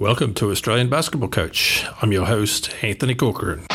Welcome 0.00 0.32
to 0.36 0.50
Australian 0.50 0.88
Basketball 0.88 1.28
Coach. 1.28 1.84
I'm 2.00 2.10
your 2.10 2.24
host, 2.24 2.70
Anthony 2.82 3.14
Corcoran. 3.14 3.66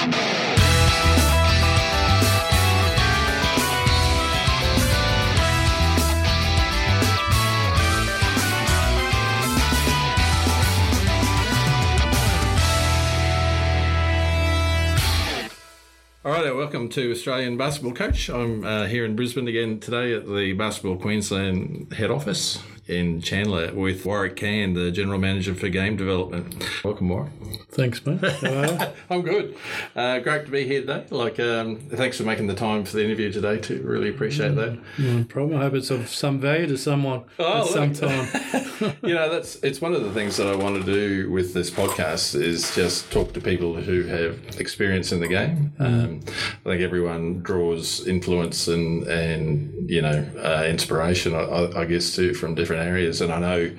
All 16.25 16.31
right, 16.31 16.55
welcome 16.55 16.89
to 16.89 17.11
Australian 17.11 17.55
Basketball 17.55 17.93
Coach. 17.93 18.31
I'm 18.31 18.65
uh, 18.65 18.87
here 18.87 19.05
in 19.05 19.15
Brisbane 19.15 19.47
again 19.47 19.79
today 19.79 20.15
at 20.15 20.25
the 20.25 20.53
Basketball 20.53 20.97
Queensland 20.97 21.93
head 21.93 22.09
office 22.09 22.63
in 22.87 23.19
Chandler 23.21 23.73
with 23.73 24.05
Warwick 24.05 24.35
Cann, 24.35 24.73
the 24.73 24.91
General 24.91 25.17
Manager 25.19 25.55
for 25.55 25.69
Game 25.69 25.97
Development. 25.97 26.55
Welcome, 26.83 27.09
Warwick. 27.09 27.31
Thanks, 27.71 28.05
mate. 28.05 28.19
I'm 29.09 29.21
good. 29.23 29.55
Uh, 29.95 30.19
great 30.19 30.45
to 30.45 30.51
be 30.51 30.65
here 30.65 30.81
today. 30.81 31.05
Like, 31.09 31.39
um, 31.39 31.77
thanks 31.77 32.17
for 32.17 32.23
making 32.23 32.47
the 32.47 32.53
time 32.53 32.85
for 32.85 32.95
the 32.97 33.03
interview 33.03 33.31
today. 33.31 33.57
Too 33.57 33.81
really 33.83 34.09
appreciate 34.09 34.55
that. 34.55 34.77
No 34.99 35.23
problem. 35.23 35.59
I 35.59 35.63
hope 35.63 35.73
it's 35.73 35.89
of 35.89 36.07
some 36.09 36.39
value 36.39 36.67
to 36.67 36.77
someone 36.77 37.23
Oh, 37.39 37.61
at 37.61 37.67
some 37.67 37.93
time. 37.93 38.27
you 39.03 39.15
know, 39.15 39.29
that's 39.29 39.55
it's 39.57 39.81
one 39.81 39.93
of 39.93 40.03
the 40.03 40.11
things 40.11 40.37
that 40.37 40.47
I 40.47 40.55
want 40.55 40.83
to 40.83 40.83
do 40.83 41.31
with 41.31 41.53
this 41.53 41.71
podcast 41.71 42.39
is 42.39 42.73
just 42.75 43.11
talk 43.11 43.33
to 43.33 43.41
people 43.41 43.73
who 43.75 44.03
have 44.03 44.39
experience 44.59 45.11
in 45.11 45.19
the 45.19 45.27
game. 45.27 45.73
Um, 45.79 46.19
I 46.65 46.69
think 46.69 46.81
everyone 46.81 47.39
draws 47.39 48.07
influence 48.07 48.67
and 48.67 49.07
and 49.07 49.89
you 49.89 50.01
know 50.01 50.27
uh, 50.37 50.65
inspiration, 50.67 51.33
I 51.33 51.81
I 51.81 51.85
guess, 51.85 52.15
too 52.15 52.33
from 52.33 52.53
different 52.55 52.74
areas. 52.75 53.21
And 53.21 53.31
I 53.31 53.39
know 53.39 53.71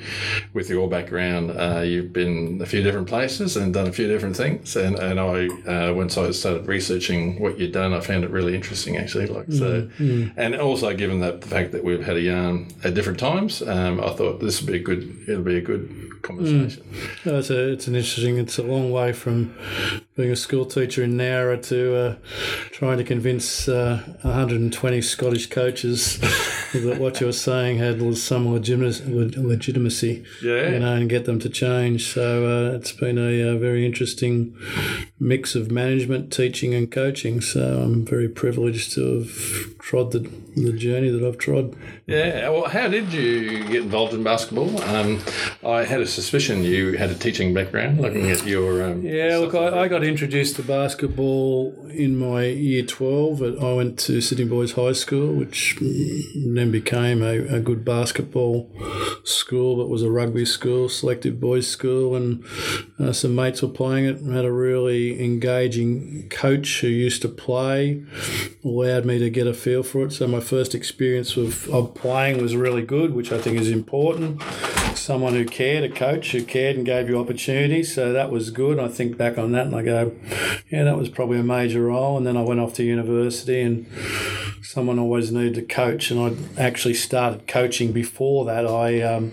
with 0.53 0.69
your 0.71 0.89
background, 0.89 1.51
uh, 1.51 1.81
you've 1.81 2.13
been 2.13 2.61
a 2.63 2.67
few 2.67 2.83
different 2.83 3.09
places 3.09 3.57
and 3.57 3.73
done 3.73 3.87
a 3.87 3.93
few 3.93 4.09
different 4.09 4.37
things. 4.37 4.77
And 4.77 4.99
and 4.99 5.21
I 5.21 5.47
uh, 5.71 5.93
once 5.95 6.17
I 6.19 6.31
started 6.33 6.67
researching 6.67 7.41
what 7.41 7.59
you'd 7.59 7.73
done, 7.73 7.93
I 7.93 8.01
found 8.01 8.25
it 8.25 8.31
really 8.31 8.55
interesting 8.55 8.97
actually. 8.97 9.27
Like 9.27 9.53
so, 9.53 9.89
and 9.99 10.55
also 10.57 10.95
given 10.95 11.21
that 11.21 11.41
the 11.41 11.49
fact 11.49 11.73
that 11.73 11.85
we've 11.85 12.05
had 12.05 12.17
a 12.17 12.21
yarn 12.21 12.69
at 12.85 12.95
different 12.95 13.19
times, 13.19 13.63
um, 13.63 14.01
I 14.01 14.11
thought 14.11 14.41
this 14.41 14.61
would 14.61 14.71
be 14.71 14.79
a 14.79 14.83
good. 14.83 15.25
It'll 15.29 15.43
be 15.43 15.57
a 15.57 15.61
good 15.61 16.07
conversation. 16.27 16.83
No, 17.25 17.39
it's, 17.39 17.51
a, 17.51 17.73
it's 17.73 17.87
an 17.87 17.95
interesting, 17.95 18.39
it's 18.39 18.59
a 18.59 18.63
long 18.63 18.91
way 18.91 19.13
from 19.13 19.57
being 20.17 20.31
a 20.31 20.37
school 20.37 20.65
teacher 20.65 21.03
in 21.05 21.13
Nowra 21.17 21.63
to 21.69 21.97
uh, 21.97 22.17
trying 22.73 22.99
to 22.99 23.05
convince 23.05 23.69
uh, 23.69 24.03
120 24.23 25.03
Scottish 25.03 25.49
coaches 25.49 26.19
that 26.73 26.99
what 26.99 27.21
you're 27.21 27.33
saying 27.33 27.79
had 27.79 28.17
some 28.17 28.53
legitimacy, 28.53 28.86
legitimacy 28.91 30.25
Yeah. 30.43 30.71
you 30.73 30.79
know, 30.81 30.95
and 30.95 31.09
get 31.09 31.25
them 31.25 31.39
to 31.41 31.49
change. 31.49 32.01
So 32.15 32.47
uh, 32.47 32.77
it's 32.77 32.93
been 32.93 33.19
a, 33.19 33.31
uh 33.51 33.57
very 33.59 33.85
interesting 33.87 34.55
mix 35.19 35.55
of 35.55 35.71
management, 35.71 36.31
teaching, 36.31 36.75
and 36.75 36.91
coaching. 36.91 37.41
So 37.41 37.83
I'm 37.83 38.05
very 38.05 38.29
privileged 38.29 38.93
to 38.93 39.21
have 39.21 39.79
trod 39.79 40.13
the, 40.13 40.19
the 40.57 40.73
journey 40.73 41.09
that 41.09 41.27
I've 41.27 41.39
trod. 41.39 41.75
Yeah. 42.07 42.51
Well, 42.51 42.69
how 42.69 42.89
did 42.89 43.13
you 43.13 43.65
get 43.65 43.83
involved 43.83 44.13
in 44.13 44.23
basketball? 44.23 44.83
Um, 44.83 45.21
I 45.65 45.85
had 45.85 46.01
a 46.01 46.07
suspicion 46.07 46.63
you 46.63 46.99
had 46.99 47.11
a 47.11 47.15
teaching 47.15 47.55
background, 47.55 48.01
looking 48.01 48.31
at 48.31 48.47
your. 48.47 48.83
Um, 48.83 49.03
Yeah, 49.03 49.39
look. 49.39 49.55
I, 49.55 49.83
I 49.83 49.89
got 49.89 50.05
introduced 50.05 50.57
to 50.57 50.63
basketball 50.63 51.75
in 51.91 52.17
my 52.19 52.45
year 52.45 52.83
12. 52.83 53.43
At, 53.43 53.63
I 53.63 53.73
went 53.73 53.99
to 54.01 54.21
Sydney 54.21 54.45
Boys 54.45 54.73
High 54.73 54.93
School, 54.93 55.33
which 55.33 55.77
then 55.81 56.71
became 56.71 57.23
a, 57.23 57.57
a 57.57 57.61
good 57.61 57.85
basketball 57.85 58.71
school, 59.25 59.77
but 59.77 59.89
was 59.89 60.03
a 60.03 60.11
rugby 60.11 60.45
school, 60.45 60.89
selective 60.89 61.41
boys 61.41 61.67
school. 61.67 62.15
And 62.15 62.45
uh, 62.99 63.13
some 63.13 63.35
mates 63.35 63.63
were 63.63 63.69
playing 63.69 64.05
it. 64.05 64.19
And 64.19 64.35
had 64.35 64.45
a 64.45 64.53
really 64.53 65.06
engaging 65.23 66.29
coach 66.29 66.81
who 66.81 66.89
used 66.89 67.23
to 67.23 67.29
play, 67.29 68.03
allowed 68.65 69.05
me 69.05 69.19
to 69.19 69.31
get 69.31 69.47
a 69.47 69.55
feel 69.55 69.83
for 69.83 70.07
it. 70.07 70.13
So 70.13 70.27
my 70.27 70.41
first 70.41 70.75
experience 70.75 71.37
of, 71.37 71.69
of 71.69 71.95
playing 71.95 72.41
was 72.41 72.57
really 72.57 72.83
good, 72.83 73.15
which 73.15 73.33
I 73.33 73.39
think 73.39 73.59
is 73.59 73.71
important 73.71 74.43
someone 75.07 75.35
who 75.35 75.45
cared, 75.45 75.85
a 75.85 75.95
coach 75.95 76.33
who 76.33 76.43
cared 76.43 76.77
and 76.77 76.85
gave 76.85 77.09
you 77.09 77.19
opportunities. 77.19 77.95
So 77.95 78.13
that 78.13 78.31
was 78.31 78.51
good. 78.51 78.79
I 78.79 78.89
think 78.89 79.17
back 79.17 79.39
on 79.39 79.53
that 79.53 79.67
and 79.67 79.75
I 79.77 79.83
go, 79.83 80.13
yeah, 80.71 80.85
that 80.85 80.97
was 80.97 81.09
probably 81.09 81.39
a 81.39 81.45
major 81.45 81.83
role. 81.85 82.17
And 82.17 82.27
then 82.27 82.37
I 82.37 82.43
went 82.43 82.61
off 82.61 82.75
to 82.75 82.83
university 82.83 83.61
and 83.61 83.87
someone 84.67 84.99
always 84.99 85.31
needed 85.31 85.55
to 85.55 85.63
coach. 85.63 86.11
And 86.11 86.21
I 86.21 86.61
actually 86.61 86.95
started 86.95 87.47
coaching 87.47 87.93
before 87.93 88.45
that. 88.47 88.67
I 88.67 89.01
um, 89.03 89.33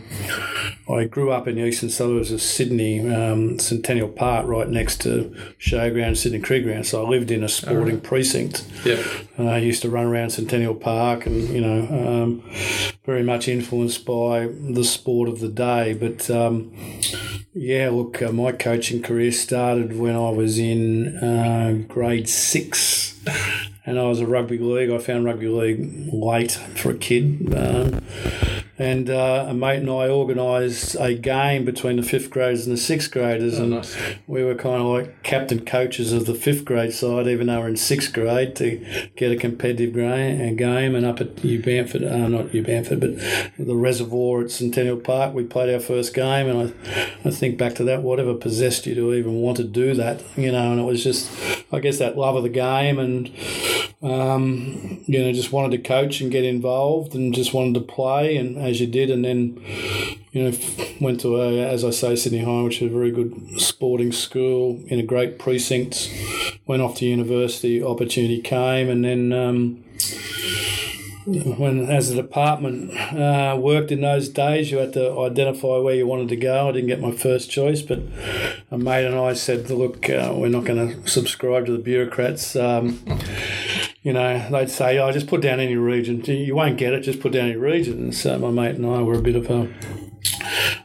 I 0.89 1.05
grew 1.05 1.31
up 1.31 1.47
in 1.47 1.55
the 1.55 1.65
eastern 1.65 1.89
suburbs 1.89 2.31
of 2.31 2.41
Sydney, 2.41 2.99
um, 3.13 3.57
Centennial 3.59 4.09
Park, 4.09 4.45
right 4.47 4.67
next 4.67 5.01
to 5.01 5.35
Showground, 5.59 6.17
Sydney 6.17 6.39
Cricket 6.39 6.65
Ground. 6.65 6.85
So 6.85 7.05
I 7.05 7.09
lived 7.09 7.31
in 7.31 7.43
a 7.43 7.49
sporting 7.49 8.01
precinct. 8.01 8.65
Yeah. 8.85 9.03
And 9.37 9.49
I 9.49 9.57
used 9.57 9.81
to 9.81 9.89
run 9.89 10.05
around 10.05 10.31
Centennial 10.31 10.75
Park 10.75 11.25
and, 11.25 11.49
you 11.49 11.61
know, 11.61 12.23
um, 12.23 12.43
very 13.05 13.23
much 13.23 13.47
influenced 13.47 14.05
by 14.05 14.47
the 14.47 14.83
sport 14.83 15.29
of 15.29 15.39
the 15.39 15.49
day. 15.49 15.93
But 15.93 16.29
um, 16.29 16.71
yeah, 17.53 17.89
look, 17.89 18.21
uh, 18.21 18.31
my 18.31 18.51
coaching 18.51 19.01
career 19.01 19.31
started 19.31 19.97
when 19.97 20.15
I 20.15 20.29
was 20.29 20.59
in 20.59 21.17
uh, 21.17 21.85
grade 21.87 22.29
six. 22.29 23.19
And 23.85 23.99
I 23.99 24.03
was 24.03 24.21
a 24.21 24.25
rugby 24.25 24.57
league. 24.57 24.89
I 24.89 24.97
found 24.97 25.25
rugby 25.25 25.47
league 25.47 26.09
late 26.13 26.53
for 26.53 26.91
a 26.91 26.97
kid. 26.97 27.53
Um, 27.53 28.01
and 28.79 29.07
uh, 29.07 29.45
a 29.47 29.53
mate 29.53 29.79
and 29.79 29.89
I 29.89 30.09
organised 30.09 30.95
a 30.99 31.13
game 31.13 31.63
between 31.63 31.97
the 31.97 32.03
fifth 32.03 32.31
graders 32.31 32.65
and 32.65 32.75
the 32.75 32.81
sixth 32.81 33.11
graders. 33.11 33.59
and 33.59 33.71
nice. 33.71 33.95
we 34.25 34.43
were 34.43 34.55
kind 34.55 34.81
of 34.81 34.87
like 34.87 35.21
captain 35.21 35.63
coaches 35.63 36.11
of 36.11 36.25
the 36.25 36.33
fifth 36.33 36.65
grade 36.65 36.93
side, 36.93 37.27
even 37.27 37.47
though 37.47 37.59
we're 37.59 37.67
in 37.67 37.77
sixth 37.77 38.13
grade, 38.13 38.55
to 38.55 39.09
get 39.15 39.31
a 39.31 39.35
competitive 39.35 39.93
game. 39.93 40.95
And 40.95 41.05
up 41.05 41.21
at 41.21 41.43
New 41.43 41.61
Bamford, 41.61 42.03
uh, 42.03 42.27
not 42.27 42.51
New 42.51 42.63
Bamford, 42.63 42.99
but 42.99 43.15
the 43.59 43.75
reservoir 43.75 44.41
at 44.41 44.51
Centennial 44.51 44.97
Park, 44.97 45.35
we 45.35 45.43
played 45.43 45.71
our 45.71 45.79
first 45.79 46.15
game. 46.15 46.47
And 46.47 46.73
I, 46.85 47.11
I 47.25 47.31
think 47.31 47.59
back 47.59 47.75
to 47.75 47.83
that, 47.83 48.01
whatever 48.01 48.33
possessed 48.33 48.87
you 48.87 48.95
to 48.95 49.13
even 49.13 49.35
want 49.35 49.57
to 49.57 49.65
do 49.65 49.93
that, 49.93 50.23
you 50.35 50.51
know, 50.51 50.71
and 50.71 50.81
it 50.81 50.85
was 50.85 51.03
just, 51.03 51.31
I 51.71 51.79
guess, 51.79 51.99
that 51.99 52.17
love 52.17 52.35
of 52.35 52.43
the 52.43 52.49
game 52.49 52.97
and, 52.97 53.29
um, 54.03 55.01
you 55.05 55.19
know, 55.19 55.31
just 55.31 55.53
wanted 55.53 55.71
to 55.71 55.87
coach 55.87 56.19
and 56.19 56.31
get 56.31 56.43
involved 56.43 57.15
and 57.15 57.33
just 57.33 57.53
wanted 57.53 57.73
to 57.75 57.79
play. 57.79 58.35
And 58.35 58.57
as 58.57 58.81
you 58.81 58.87
did, 58.87 59.09
and 59.09 59.23
then 59.23 59.63
you 60.33 60.43
know, 60.43 60.57
went 60.99 61.21
to 61.21 61.41
a, 61.41 61.59
as 61.61 61.85
I 61.85 61.91
say, 61.91 62.15
Sydney 62.15 62.43
High, 62.43 62.63
which 62.63 62.81
is 62.81 62.91
a 62.91 62.93
very 62.93 63.11
good 63.11 63.61
sporting 63.61 64.11
school 64.11 64.83
in 64.87 64.99
a 64.99 65.03
great 65.03 65.39
precinct. 65.39 66.11
Went 66.65 66.81
off 66.81 66.95
to 66.95 67.05
university, 67.05 67.81
opportunity 67.81 68.41
came, 68.41 68.89
and 68.89 69.05
then 69.05 69.31
um, 69.31 69.83
when 71.25 71.89
as 71.89 72.09
a 72.09 72.15
department 72.15 72.97
uh, 72.97 73.55
worked 73.57 73.91
in 73.91 74.01
those 74.01 74.27
days, 74.27 74.69
you 74.71 74.79
had 74.79 74.93
to 74.93 75.17
identify 75.21 75.77
where 75.77 75.95
you 75.95 76.05
wanted 76.05 76.27
to 76.29 76.35
go. 76.35 76.67
I 76.67 76.71
didn't 76.73 76.87
get 76.87 76.99
my 76.99 77.11
first 77.11 77.49
choice, 77.49 77.81
but 77.81 77.99
a 78.71 78.77
mate 78.77 79.05
and 79.05 79.15
I 79.15 79.33
said, 79.33 79.69
"Look, 79.69 80.09
uh, 80.09 80.33
we're 80.35 80.49
not 80.49 80.65
going 80.65 81.03
to 81.03 81.09
subscribe 81.09 81.65
to 81.67 81.71
the 81.71 81.77
bureaucrats." 81.77 82.55
Um, 82.55 82.99
you 84.03 84.13
know, 84.13 84.49
they'd 84.49 84.69
say, 84.69 84.99
"Oh, 84.99 85.11
just 85.11 85.27
put 85.27 85.41
down 85.41 85.59
any 85.59 85.75
region. 85.75 86.23
You 86.25 86.55
won't 86.55 86.77
get 86.77 86.93
it. 86.93 87.01
Just 87.01 87.21
put 87.21 87.31
down 87.31 87.49
any 87.49 87.55
region." 87.55 87.93
And 87.93 88.15
so 88.15 88.37
my 88.37 88.51
mate 88.51 88.75
and 88.75 88.85
I 88.85 89.01
were 89.01 89.15
a 89.15 89.21
bit 89.21 89.35
of 89.35 89.49
a 89.49 89.73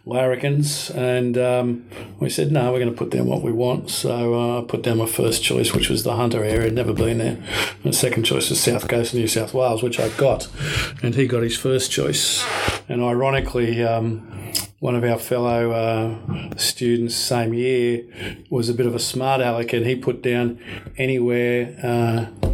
larrikins, 0.06 0.91
and 0.91 1.37
um, 1.37 1.84
we 2.21 2.31
said, 2.31 2.53
"No, 2.53 2.73
we're 2.73 2.79
going 2.79 2.91
to 2.91 2.97
put 2.97 3.11
down 3.11 3.27
what 3.27 3.43
we 3.43 3.53
want." 3.53 3.91
So 3.91 4.34
uh, 4.34 4.61
I 4.61 4.65
put 4.65 4.83
down 4.83 4.99
my 4.99 5.06
first 5.06 5.43
choice, 5.43 5.75
which 5.75 5.91
was 5.91 6.05
the 6.05 6.17
Hunter 6.17 6.45
area. 6.45 6.71
Never 6.71 6.93
been 6.93 7.19
there. 7.19 7.39
My 7.84 7.91
second 7.91 8.23
choice 8.23 8.51
was 8.51 8.61
South 8.61 8.89
Coast 8.89 9.15
New 9.15 9.29
South 9.29 9.53
Wales, 9.53 9.83
which 9.83 9.99
I 9.99 10.09
got, 10.11 10.49
and 11.03 11.15
he 11.15 11.27
got 11.27 11.43
his 11.43 11.56
first 11.56 11.91
choice. 11.91 12.45
And 12.89 13.03
ironically. 13.03 13.83
Um, 13.83 14.35
one 14.81 14.95
of 14.95 15.03
our 15.03 15.19
fellow 15.19 15.73
uh, 15.73 16.56
students, 16.56 17.17
same 17.17 17.53
year, 17.53 18.05
was 18.49 18.69
a 18.69 18.75
bit 18.75 18.87
of 18.87 18.94
a 18.94 19.00
smart 19.00 19.41
aleck, 19.41 19.73
and 19.73 19.85
he 19.85 19.97
put 19.97 20.23
down 20.23 20.61
anywhere, 20.97 21.76
uh, 21.82 22.48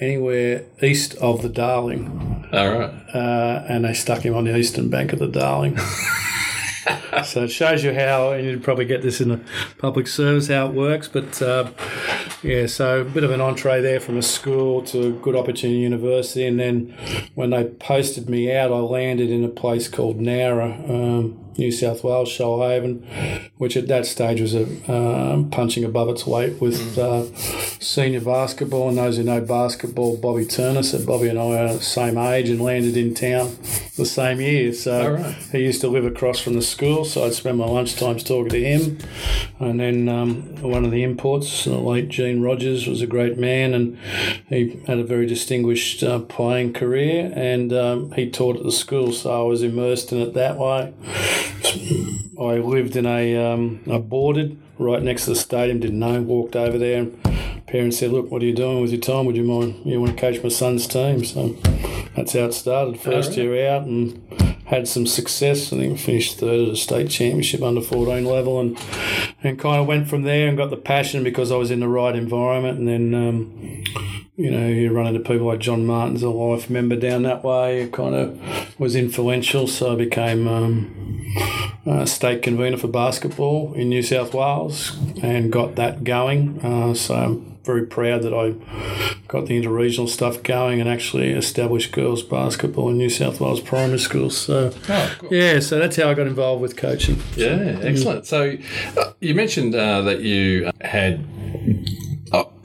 anywhere 0.00 0.64
east 0.82 1.14
of 1.16 1.42
the 1.42 1.48
Darling 1.48 2.48
All 2.52 2.68
right. 2.68 2.90
uh, 3.14 3.64
and 3.68 3.84
they 3.84 3.94
stuck 3.94 4.22
him 4.22 4.34
on 4.34 4.44
the 4.44 4.56
eastern 4.56 4.88
bank 4.90 5.12
of 5.12 5.18
the 5.18 5.28
Darling. 5.28 5.78
so 7.24 7.44
it 7.44 7.50
shows 7.50 7.84
you 7.84 7.92
how, 7.94 8.32
and 8.32 8.44
you'd 8.46 8.62
probably 8.62 8.84
get 8.84 9.02
this 9.02 9.20
in 9.20 9.28
the 9.28 9.40
public 9.78 10.06
service 10.06 10.48
how 10.48 10.66
it 10.66 10.74
works. 10.74 11.08
But 11.08 11.40
uh, 11.42 11.70
yeah, 12.42 12.66
so 12.66 13.02
a 13.02 13.04
bit 13.04 13.24
of 13.24 13.30
an 13.30 13.40
entree 13.40 13.80
there 13.80 14.00
from 14.00 14.16
a 14.16 14.22
school 14.22 14.82
to 14.84 15.08
a 15.08 15.10
good 15.10 15.36
opportunity 15.36 15.80
university, 15.80 16.46
and 16.46 16.58
then 16.58 16.94
when 17.34 17.50
they 17.50 17.64
posted 17.64 18.28
me 18.28 18.54
out, 18.54 18.72
I 18.72 18.78
landed 18.78 19.30
in 19.30 19.44
a 19.44 19.48
place 19.48 19.88
called 19.88 20.18
Nowra. 20.18 20.88
Um, 20.88 21.44
New 21.58 21.72
South 21.72 22.04
Wales, 22.04 22.28
Shoalhaven, 22.28 23.50
which 23.58 23.76
at 23.76 23.88
that 23.88 24.06
stage 24.06 24.40
was 24.40 24.54
a 24.54 24.62
um, 24.90 25.50
punching 25.50 25.84
above 25.84 26.08
its 26.08 26.24
weight 26.24 26.60
with 26.60 26.96
uh, 26.96 27.24
senior 27.80 28.20
basketball. 28.20 28.88
And 28.88 28.96
those 28.96 29.16
who 29.16 29.24
know 29.24 29.40
basketball, 29.40 30.16
Bobby 30.16 30.46
Turner 30.46 30.84
said 30.84 31.04
Bobby 31.04 31.28
and 31.28 31.38
I 31.38 31.58
are 31.58 31.74
the 31.74 31.82
same 31.82 32.16
age 32.16 32.48
and 32.48 32.60
landed 32.60 32.96
in 32.96 33.12
town 33.12 33.56
the 33.96 34.06
same 34.06 34.40
year. 34.40 34.72
So 34.72 35.14
right. 35.14 35.34
he 35.50 35.58
used 35.58 35.80
to 35.80 35.88
live 35.88 36.04
across 36.04 36.38
from 36.38 36.54
the 36.54 36.62
school, 36.62 37.04
so 37.04 37.24
I'd 37.24 37.34
spend 37.34 37.58
my 37.58 37.66
lunchtimes 37.66 38.24
talking 38.24 38.50
to 38.50 38.64
him. 38.64 38.98
And 39.58 39.80
then 39.80 40.08
um, 40.08 40.62
one 40.62 40.84
of 40.84 40.92
the 40.92 41.02
imports, 41.02 41.64
the 41.64 41.76
late 41.76 42.08
Gene 42.08 42.40
Rogers, 42.40 42.86
was 42.86 43.02
a 43.02 43.06
great 43.06 43.36
man, 43.36 43.74
and 43.74 43.98
he 44.48 44.80
had 44.86 44.98
a 44.98 45.04
very 45.04 45.26
distinguished 45.26 46.04
uh, 46.04 46.20
playing 46.20 46.72
career. 46.74 47.32
And 47.34 47.72
um, 47.72 48.12
he 48.12 48.30
taught 48.30 48.56
at 48.56 48.62
the 48.62 48.70
school, 48.70 49.12
so 49.12 49.40
I 49.40 49.42
was 49.42 49.64
immersed 49.64 50.12
in 50.12 50.20
it 50.20 50.34
that 50.34 50.56
way. 50.56 50.94
I 52.40 52.58
lived 52.58 52.96
in 52.96 53.06
a, 53.06 53.36
um, 53.36 53.80
a 53.86 53.98
boarded 53.98 54.60
right 54.78 55.02
next 55.02 55.24
to 55.24 55.30
the 55.30 55.36
stadium. 55.36 55.80
Didn't 55.80 55.98
know. 55.98 56.22
Walked 56.22 56.56
over 56.56 56.78
there, 56.78 57.00
and 57.02 57.66
parents 57.66 57.98
said, 57.98 58.12
"Look, 58.12 58.30
what 58.30 58.42
are 58.42 58.46
you 58.46 58.54
doing 58.54 58.80
with 58.80 58.92
your 58.92 59.00
time? 59.00 59.26
Would 59.26 59.36
you 59.36 59.44
mind? 59.44 59.82
You 59.84 60.00
want 60.00 60.16
to 60.16 60.20
coach 60.20 60.42
my 60.42 60.48
son's 60.48 60.86
team?" 60.86 61.24
So 61.24 61.56
that's 62.14 62.32
how 62.32 62.46
it 62.46 62.54
started. 62.54 63.00
First 63.00 63.30
right. 63.30 63.38
year 63.38 63.68
out, 63.68 63.86
and 63.86 64.47
had 64.68 64.86
some 64.86 65.06
success. 65.06 65.72
I 65.72 65.76
think 65.78 65.98
finished 65.98 66.38
third 66.38 66.68
at 66.68 66.74
a 66.74 66.76
state 66.76 67.10
championship 67.10 67.62
under 67.62 67.80
fourteen 67.80 68.24
level, 68.24 68.60
and 68.60 68.78
and 69.42 69.58
kind 69.58 69.80
of 69.80 69.86
went 69.86 70.08
from 70.08 70.22
there 70.22 70.48
and 70.48 70.56
got 70.56 70.70
the 70.70 70.76
passion 70.76 71.24
because 71.24 71.50
I 71.50 71.56
was 71.56 71.70
in 71.70 71.80
the 71.80 71.88
right 71.88 72.14
environment, 72.14 72.78
and 72.78 72.88
then. 72.88 73.14
Um, 73.14 73.84
you 74.38 74.52
know, 74.52 74.68
you 74.68 74.92
run 74.92 75.08
into 75.08 75.18
people 75.18 75.48
like 75.48 75.58
John 75.58 75.84
Martin's 75.84 76.22
a 76.22 76.30
life 76.30 76.70
member 76.70 76.94
down 76.94 77.24
that 77.24 77.42
way. 77.42 77.82
It 77.82 77.92
kind 77.92 78.14
of 78.14 78.78
was 78.78 78.94
influential, 78.94 79.66
so 79.66 79.94
I 79.94 79.96
became 79.96 80.46
um, 80.46 82.06
state 82.06 82.42
convener 82.42 82.76
for 82.76 82.86
basketball 82.86 83.74
in 83.74 83.88
New 83.88 84.00
South 84.00 84.32
Wales 84.34 84.96
and 85.24 85.50
got 85.50 85.74
that 85.74 86.04
going. 86.04 86.60
Uh, 86.64 86.94
so 86.94 87.44
very 87.64 87.86
proud 87.86 88.22
that 88.22 88.32
I 88.34 88.54
got 89.28 89.46
the 89.46 89.60
interregional 89.62 90.08
stuff 90.08 90.42
going 90.42 90.80
and 90.80 90.88
actually 90.88 91.30
established 91.32 91.92
girls 91.92 92.22
basketball 92.22 92.88
in 92.90 92.96
New 92.98 93.10
South 93.10 93.40
Wales 93.40 93.60
primary 93.60 93.98
schools. 93.98 94.36
So 94.38 94.72
Oh, 94.88 95.16
cool. 95.18 95.32
yeah, 95.32 95.60
so 95.60 95.78
that's 95.78 95.96
how 95.96 96.08
I 96.10 96.14
got 96.14 96.26
involved 96.26 96.62
with 96.62 96.76
coaching. 96.76 97.20
Yeah, 97.36 97.78
excellent. 97.82 98.26
So 98.26 98.56
uh, 98.96 99.12
you 99.20 99.34
mentioned 99.34 99.74
uh, 99.74 100.02
that 100.02 100.20
you 100.20 100.70
had, 100.80 101.24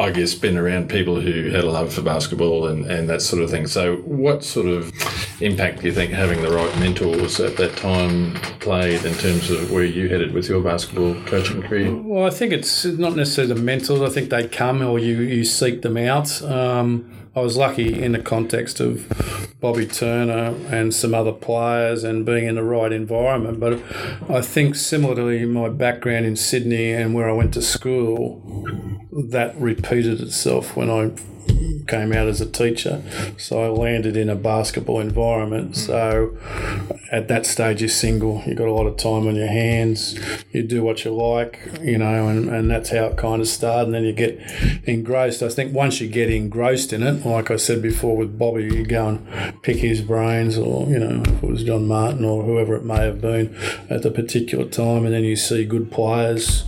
I 0.03 0.11
guess, 0.11 0.35
been 0.35 0.57
around 0.57 0.89
people 0.89 1.21
who 1.21 1.49
had 1.51 1.63
a 1.63 1.71
love 1.71 1.93
for 1.93 2.01
basketball 2.01 2.67
and, 2.67 2.85
and 2.85 3.09
that 3.09 3.21
sort 3.21 3.41
of 3.41 3.49
thing. 3.49 3.67
So 3.67 3.95
what 3.99 4.43
sort 4.43 4.65
of 4.65 4.91
impact 5.41 5.79
do 5.79 5.87
you 5.87 5.93
think 5.93 6.11
having 6.11 6.41
the 6.41 6.51
right 6.51 6.77
mentors 6.77 7.39
at 7.39 7.55
that 7.55 7.77
time 7.77 8.33
played 8.59 9.05
in 9.05 9.13
terms 9.13 9.49
of 9.49 9.71
where 9.71 9.85
you 9.85 10.09
headed 10.09 10.33
with 10.33 10.49
your 10.49 10.61
basketball 10.61 11.15
coaching 11.23 11.61
career? 11.61 11.95
Well, 11.95 12.25
I 12.25 12.31
think 12.31 12.51
it's 12.51 12.83
not 12.83 13.15
necessarily 13.15 13.53
the 13.53 13.61
mentors. 13.61 14.01
I 14.01 14.09
think 14.09 14.29
they 14.29 14.45
come 14.45 14.81
or 14.81 14.99
you, 14.99 15.21
you 15.21 15.45
seek 15.45 15.83
them 15.83 15.95
out. 15.95 16.41
Um, 16.41 17.09
I 17.33 17.39
was 17.39 17.55
lucky 17.55 18.03
in 18.03 18.11
the 18.11 18.19
context 18.19 18.81
of 18.81 19.07
Bobby 19.61 19.87
Turner 19.87 20.53
and 20.69 20.93
some 20.93 21.13
other 21.13 21.31
players 21.31 22.03
and 22.03 22.25
being 22.25 22.45
in 22.45 22.55
the 22.55 22.63
right 22.63 22.91
environment. 22.91 23.61
But 23.61 23.81
I 24.29 24.41
think 24.41 24.75
similarly, 24.75 25.45
my 25.45 25.69
background 25.69 26.25
in 26.25 26.35
Sydney 26.35 26.91
and 26.91 27.13
where 27.13 27.29
I 27.29 27.31
went 27.31 27.53
to 27.53 27.61
school, 27.61 28.99
that 29.15 29.55
repeated 29.59 30.21
itself 30.21 30.75
when 30.75 30.89
I 30.89 31.11
came 31.87 32.13
out 32.13 32.27
as 32.27 32.41
a 32.41 32.45
teacher. 32.45 33.01
So 33.37 33.63
I 33.63 33.67
landed 33.67 34.17
in 34.17 34.29
a 34.29 34.35
basketball 34.35 34.99
environment. 34.99 35.75
Hmm. 35.75 35.81
So 35.81 36.37
at 37.11 37.27
that 37.27 37.45
stage, 37.45 37.81
you're 37.81 37.89
single. 37.89 38.41
You've 38.45 38.57
got 38.57 38.67
a 38.67 38.73
lot 38.73 38.87
of 38.87 38.97
time 38.97 39.27
on 39.27 39.35
your 39.35 39.47
hands. 39.47 40.19
You 40.51 40.63
do 40.63 40.83
what 40.83 41.05
you 41.05 41.11
like, 41.11 41.59
you 41.81 41.97
know, 41.97 42.27
and, 42.27 42.49
and 42.49 42.69
that's 42.69 42.89
how 42.89 43.05
it 43.05 43.17
kind 43.17 43.41
of 43.41 43.47
started. 43.47 43.85
And 43.87 43.93
then 43.93 44.03
you 44.03 44.13
get 44.13 44.39
engrossed. 44.85 45.43
I 45.43 45.49
think 45.49 45.73
once 45.73 46.01
you 46.01 46.07
get 46.07 46.29
engrossed 46.29 46.93
in 46.93 47.03
it, 47.03 47.25
like 47.25 47.51
I 47.51 47.57
said 47.57 47.81
before 47.81 48.17
with 48.17 48.37
Bobby, 48.37 48.63
you 48.63 48.85
go 48.85 49.07
and 49.09 49.61
pick 49.61 49.77
his 49.77 50.01
brains 50.01 50.57
or, 50.57 50.87
you 50.87 50.99
know, 50.99 51.21
if 51.21 51.43
it 51.43 51.49
was 51.49 51.63
John 51.63 51.87
Martin 51.87 52.25
or 52.25 52.43
whoever 52.43 52.75
it 52.75 52.83
may 52.83 53.01
have 53.01 53.21
been 53.21 53.55
at 53.89 54.01
the 54.01 54.11
particular 54.11 54.65
time. 54.65 55.05
And 55.05 55.13
then 55.13 55.23
you 55.23 55.35
see 55.35 55.65
good 55.65 55.91
players 55.91 56.63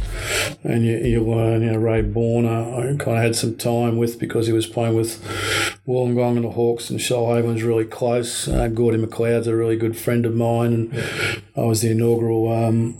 and 0.63 0.85
you, 0.85 0.97
you 0.97 1.23
learn, 1.23 1.61
you 1.61 1.71
know, 1.71 1.77
Ray 1.77 2.03
Borner, 2.03 2.93
I 2.93 3.03
kind 3.03 3.17
of 3.17 3.23
had 3.23 3.35
some 3.35 3.55
time 3.55 3.97
with 3.97 4.19
because 4.19 4.47
he 4.47 4.53
was 4.53 4.67
playing 4.67 4.95
with 4.95 5.04
was 5.05 5.74
Wollongong 5.87 6.37
and 6.37 6.45
the 6.45 6.49
Hawks 6.49 6.89
and 6.89 6.99
Shoalhaven 6.99 7.53
was 7.53 7.63
really 7.63 7.85
close. 7.85 8.47
Uh, 8.47 8.67
Gordie 8.69 8.97
McLeod's 8.97 9.45
a 9.45 9.55
really 9.55 9.75
good 9.75 9.95
friend 9.95 10.25
of 10.25 10.33
mine 10.33 10.73
and 10.73 11.41
I 11.55 11.61
was 11.61 11.81
the 11.81 11.91
inaugural 11.91 12.51
um, 12.51 12.95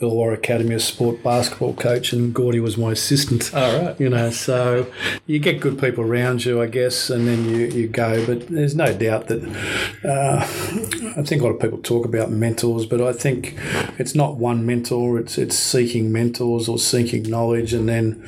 Illawarra 0.00 0.34
Academy 0.34 0.74
of 0.74 0.82
Sport 0.82 1.22
basketball 1.22 1.74
coach 1.74 2.12
and 2.12 2.34
Gordie 2.34 2.58
was 2.58 2.76
my 2.76 2.90
assistant. 2.90 3.54
All 3.54 3.80
right. 3.80 4.00
You 4.00 4.10
know, 4.10 4.30
so 4.30 4.92
you 5.26 5.38
get 5.38 5.60
good 5.60 5.78
people 5.78 6.02
around 6.02 6.44
you, 6.44 6.60
I 6.60 6.66
guess, 6.66 7.08
and 7.08 7.28
then 7.28 7.44
you, 7.48 7.66
you 7.66 7.86
go. 7.86 8.26
But 8.26 8.48
there's 8.48 8.74
no 8.74 8.92
doubt 8.92 9.28
that 9.28 9.44
uh, 10.04 10.40
I 11.16 11.22
think 11.22 11.40
a 11.40 11.44
lot 11.44 11.54
of 11.54 11.60
people 11.60 11.78
talk 11.78 12.04
about 12.04 12.32
mentors, 12.32 12.84
but 12.84 13.00
I 13.00 13.12
think 13.12 13.56
it's 13.96 14.16
not 14.16 14.36
one 14.36 14.66
mentor. 14.66 15.20
It's 15.20 15.38
it's 15.38 15.56
seeking 15.56 16.10
mentors 16.10 16.68
or 16.68 16.78
seeking 16.78 17.22
knowledge, 17.22 17.72
and 17.72 17.88
then 17.88 18.26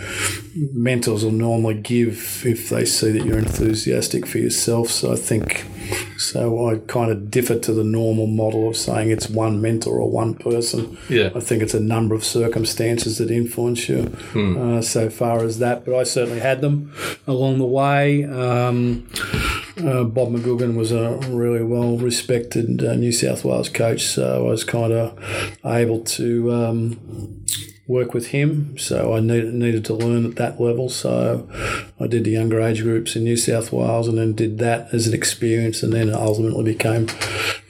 mentors 0.72 1.24
will 1.24 1.32
normally 1.32 1.74
give 1.74 2.44
if 2.46 2.68
they 2.68 2.84
see 2.84 3.10
that 3.10 3.24
you're 3.24 3.38
enthusiastic 3.38 3.95
for 4.26 4.38
yourself. 4.38 4.90
So 4.90 5.12
I 5.12 5.16
think 5.16 5.64
so. 6.18 6.68
I 6.68 6.78
kind 6.86 7.10
of 7.10 7.30
differ 7.30 7.58
to 7.58 7.72
the 7.72 7.84
normal 7.84 8.26
model 8.26 8.68
of 8.68 8.76
saying 8.76 9.10
it's 9.10 9.28
one 9.28 9.60
mentor 9.60 9.98
or 9.98 10.10
one 10.10 10.34
person. 10.34 10.98
Yeah. 11.08 11.30
I 11.34 11.40
think 11.40 11.62
it's 11.62 11.74
a 11.74 11.80
number 11.80 12.14
of 12.14 12.24
circumstances 12.24 13.18
that 13.18 13.30
influence 13.30 13.88
you 13.88 14.12
uh, 14.34 14.82
so 14.82 15.10
far 15.10 15.42
as 15.44 15.58
that. 15.58 15.84
But 15.84 15.96
I 15.96 16.04
certainly 16.04 16.40
had 16.40 16.60
them 16.60 16.92
along 17.26 17.58
the 17.58 17.66
way. 17.66 18.24
Um, 18.24 19.08
uh, 19.78 20.04
Bob 20.04 20.28
McGugan 20.28 20.76
was 20.76 20.92
a 20.92 21.16
really 21.28 21.62
well 21.62 21.96
respected 21.96 22.82
uh, 22.82 22.94
New 22.94 23.12
South 23.12 23.44
Wales 23.44 23.68
coach, 23.68 24.06
so 24.06 24.46
I 24.46 24.50
was 24.50 24.64
kind 24.64 24.92
of 24.92 25.58
able 25.64 26.00
to. 26.04 26.52
Um, 26.52 27.44
work 27.88 28.14
with 28.14 28.28
him, 28.28 28.76
so 28.78 29.14
I 29.14 29.20
needed, 29.20 29.54
needed 29.54 29.84
to 29.86 29.94
learn 29.94 30.26
at 30.26 30.36
that 30.36 30.60
level. 30.60 30.88
So 30.88 31.48
I 31.98 32.06
did 32.06 32.24
the 32.24 32.30
younger 32.30 32.60
age 32.60 32.82
groups 32.82 33.16
in 33.16 33.24
New 33.24 33.36
South 33.38 33.72
Wales 33.72 34.06
and 34.06 34.18
then 34.18 34.34
did 34.34 34.58
that 34.58 34.92
as 34.92 35.06
an 35.06 35.14
experience, 35.14 35.82
and 35.82 35.92
then 35.92 36.10
ultimately 36.12 36.64
became 36.74 37.06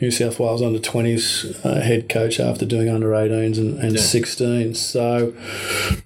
New 0.01 0.11
South 0.11 0.41
Wales 0.41 0.63
under 0.63 0.81
20s 0.81 1.65
uh, 1.65 1.81
head 1.81 2.09
coach 2.09 2.41
after 2.41 2.67
doing 2.67 2.89
under 2.89 3.11
18s 3.11 3.57
and, 3.57 3.79
and 3.79 3.95
16s. 3.95 4.77
So, 4.77 5.33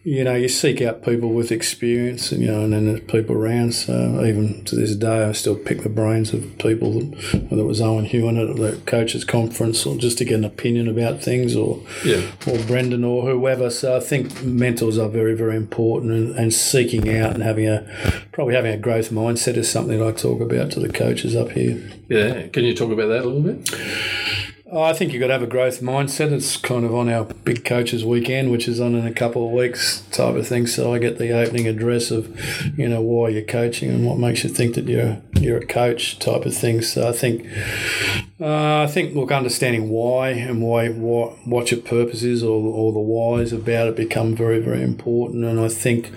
you 0.05 0.22
know, 0.22 0.34
you 0.34 0.49
seek 0.49 0.82
out 0.82 1.02
people 1.02 1.31
with 1.31 1.50
experience, 1.50 2.31
and 2.31 2.43
you 2.43 2.49
know, 2.50 2.62
and 2.64 2.72
then 2.75 2.87
there's 2.87 3.00
people 3.00 3.34
around. 3.37 3.72
So 3.75 4.22
even 4.25 4.64
to 4.67 4.76
this 4.76 4.94
day, 4.94 5.25
I 5.25 5.32
still 5.32 5.56
pick 5.56 5.82
the 5.82 5.88
brains 5.88 6.34
of 6.34 6.58
people, 6.58 7.00
whether 7.00 7.62
it 7.62 7.67
was 7.67 7.81
Owen 7.81 8.05
Hewen 8.05 8.37
at 8.37 8.55
the 8.56 8.81
coaches' 8.84 9.25
conference, 9.25 9.87
or 9.87 9.96
just 9.96 10.19
to 10.19 10.25
get 10.26 10.34
an 10.34 10.44
opinion 10.44 10.88
about 10.88 11.22
things, 11.22 11.56
or 11.56 11.81
Yeah. 12.05 12.20
or 12.46 12.58
Brendan 12.64 13.02
or 13.05 13.22
whoever. 13.22 13.70
So 13.70 13.96
I 13.96 14.00
think 14.00 14.43
mentors 14.43 14.99
are 14.99 15.08
very, 15.08 15.34
very 15.34 15.56
important 15.56 16.12
and, 16.12 16.34
and 16.36 16.53
seeking 16.53 17.08
out 17.17 17.32
and 17.34 17.43
having 17.43 17.67
a 17.67 17.86
probably 18.32 18.55
having 18.55 18.72
a 18.72 18.79
growth 18.79 19.10
mindset 19.10 19.56
is 19.56 19.70
something 19.70 20.02
I 20.02 20.12
talk 20.12 20.40
about 20.40 20.70
to 20.72 20.81
the 20.81 20.88
coaches 20.88 21.36
up 21.36 21.50
here. 21.50 21.90
Yeah. 22.08 22.48
Can 22.48 22.64
you 22.64 22.74
talk 22.74 22.90
about 22.90 23.08
that 23.08 23.24
a 23.24 23.29
little 23.29 23.43
bit? 23.43 23.70
Oh, 24.72 24.82
I 24.82 24.93
think 24.93 25.12
you've 25.12 25.19
got 25.19 25.27
to 25.27 25.32
have 25.32 25.43
a 25.43 25.48
growth 25.48 25.81
mindset. 25.81 26.31
It's 26.31 26.56
kind 26.56 26.84
of 26.84 26.94
on 26.94 27.08
our 27.08 27.24
big 27.24 27.65
coaches 27.65 28.05
weekend, 28.05 28.53
which 28.53 28.69
is 28.69 28.81
on 28.81 28.94
in 28.94 29.05
a 29.05 29.12
couple 29.12 29.44
of 29.44 29.50
weeks 29.50 30.03
type 30.12 30.36
of 30.36 30.46
thing. 30.46 30.69
So 30.69 30.94
I 30.94 30.98
get 30.98 31.19
the 31.19 31.32
opening 31.32 31.67
address 31.67 32.12
of, 32.12 32.29
you 32.79 32.89
know, 32.89 33.00
why 33.00 33.31
you're 33.31 33.43
coaching 33.43 33.91
and 33.91 34.06
what 34.06 34.19
makes 34.19 34.44
you 34.44 34.50
think 34.50 34.77
that 34.77 34.86
you're 34.86 35.20
you're 35.41 35.56
a 35.56 35.67
coach 35.67 36.20
type 36.20 36.46
of 36.46 36.55
thing. 36.55 36.82
So 36.82 37.08
I 37.08 37.12
think, 37.12 37.46
uh, 38.41 38.82
I 38.82 38.86
think 38.86 39.17
look, 39.17 39.32
understanding 39.32 39.89
why 39.89 40.31
and 40.31 40.62
why 40.62 40.89
what 40.89 41.44
what 41.48 41.72
your 41.72 41.81
purpose 41.81 42.22
is 42.22 42.44
or 42.44 42.62
or 42.62 42.93
the 42.93 43.00
whys 43.00 43.53
about 43.53 43.89
it 43.89 43.96
become 43.96 44.36
very 44.36 44.60
very 44.60 44.84
important. 44.84 45.44
And 45.44 45.58
I 45.58 45.69
think 45.69 46.12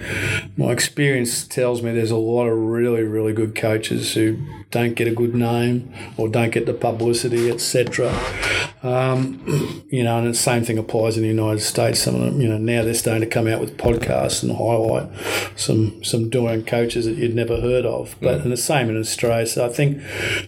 my 0.57 0.71
experience 0.71 1.47
tells 1.47 1.81
me 1.81 1.91
there's 1.91 2.11
a 2.11 2.17
lot 2.17 2.47
of 2.47 2.55
really 2.55 3.01
really 3.01 3.33
good 3.33 3.55
coaches 3.55 4.13
who 4.13 4.37
don't 4.69 4.93
get 4.93 5.07
a 5.07 5.15
good 5.15 5.33
name 5.33 5.91
or 6.17 6.27
don't 6.27 6.51
get 6.51 6.67
the 6.67 6.73
publicity, 6.73 7.49
etc. 7.49 8.11
Um, 8.83 9.83
you 9.89 10.03
know, 10.03 10.17
and 10.17 10.27
the 10.27 10.33
same 10.33 10.63
thing 10.63 10.77
applies 10.77 11.17
in 11.17 11.23
the 11.23 11.29
United 11.29 11.61
States. 11.61 12.01
Some 12.01 12.15
of 12.15 12.21
them, 12.21 12.41
you 12.41 12.49
know, 12.49 12.57
now 12.57 12.83
they're 12.83 12.93
starting 12.93 13.21
to 13.21 13.27
come 13.27 13.47
out 13.47 13.59
with 13.59 13.77
podcasts 13.77 14.43
and 14.43 14.55
highlight 14.55 15.09
some 15.57 16.03
some 16.03 16.29
doing 16.29 16.63
coaches 16.63 17.05
that 17.05 17.15
you'd 17.15 17.35
never 17.35 17.61
heard 17.61 17.85
of. 17.85 18.15
But 18.21 18.41
and 18.41 18.51
the 18.51 18.57
same 18.57 18.89
in 18.89 18.99
Australia. 18.99 19.47
So 19.47 19.65
I 19.65 19.69
think 19.69 20.01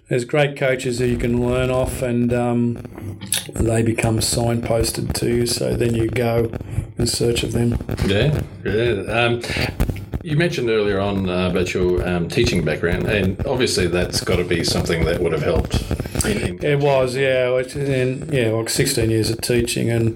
there's 0.09 0.25
great 0.25 0.57
coaches 0.57 0.99
that 0.99 1.07
you 1.07 1.17
can 1.17 1.45
learn 1.47 1.69
off, 1.69 2.01
and 2.01 2.33
um, 2.33 3.19
they 3.53 3.81
become 3.83 4.19
signposted 4.19 5.13
to 5.13 5.27
you. 5.27 5.45
So 5.47 5.75
then 5.75 5.95
you 5.95 6.09
go 6.09 6.51
in 6.97 7.07
search 7.07 7.43
of 7.43 7.53
them. 7.53 7.77
Yeah, 8.05 8.41
yeah. 8.63 9.03
Um, 9.03 9.41
you 10.23 10.35
mentioned 10.35 10.69
earlier 10.69 10.99
on 10.99 11.29
uh, 11.29 11.49
about 11.51 11.73
your 11.73 12.05
um, 12.07 12.27
teaching 12.27 12.65
background, 12.65 13.05
and 13.05 13.45
obviously 13.45 13.85
that's 13.85 14.21
got 14.21 14.37
to 14.37 14.43
be 14.43 14.63
something 14.63 15.05
that 15.05 15.21
would 15.21 15.31
have 15.31 15.43
helped 15.43 15.83
In, 16.25 16.63
It 16.63 16.79
was, 16.79 17.15
yeah. 17.15 17.49
Which, 17.51 17.75
and 17.75 18.31
yeah, 18.33 18.49
like 18.51 18.69
16 18.69 19.09
years 19.09 19.29
of 19.29 19.41
teaching 19.41 19.89
and 19.89 20.13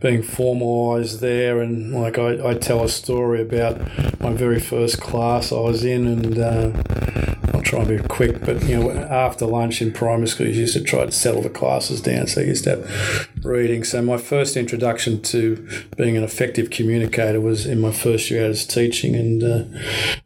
being 0.00 0.22
formalised 0.22 1.20
there. 1.20 1.60
And 1.60 1.92
like 1.92 2.18
I, 2.18 2.50
I 2.50 2.54
tell 2.54 2.84
a 2.84 2.88
story 2.88 3.42
about 3.42 3.80
my 4.20 4.32
very 4.32 4.60
first 4.60 5.00
class 5.00 5.52
I 5.52 5.60
was 5.60 5.84
in, 5.84 6.06
and 6.06 6.38
uh, 6.38 7.55
try 7.66 7.80
and 7.80 7.88
be 7.88 8.08
quick, 8.08 8.40
but 8.44 8.62
you 8.64 8.78
know, 8.78 8.90
after 8.90 9.44
lunch 9.44 9.82
in 9.82 9.92
primary 9.92 10.28
school, 10.28 10.46
you 10.46 10.52
used 10.52 10.74
to 10.74 10.82
try 10.82 11.04
to 11.04 11.12
settle 11.12 11.42
the 11.42 11.50
classes 11.50 12.00
down. 12.00 12.28
So 12.28 12.40
you 12.40 12.48
used 12.48 12.64
to 12.64 12.70
have 12.70 13.28
reading. 13.44 13.84
So 13.84 14.00
my 14.02 14.18
first 14.18 14.56
introduction 14.56 15.20
to 15.22 15.66
being 15.96 16.16
an 16.16 16.22
effective 16.22 16.70
communicator 16.70 17.40
was 17.40 17.66
in 17.66 17.80
my 17.80 17.90
first 17.90 18.30
year 18.30 18.44
out 18.44 18.50
as 18.50 18.64
teaching. 18.64 19.14
And 19.14 19.42
uh, 19.42 19.64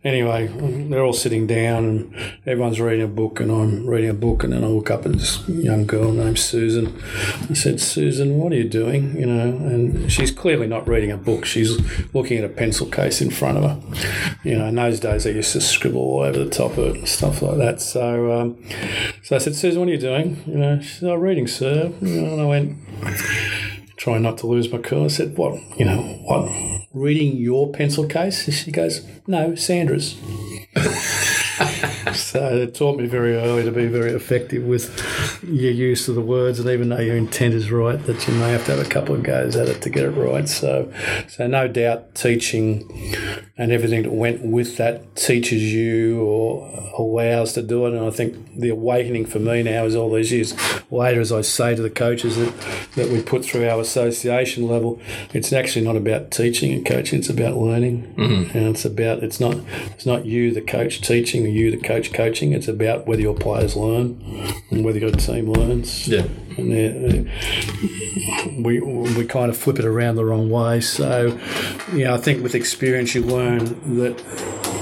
anyway, 0.04 0.48
they're 0.88 1.02
all 1.02 1.12
sitting 1.14 1.46
down 1.46 1.84
and 1.84 2.14
everyone's 2.46 2.80
reading 2.80 3.04
a 3.04 3.08
book, 3.08 3.40
and 3.40 3.50
I'm 3.50 3.86
reading 3.86 4.10
a 4.10 4.14
book, 4.14 4.44
and 4.44 4.52
then 4.52 4.62
I 4.62 4.66
look 4.66 4.90
up 4.90 5.06
at 5.06 5.12
this 5.12 5.46
young 5.48 5.86
girl 5.86 6.12
named 6.12 6.38
Susan. 6.38 7.00
I 7.48 7.54
said, 7.54 7.80
Susan, 7.80 8.38
what 8.38 8.52
are 8.52 8.56
you 8.56 8.68
doing? 8.68 9.16
You 9.16 9.26
know, 9.26 9.48
and 9.48 10.12
she's 10.12 10.30
clearly 10.30 10.66
not 10.66 10.86
reading 10.86 11.10
a 11.10 11.16
book. 11.16 11.44
She's 11.46 11.78
looking 12.14 12.38
at 12.38 12.44
a 12.44 12.48
pencil 12.48 12.86
case 12.86 13.22
in 13.22 13.30
front 13.30 13.58
of 13.58 13.64
her. 13.64 14.38
You 14.44 14.58
know, 14.58 14.66
in 14.66 14.74
those 14.74 15.00
days 15.00 15.24
they 15.24 15.32
used 15.34 15.52
to 15.52 15.60
scribble 15.60 16.00
all 16.00 16.20
over 16.20 16.44
the 16.44 16.50
top 16.50 16.72
of 16.72 16.78
it 16.78 16.96
and 16.96 17.08
stuff 17.08 17.29
like 17.42 17.58
that. 17.58 17.80
So, 17.80 18.32
um, 18.32 18.64
so 19.22 19.36
I 19.36 19.38
said, 19.38 19.54
Susan, 19.54 19.80
what 19.80 19.88
are 19.88 19.92
you 19.92 19.98
doing? 19.98 20.42
You 20.46 20.58
know, 20.58 20.80
she 20.80 20.88
said, 20.88 21.10
I'm 21.10 21.20
reading, 21.20 21.46
sir. 21.46 21.92
You 22.00 22.20
know, 22.20 22.32
and 22.32 22.40
I 22.40 22.46
went, 22.46 22.78
trying 23.96 24.22
not 24.22 24.38
to 24.38 24.46
lose 24.46 24.70
my 24.72 24.78
cool. 24.78 25.04
I 25.04 25.08
said, 25.08 25.36
what? 25.36 25.60
You 25.78 25.84
know, 25.86 26.00
what? 26.24 26.50
Reading 26.92 27.36
your 27.36 27.70
pencil 27.72 28.06
case? 28.06 28.52
She 28.52 28.70
goes, 28.70 29.06
no, 29.26 29.54
Sandra's. 29.54 30.16
so 32.14 32.56
it 32.56 32.74
taught 32.74 32.98
me 32.98 33.06
very 33.06 33.36
early 33.36 33.62
to 33.64 33.70
be 33.70 33.86
very 33.86 34.12
effective 34.12 34.64
with 34.64 35.42
your 35.42 35.72
use 35.72 36.08
of 36.08 36.14
the 36.14 36.20
words, 36.20 36.58
and 36.58 36.68
even 36.68 36.88
though 36.88 37.00
your 37.00 37.16
intent 37.16 37.54
is 37.54 37.70
right, 37.70 38.02
that 38.06 38.26
you 38.26 38.34
may 38.34 38.50
have 38.50 38.64
to 38.66 38.76
have 38.76 38.86
a 38.86 38.88
couple 38.88 39.14
of 39.14 39.22
goes 39.22 39.56
at 39.56 39.68
it 39.68 39.82
to 39.82 39.90
get 39.90 40.04
it 40.04 40.10
right. 40.10 40.48
So, 40.48 40.92
so 41.28 41.46
no 41.46 41.68
doubt, 41.68 42.14
teaching 42.14 42.88
and 43.56 43.72
everything 43.72 44.02
that 44.04 44.12
went 44.12 44.42
with 44.42 44.78
that 44.78 45.16
teaches 45.16 45.62
you 45.72 46.22
or 46.22 46.92
allows 46.98 47.52
to 47.52 47.62
do 47.62 47.86
it. 47.86 47.92
And 47.92 48.04
I 48.04 48.10
think 48.10 48.58
the 48.58 48.70
awakening 48.70 49.26
for 49.26 49.38
me 49.38 49.62
now 49.62 49.84
is 49.84 49.94
all 49.94 50.10
these 50.10 50.32
years 50.32 50.54
later, 50.90 51.20
as 51.20 51.30
I 51.30 51.42
say 51.42 51.74
to 51.74 51.82
the 51.82 51.90
coaches 51.90 52.36
that, 52.36 52.54
that 52.94 53.10
we 53.10 53.22
put 53.22 53.44
through 53.44 53.68
our 53.68 53.80
association 53.80 54.66
level, 54.66 55.00
it's 55.34 55.52
actually 55.52 55.84
not 55.84 55.96
about 55.96 56.30
teaching 56.30 56.72
and 56.72 56.86
coaching; 56.86 57.18
it's 57.18 57.28
about 57.28 57.56
learning, 57.56 58.14
mm-hmm. 58.16 58.56
and 58.56 58.68
it's 58.68 58.84
about 58.84 59.22
it's 59.22 59.40
not 59.40 59.56
it's 59.90 60.06
not 60.06 60.24
you 60.24 60.52
the 60.52 60.62
coach 60.62 61.00
teaching 61.00 61.44
you 61.50 61.70
the 61.70 61.76
coach 61.76 62.12
coaching. 62.12 62.52
It's 62.52 62.68
about 62.68 63.06
whether 63.06 63.22
your 63.22 63.34
players 63.34 63.76
learn 63.76 64.20
and 64.70 64.84
whether 64.84 64.98
your 64.98 65.10
team 65.12 65.50
learns. 65.52 66.08
Yeah. 66.08 66.26
And 66.56 66.72
they're- 66.72 67.32
we 68.62 68.80
we 68.80 69.24
kind 69.24 69.50
of 69.50 69.56
flip 69.56 69.78
it 69.78 69.84
around 69.84 70.16
the 70.16 70.24
wrong 70.24 70.50
way. 70.50 70.80
So, 70.80 71.38
you 71.92 72.04
know, 72.04 72.14
I 72.14 72.18
think 72.18 72.42
with 72.42 72.54
experience 72.54 73.14
you 73.14 73.22
learn 73.22 73.96
that 73.98 74.22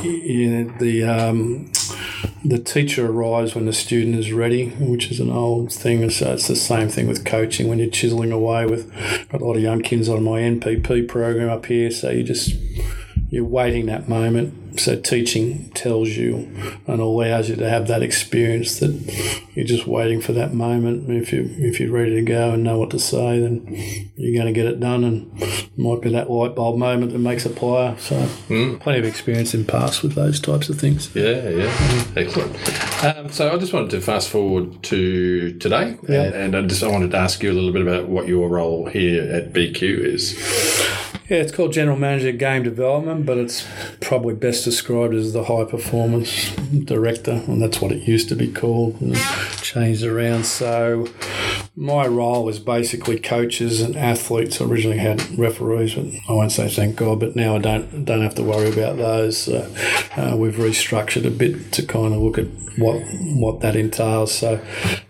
you 0.03 0.49
know, 0.51 0.75
the 0.79 1.05
um, 1.05 1.73
the 2.45 2.59
teacher 2.59 3.07
arrives 3.11 3.55
when 3.55 3.67
the 3.67 3.73
student 3.73 4.17
is 4.17 4.33
ready, 4.33 4.71
which 4.71 5.11
is 5.11 5.21
an 5.21 5.31
old 5.31 5.73
thing. 5.73 6.03
And 6.03 6.13
so 6.13 6.33
it's 6.33 6.49
the 6.49 6.57
same 6.57 6.89
thing 6.89 7.09
with 7.09 7.25
coaching 7.25 7.69
when 7.69 7.79
you're 7.79 7.91
chiseling 7.91 8.33
away 8.33 8.65
with 8.67 8.91
got 9.31 9.41
a 9.41 9.45
lot 9.45 9.57
of 9.57 9.63
young 9.63 9.83
kids 9.83 10.09
on 10.09 10.23
my 10.25 10.41
NPP 10.41 11.09
program 11.09 11.49
up 11.51 11.67
here. 11.67 11.91
So 11.91 12.11
you 12.11 12.23
just 12.23 12.55
you're 13.31 13.45
waiting 13.45 13.87
that 13.87 14.09
moment. 14.09 14.81
So 14.81 14.95
teaching 14.95 15.71
tells 15.71 16.11
you 16.11 16.49
and 16.87 17.01
allows 17.01 17.49
you 17.49 17.57
to 17.57 17.69
have 17.69 17.89
that 17.89 18.01
experience 18.03 18.79
that 18.79 18.93
you're 19.55 19.67
just 19.67 19.87
waiting 19.89 20.21
for 20.21 20.33
that 20.35 20.55
moment. 20.55 21.11
If 21.11 21.33
you 21.33 21.51
if 21.59 21.81
you're 21.81 21.91
ready 21.91 22.15
to 22.17 22.23
go 22.23 22.51
and 22.53 22.63
know 22.63 22.79
what 22.79 22.91
to 22.91 22.99
say, 22.99 23.41
then 23.41 23.65
you're 24.17 24.41
going 24.41 24.53
to 24.55 24.59
get 24.59 24.67
it 24.71 24.79
done. 24.79 25.03
And 25.05 25.43
it 25.43 25.77
might 25.77 26.01
be 26.01 26.11
that 26.13 26.31
light 26.31 26.55
bulb 26.55 26.79
moment 26.79 27.13
that 27.13 27.19
makes 27.19 27.45
a 27.45 27.51
player. 27.51 27.97
So 27.99 28.29
plenty 28.47 28.99
of 29.01 29.05
experience 29.05 29.53
in 29.53 29.65
past 29.65 30.03
with 30.05 30.15
those 30.15 30.39
types 30.39 30.69
of 30.69 30.79
things. 30.79 31.13
Yeah, 31.15 31.49
yeah, 31.49 32.05
excellent. 32.15 32.55
Um, 33.05 33.31
so 33.33 33.51
I 33.53 33.59
just 33.59 33.73
wanted 33.73 33.91
to 33.91 34.01
fast 34.01 34.29
forward 34.29 34.83
to 34.85 35.59
today, 35.59 35.97
Yeah. 36.09 36.23
and, 36.25 36.35
and 36.35 36.57
I 36.57 36.63
just 36.63 36.83
I 36.85 36.89
wanted 36.89 37.11
to 37.13 37.17
ask 37.19 37.43
you 37.43 37.51
a 37.51 37.55
little 37.55 37.73
bit 37.73 37.83
about 37.83 38.09
what 38.09 38.29
your 38.29 38.49
role 38.49 38.87
here 38.87 39.23
at 39.35 39.53
BQ 39.53 39.83
is. 39.83 40.39
Yeah, 41.29 41.39
it's 41.39 41.53
called 41.53 41.75
General 41.75 41.99
Manager 41.99 42.33
Game 42.33 42.63
Development, 42.63 43.27
but 43.27 43.37
it's 43.37 43.67
probably 44.01 44.35
best 44.35 44.65
described 44.65 45.13
as 45.13 45.35
the 45.35 45.45
High 45.45 45.65
Performance 45.65 46.57
Director, 46.57 47.43
and 47.47 47.61
that's 47.61 47.83
what 47.83 47.93
it 47.93 48.09
used 48.09 48.31
to 48.31 48.35
be 48.35 48.51
called, 48.51 48.99
and 49.03 49.15
changed 49.61 50.05
around. 50.05 50.47
So, 50.47 51.07
my 51.79 52.05
role 52.09 52.49
is 52.49 52.59
basically 52.59 53.21
coaches 53.21 53.81
and 53.81 53.97
athletes. 53.97 54.61
I 54.61 54.65
originally 54.65 54.99
had 54.99 55.39
referees, 55.39 55.95
but 55.95 56.07
I 56.29 56.33
won't 56.33 56.51
say 56.51 56.69
thank 56.69 56.97
God. 56.97 57.21
But 57.21 57.37
now 57.37 57.55
I 57.55 57.59
don't 57.59 58.05
don't 58.05 58.23
have 58.23 58.35
to 58.35 58.43
worry 58.43 58.69
about 58.69 58.97
those. 58.97 59.49
Uh, 59.49 59.71
uh, 60.17 60.37
we've 60.37 60.57
restructured 60.57 61.25
a 61.25 61.31
bit 61.31 61.71
to 61.73 61.87
kind 61.87 62.15
of 62.15 62.21
look 62.21 62.37
at 62.37 62.49
what 62.79 63.01
what 63.37 63.61
that 63.61 63.77
entails. 63.77 64.35
So, 64.35 64.61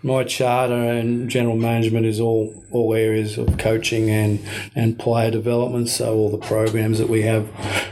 my 0.03 0.23
charter 0.23 0.75
and 0.75 1.27
general 1.27 1.55
management 1.55 2.05
is 2.05 2.19
all 2.19 2.53
all 2.71 2.93
areas 2.93 3.39
of 3.39 3.57
coaching 3.57 4.11
and 4.11 4.39
and 4.75 4.99
player 4.99 5.31
development. 5.31 5.89
So 5.89 6.13
all 6.13 6.29
the 6.29 6.37
programs 6.37 6.99
that 6.99 7.09
we 7.09 7.23
have 7.23 7.49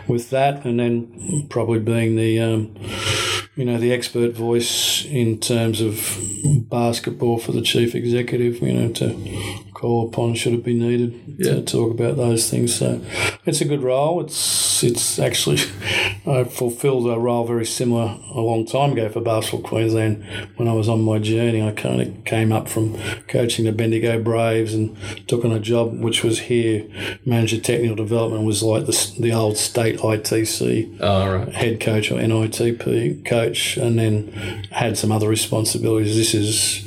with 0.08 0.30
that, 0.30 0.66
and 0.66 0.80
then 0.80 1.48
probably 1.50 1.80
being 1.80 2.16
the 2.16 2.40
um, 2.40 2.76
you 3.58 3.66
know 3.66 3.80
the 3.80 3.92
expert 3.92 4.34
voice 4.34 5.04
in 5.06 5.40
terms 5.40 5.82
of 5.82 6.18
basketball 6.70 7.40
for 7.40 7.52
the 7.52 7.62
chief 7.62 7.96
executive. 7.96 8.62
You 8.62 8.74
know 8.74 8.94
to 8.94 9.08
call 9.78 10.08
upon 10.08 10.34
should 10.34 10.54
it 10.54 10.64
be 10.64 10.74
needed 10.74 11.14
Yeah. 11.38 11.54
to 11.56 11.62
talk 11.62 11.92
about 11.92 12.18
those 12.18 12.50
things. 12.50 12.74
So 12.76 13.00
it's 13.46 13.62
a 13.62 13.66
good 13.66 13.84
role. 13.84 14.20
It's 14.22 14.84
it's 14.84 15.20
actually 15.20 15.60
I 16.26 16.44
fulfilled 16.46 17.08
a 17.08 17.20
role 17.20 17.46
very 17.46 17.66
similar 17.66 18.18
a 18.34 18.42
long 18.42 18.66
time 18.66 18.94
ago 18.94 19.08
for 19.10 19.22
Basketball 19.22 19.62
Queensland 19.70 20.24
when 20.56 20.68
I 20.68 20.74
was 20.74 20.90
on 20.90 21.02
my 21.04 21.20
journey. 21.20 21.62
I 21.62 21.72
kind 21.72 22.02
of 22.02 22.26
came 22.26 22.52
up 22.52 22.68
from 22.68 22.98
coaching 23.28 23.66
the 23.66 23.72
Bendigo 23.72 24.22
Braves 24.22 24.74
and 24.74 24.98
took 25.28 25.46
on 25.46 25.52
a 25.52 25.60
job 25.60 26.00
which 26.00 26.24
was 26.24 26.40
here, 26.52 26.84
manager 27.26 27.60
technical 27.60 27.96
development 27.96 28.46
was 28.46 28.64
like 28.64 28.88
the, 28.88 29.12
the 29.20 29.32
old 29.32 29.58
state 29.58 30.00
ITC 30.00 31.02
All 31.02 31.08
ah, 31.08 31.26
right. 31.34 31.50
head 31.54 31.80
coach 31.80 32.12
or 32.12 32.16
NITP 32.16 33.24
coach, 33.26 33.78
and 33.78 34.00
then 34.00 34.28
had 34.72 34.98
some 34.98 35.12
other 35.12 35.30
responsibilities. 35.30 36.16
This 36.16 36.34
is 36.34 36.84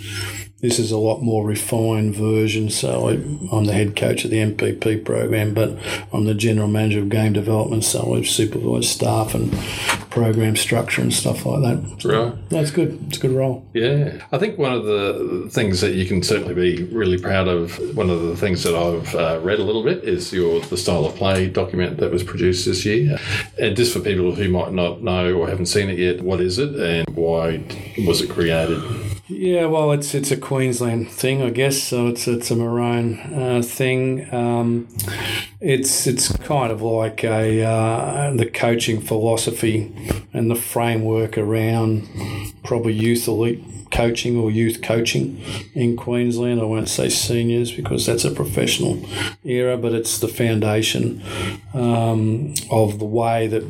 this 0.60 0.78
is 0.78 0.90
a 0.90 0.98
lot 0.98 1.22
more 1.22 1.46
refined 1.46 2.14
version. 2.14 2.68
So 2.68 3.08
I, 3.08 3.12
I'm 3.54 3.64
the 3.64 3.72
head 3.72 3.96
coach 3.96 4.24
of 4.24 4.30
the 4.30 4.38
NPP 4.38 5.04
program, 5.04 5.54
but 5.54 5.76
I'm 6.12 6.26
the 6.26 6.34
general 6.34 6.68
manager 6.68 7.00
of 7.00 7.08
game 7.08 7.32
development. 7.32 7.84
So 7.84 8.14
I 8.14 8.22
supervise 8.22 8.90
staff 8.90 9.34
and 9.34 9.52
program 10.10 10.56
structure 10.56 11.00
and 11.00 11.14
stuff 11.14 11.46
like 11.46 11.62
that. 11.62 12.04
Right. 12.04 12.50
That's 12.50 12.70
good. 12.70 13.02
It's 13.08 13.16
a 13.16 13.20
good 13.20 13.32
role. 13.32 13.66
Yeah, 13.72 14.22
I 14.32 14.38
think 14.38 14.58
one 14.58 14.72
of 14.72 14.84
the 14.84 15.48
things 15.50 15.80
that 15.80 15.94
you 15.94 16.04
can 16.04 16.22
certainly 16.22 16.54
be 16.54 16.84
really 16.84 17.18
proud 17.18 17.48
of. 17.48 17.78
One 17.96 18.10
of 18.10 18.22
the 18.22 18.36
things 18.36 18.62
that 18.64 18.74
I've 18.74 19.14
uh, 19.14 19.40
read 19.42 19.60
a 19.60 19.64
little 19.64 19.82
bit 19.82 20.04
is 20.04 20.32
your 20.32 20.60
the 20.60 20.76
style 20.76 21.06
of 21.06 21.14
play 21.16 21.48
document 21.48 21.98
that 21.98 22.10
was 22.10 22.22
produced 22.22 22.66
this 22.66 22.84
year. 22.84 23.18
And 23.58 23.76
just 23.76 23.92
for 23.92 24.00
people 24.00 24.34
who 24.34 24.48
might 24.50 24.72
not 24.72 25.02
know 25.02 25.34
or 25.34 25.48
haven't 25.48 25.66
seen 25.66 25.88
it 25.88 25.98
yet, 25.98 26.20
what 26.20 26.40
is 26.40 26.58
it 26.58 26.74
and 26.74 27.16
why 27.16 27.64
was 28.06 28.20
it 28.20 28.30
created? 28.30 29.09
Yeah, 29.30 29.66
well, 29.66 29.92
it's 29.92 30.12
it's 30.12 30.32
a 30.32 30.36
Queensland 30.36 31.08
thing, 31.08 31.40
I 31.40 31.50
guess. 31.50 31.80
So 31.80 32.08
it's 32.08 32.26
it's 32.26 32.50
a 32.50 32.56
Maroon 32.56 33.20
uh, 33.32 33.62
thing. 33.64 34.32
Um, 34.34 34.88
it's 35.60 36.08
it's 36.08 36.36
kind 36.38 36.72
of 36.72 36.82
like 36.82 37.22
a 37.22 37.62
uh, 37.62 38.34
the 38.34 38.50
coaching 38.50 39.00
philosophy 39.00 39.94
and 40.32 40.50
the 40.50 40.56
framework 40.56 41.38
around 41.38 42.08
probably 42.64 42.92
youth 42.92 43.28
elite 43.28 43.62
coaching 43.92 44.36
or 44.36 44.50
youth 44.50 44.82
coaching 44.82 45.40
in 45.74 45.96
Queensland. 45.96 46.60
I 46.60 46.64
won't 46.64 46.88
say 46.88 47.08
seniors 47.08 47.70
because 47.70 48.06
that's 48.06 48.24
a 48.24 48.32
professional 48.32 49.00
era, 49.44 49.76
but 49.76 49.92
it's 49.92 50.18
the 50.18 50.28
foundation 50.28 51.22
um, 51.72 52.54
of 52.68 52.98
the 52.98 53.04
way 53.04 53.46
that 53.46 53.64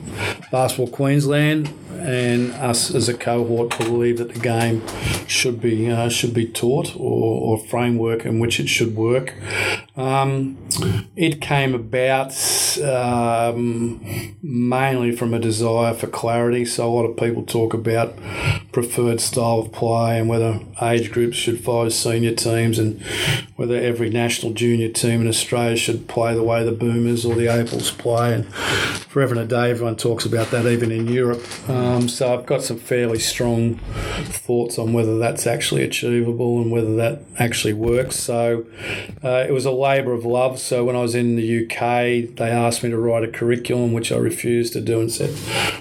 Basketball 0.51 0.89
Queensland 0.89 1.71
and 2.01 2.53
us 2.53 2.95
as 2.95 3.09
a 3.09 3.15
cohort 3.15 3.77
believe 3.79 4.19
that 4.19 4.33
the 4.33 4.41
game 4.41 4.83
should 5.27 5.50
be 5.53 5.91
uh, 5.91 6.09
should 6.09 6.35
be 6.35 6.47
taught 6.47 6.95
or, 6.97 7.57
or 7.57 7.59
framework 7.59 8.25
in 8.25 8.39
which 8.39 8.61
it 8.61 8.69
should 8.69 8.95
work. 8.95 9.35
Um, 9.97 10.57
it 11.17 11.41
came 11.41 11.75
about 11.75 12.33
um, 12.79 14.37
mainly 14.43 15.15
from 15.15 15.35
a 15.35 15.39
desire 15.39 15.95
for 15.95 16.07
clarity. 16.07 16.65
So 16.65 16.89
a 16.89 16.93
lot 16.93 17.05
of 17.05 17.17
people 17.17 17.45
talk 17.45 17.75
about 17.75 18.17
preferred 18.73 19.21
style 19.21 19.61
of 19.61 19.73
play 19.73 20.19
and 20.19 20.29
whether 20.29 20.61
age 20.81 21.11
groups 21.11 21.37
should 21.37 21.63
follow 21.63 21.89
senior 21.89 22.35
teams 22.35 22.79
and 22.79 23.03
whether 23.57 23.77
every 23.77 24.11
national 24.11 24.53
junior 24.53 24.89
team 24.89 25.21
in 25.23 25.29
Australia 25.29 25.77
should 25.77 26.09
play 26.09 26.35
the 26.35 26.43
way 26.43 26.65
the 26.65 26.73
Boomers 26.73 27.25
or 27.25 27.35
the 27.35 27.49
Opals 27.49 27.91
play. 27.91 28.35
And 28.35 28.47
forever 28.55 29.35
and 29.35 29.43
a 29.43 29.47
day, 29.47 29.71
everyone 29.71 29.97
talks 29.97 30.25
about 30.25 30.51
that, 30.53 30.67
even 30.67 30.91
in 30.93 31.09
Europe. 31.09 31.45
Um, 31.69 32.09
so 32.09 32.33
I've 32.33 32.47
got 32.47 32.63
some 32.63 32.79
fairly 32.79 33.19
strong 33.19 33.77
thoughts 34.27 34.79
on 34.79 34.93
whether 34.93 35.19
that's 35.19 35.47
actually 35.47 35.83
achievable 35.83 36.63
and 36.63 36.71
whether 36.71 36.95
that 36.97 37.23
actually 37.39 37.75
works. 37.75 38.17
So 38.17 38.67
uh, 39.23 39.45
it 39.49 39.53
was 39.53 39.65
a 39.65 39.71
labour 39.81 40.13
of 40.13 40.25
love. 40.25 40.59
So 40.59 40.85
when 40.85 40.95
I 40.95 41.01
was 41.01 41.15
in 41.15 41.37
the 41.37 41.65
UK, 41.65 42.37
they 42.37 42.51
asked 42.51 42.83
me 42.83 42.91
to 42.91 42.99
write 42.99 43.25
a 43.25 43.29
curriculum, 43.29 43.93
which 43.93 44.13
I 44.13 44.17
refused 44.17 44.73
to 44.75 44.81
do 44.81 45.01
and 45.01 45.11
said, 45.11 45.35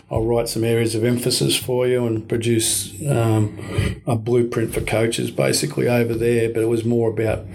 I'll 0.10 0.26
write 0.26 0.50
some 0.50 0.64
areas 0.64 0.96
of 0.96 1.04
emphasis 1.04 1.58
for 1.58 1.86
you 1.88 2.06
and 2.08 2.28
produce 2.28 2.94
um, 3.08 4.02
a 4.08 4.16
blueprint 4.16 4.74
for 4.74 4.82
coaches 4.82 5.30
basically 5.30 5.88
over 5.88 6.16
there. 6.16 6.50
But 6.50 6.64
it 6.64 6.68
was 6.68 6.84
more 6.84 7.10
about 7.10 7.46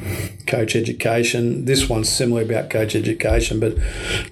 coach 0.47 0.77
education. 0.77 1.65
This 1.65 1.89
one's 1.89 2.09
similar 2.09 2.43
about 2.43 2.71
coach 2.71 2.95
education, 2.95 3.59
but 3.59 3.77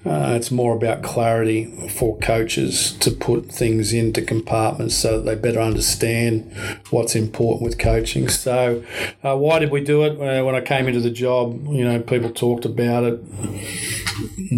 uh, 0.07 0.35
it's 0.37 0.51
more 0.51 0.77
about 0.77 1.03
clarity 1.03 1.89
for 1.89 2.19
coaches 2.19 2.93
to 2.99 3.11
put 3.11 3.51
things 3.51 3.93
into 3.93 4.23
compartments 4.23 4.95
so 4.95 5.19
that 5.19 5.25
they 5.25 5.35
better 5.35 5.61
understand 5.61 6.53
what's 6.91 7.17
important 7.17 7.63
with 7.63 7.79
coaching. 7.79 8.29
So, 8.29 8.85
uh, 9.25 9.37
why 9.37 9.59
did 9.59 9.71
we 9.71 9.83
do 9.83 10.03
it? 10.05 10.13
Uh, 10.13 10.45
when 10.45 10.55
I 10.55 10.61
came 10.61 10.87
into 10.87 11.01
the 11.01 11.11
job, 11.11 11.67
you 11.69 11.85
know, 11.85 12.02
people 12.07 12.31
talked 12.31 12.65
about 12.65 13.05
it 13.05 13.21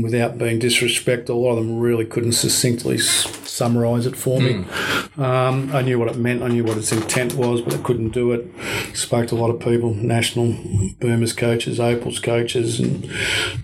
without 0.02 0.38
being 0.38 0.58
disrespectful. 0.58 1.36
A 1.36 1.38
lot 1.38 1.58
of 1.58 1.66
them 1.66 1.78
really 1.78 2.04
couldn't 2.04 2.32
succinctly 2.32 2.98
summarise 2.98 4.04
it 4.04 4.16
for 4.16 4.40
me. 4.40 4.54
Mm. 4.54 5.18
Um, 5.18 5.74
I 5.74 5.82
knew 5.82 5.98
what 5.98 6.08
it 6.08 6.16
meant, 6.16 6.42
I 6.42 6.48
knew 6.48 6.64
what 6.64 6.76
its 6.76 6.90
intent 6.90 7.34
was, 7.34 7.60
but 7.62 7.74
I 7.74 7.78
couldn't 7.78 8.10
do 8.10 8.32
it. 8.32 8.46
Spoke 8.96 9.28
to 9.28 9.36
a 9.36 9.36
lot 9.36 9.50
of 9.50 9.60
people, 9.60 9.94
national 9.94 10.56
Boomers 11.00 11.32
coaches, 11.32 11.78
Opals 11.78 12.18
coaches, 12.18 12.80
and 12.80 13.08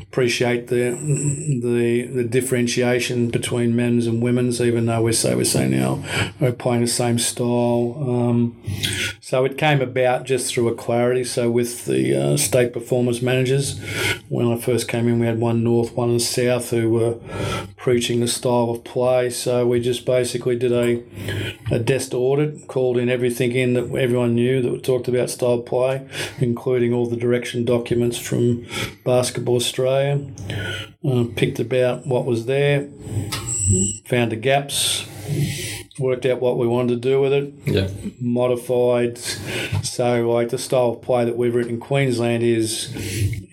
appreciate 0.01 0.69
the 0.69 0.91
the 1.63 2.07
the 2.07 2.25
differentiation 2.25 3.31
between 3.31 3.75
men's 3.75 4.07
and 4.07 4.23
women's, 4.23 4.61
even 4.61 4.87
though 4.87 5.03
we 5.03 5.13
say 5.13 5.35
we're 5.35 5.45
saying 5.45 5.73
now 5.73 6.03
we're 6.39 6.53
playing 6.53 6.83
the 6.83 6.87
same 6.87 7.19
style. 7.19 7.97
Um, 7.99 8.63
so 9.21 9.45
it 9.45 9.59
came 9.59 9.81
about 9.81 10.25
just 10.25 10.53
through 10.53 10.69
a 10.69 10.75
clarity. 10.75 11.25
So 11.25 11.51
with 11.51 11.85
the 11.87 12.15
uh, 12.17 12.37
state 12.37 12.73
performance 12.73 13.23
managers, 13.23 13.70
when 14.29 14.47
I 14.47 14.57
first 14.57 14.89
came 14.89 15.09
in, 15.09 15.21
we 15.21 15.27
had 15.27 15.41
one 15.41 15.63
north, 15.63 15.95
one 15.95 16.11
in 16.11 16.21
south 16.21 16.71
who 16.71 16.91
were 16.91 17.15
preaching 17.77 18.21
the 18.21 18.29
style 18.29 18.71
of 18.71 18.85
play. 18.85 19.31
So 19.31 19.67
we 19.67 19.81
just 19.81 20.05
basically 20.07 20.57
did 20.57 20.73
a 20.73 21.03
a 21.71 21.79
desk 21.79 22.15
audit, 22.15 22.67
called 22.69 22.97
in 22.97 23.09
everything 23.09 23.53
in 23.53 23.75
that 23.75 23.95
everyone 23.95 24.35
knew 24.35 24.61
that 24.63 24.83
talked 24.83 25.09
about 25.09 25.31
style 25.31 25.61
play, 25.61 26.07
including 26.39 26.93
all 26.93 27.07
the 27.07 27.17
direction 27.17 27.65
documents 27.65 28.19
from 28.19 28.67
Basketball 29.05 29.57
Australia. 29.57 30.27
Uh, 31.05 31.25
picked 31.35 31.59
about 31.59 32.07
what 32.07 32.27
was 32.27 32.47
there, 32.47 32.89
found 34.07 34.31
the 34.31 34.37
gaps, 34.37 35.07
worked 35.99 36.25
out 36.27 36.41
what 36.41 36.57
we 36.57 36.67
wanted 36.67 37.03
to 37.03 37.09
do 37.09 37.21
with 37.21 37.33
it. 37.33 37.53
Yeah. 37.67 37.89
Modified. 38.21 39.19
So 39.19 40.31
like 40.31 40.51
the 40.51 40.59
style 40.59 40.91
of 40.91 41.03
play 41.03 41.25
that 41.25 41.37
we've 41.37 41.55
written 41.55 41.75
in 41.75 41.81
Queensland 41.81 42.43
is 42.43 42.95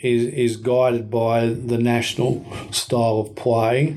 is 0.02 0.26
is 0.26 0.58
guided 0.58 1.10
by 1.10 1.48
the 1.48 1.78
national 1.78 2.46
style 2.72 3.20
of 3.20 3.36
play, 3.36 3.96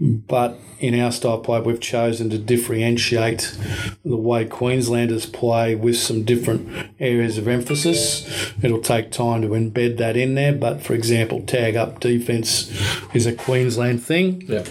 but 0.00 0.58
in 0.78 0.98
our 0.98 1.10
style 1.10 1.38
play, 1.38 1.60
we've 1.60 1.80
chosen 1.80 2.30
to 2.30 2.38
differentiate 2.38 3.56
the 4.04 4.16
way 4.16 4.44
Queenslanders 4.44 5.26
play 5.26 5.74
with 5.74 5.96
some 5.96 6.24
different 6.24 6.90
areas 7.00 7.38
of 7.38 7.48
emphasis. 7.48 8.52
It'll 8.62 8.80
take 8.80 9.10
time 9.10 9.42
to 9.42 9.48
embed 9.48 9.96
that 9.98 10.16
in 10.16 10.34
there, 10.34 10.52
but 10.52 10.82
for 10.82 10.94
example, 10.94 11.42
tag 11.42 11.76
up 11.76 12.00
defence 12.00 12.70
is 13.14 13.26
a 13.26 13.32
Queensland 13.32 14.02
thing. 14.02 14.42
Yeah. 14.42 14.64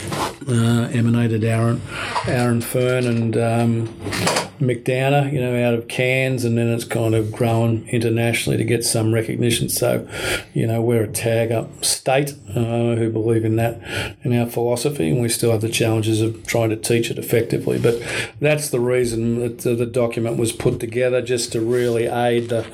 Uh, 0.48 0.90
emanated 0.94 1.44
Aaron, 1.44 1.82
Aaron 2.28 2.62
Fearne 2.62 3.08
and 3.08 3.38
um, 3.38 4.52
Mick 4.60 4.84
Downer, 4.84 5.30
you 5.30 5.40
know, 5.40 5.68
out 5.68 5.74
of 5.74 5.88
Cairns, 5.88 6.46
and 6.46 6.58
then 6.58 6.70
it's 6.70 6.86
kind 6.86 7.14
of 7.14 7.32
grown 7.32 7.88
internationally 7.90 8.58
to 8.58 8.64
get 8.64 8.84
some 8.84 9.14
recognition. 9.14 9.70
So, 9.70 10.08
you 10.54 10.66
know, 10.66 10.82
we're 10.82 11.04
a 11.04 11.12
tag 11.12 11.52
up 11.52 11.84
state 11.84 12.34
uh, 12.50 12.96
who 12.96 13.10
believe 13.12 13.44
in 13.44 13.56
that 13.58 13.82
in 14.24 14.38
our 14.38 14.46
philosophy, 14.46 15.10
and 15.10 15.22
we 15.22 15.30
still 15.30 15.52
have 15.52 15.62
the 15.62 15.70
challenges 15.70 16.22
of 16.22 16.46
trying 16.48 16.70
to 16.70 16.76
teach 16.76 17.12
it 17.12 17.20
effectively. 17.20 17.80
But 17.80 18.02
that's 18.40 18.70
the 18.70 18.80
reason 18.80 19.40
that 19.40 19.60
the 19.60 19.86
document 19.86 20.38
was 20.38 20.52
put 20.52 20.80
together, 20.80 21.22
just 21.22 21.52
to 21.52 21.62
really 21.62 22.06
aid 22.06 22.50
the, 22.50 22.66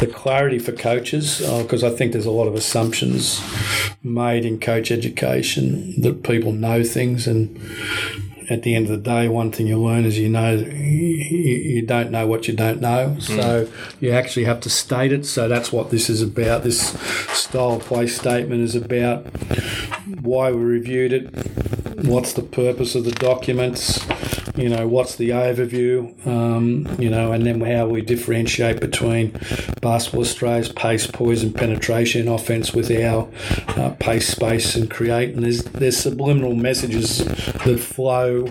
the 0.00 0.06
clarity 0.06 0.58
for 0.58 0.72
coaches, 0.72 1.38
because 1.62 1.82
uh, 1.82 1.88
I 1.88 1.96
think 1.96 2.12
there's 2.12 2.26
a 2.26 2.30
lot 2.30 2.48
of 2.48 2.54
assumptions 2.54 3.40
made 4.02 4.44
in 4.44 4.58
coach 4.58 4.90
education 4.90 6.00
that 6.00 6.22
people 6.22 6.52
know 6.52 6.82
things 6.82 7.26
and 7.26 7.60
at 8.50 8.64
the 8.64 8.74
end 8.74 8.86
of 8.86 8.90
the 8.90 9.10
day, 9.10 9.28
one 9.28 9.52
thing 9.52 9.68
you 9.68 9.80
learn 9.80 10.04
is 10.04 10.18
you 10.18 10.28
know 10.28 10.54
you, 10.54 11.82
don't 11.86 12.10
know 12.10 12.26
what 12.26 12.48
you 12.48 12.54
don't 12.54 12.80
know. 12.80 13.10
Hmm. 13.10 13.20
So 13.20 13.64
mm. 13.64 13.72
you 14.00 14.10
actually 14.10 14.44
have 14.44 14.60
to 14.60 14.70
state 14.70 15.12
it. 15.12 15.24
So 15.24 15.48
that's 15.48 15.72
what 15.72 15.90
this 15.90 16.10
is 16.10 16.20
about. 16.20 16.64
This 16.64 16.90
style 17.30 17.76
of 17.76 17.84
play 17.84 18.08
statement 18.08 18.60
is 18.62 18.74
about 18.74 19.26
why 20.20 20.50
we 20.50 20.62
reviewed 20.62 21.12
it, 21.12 22.04
what's 22.04 22.32
the 22.32 22.42
purpose 22.42 22.94
of 22.94 23.04
the 23.04 23.12
documents, 23.12 24.04
you 24.56 24.68
know, 24.68 24.86
what's 24.86 25.16
the 25.16 25.30
overview, 25.30 26.26
um, 26.26 26.86
you 27.00 27.08
know, 27.08 27.32
and 27.32 27.46
then 27.46 27.60
how 27.60 27.86
we 27.86 28.02
differentiate 28.02 28.80
between 28.80 29.30
Basketball 29.80 30.22
Australia's 30.22 30.68
pace, 30.68 31.06
poise, 31.06 31.42
and 31.42 31.54
penetration 31.54 32.28
offense 32.28 32.72
with 32.72 32.90
our 32.90 33.28
uh, 33.68 33.90
pace, 34.00 34.28
space, 34.28 34.76
and 34.76 34.90
create. 34.90 35.34
And 35.34 35.44
there's 35.44 35.64
there's 35.64 35.96
subliminal 35.96 36.54
messages 36.54 37.18
that 37.18 37.78
flow, 37.80 38.46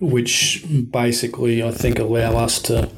which 0.00 0.64
basically 0.90 1.62
I 1.62 1.70
think 1.70 1.98
allow 1.98 2.36
us 2.36 2.60
to 2.62 2.90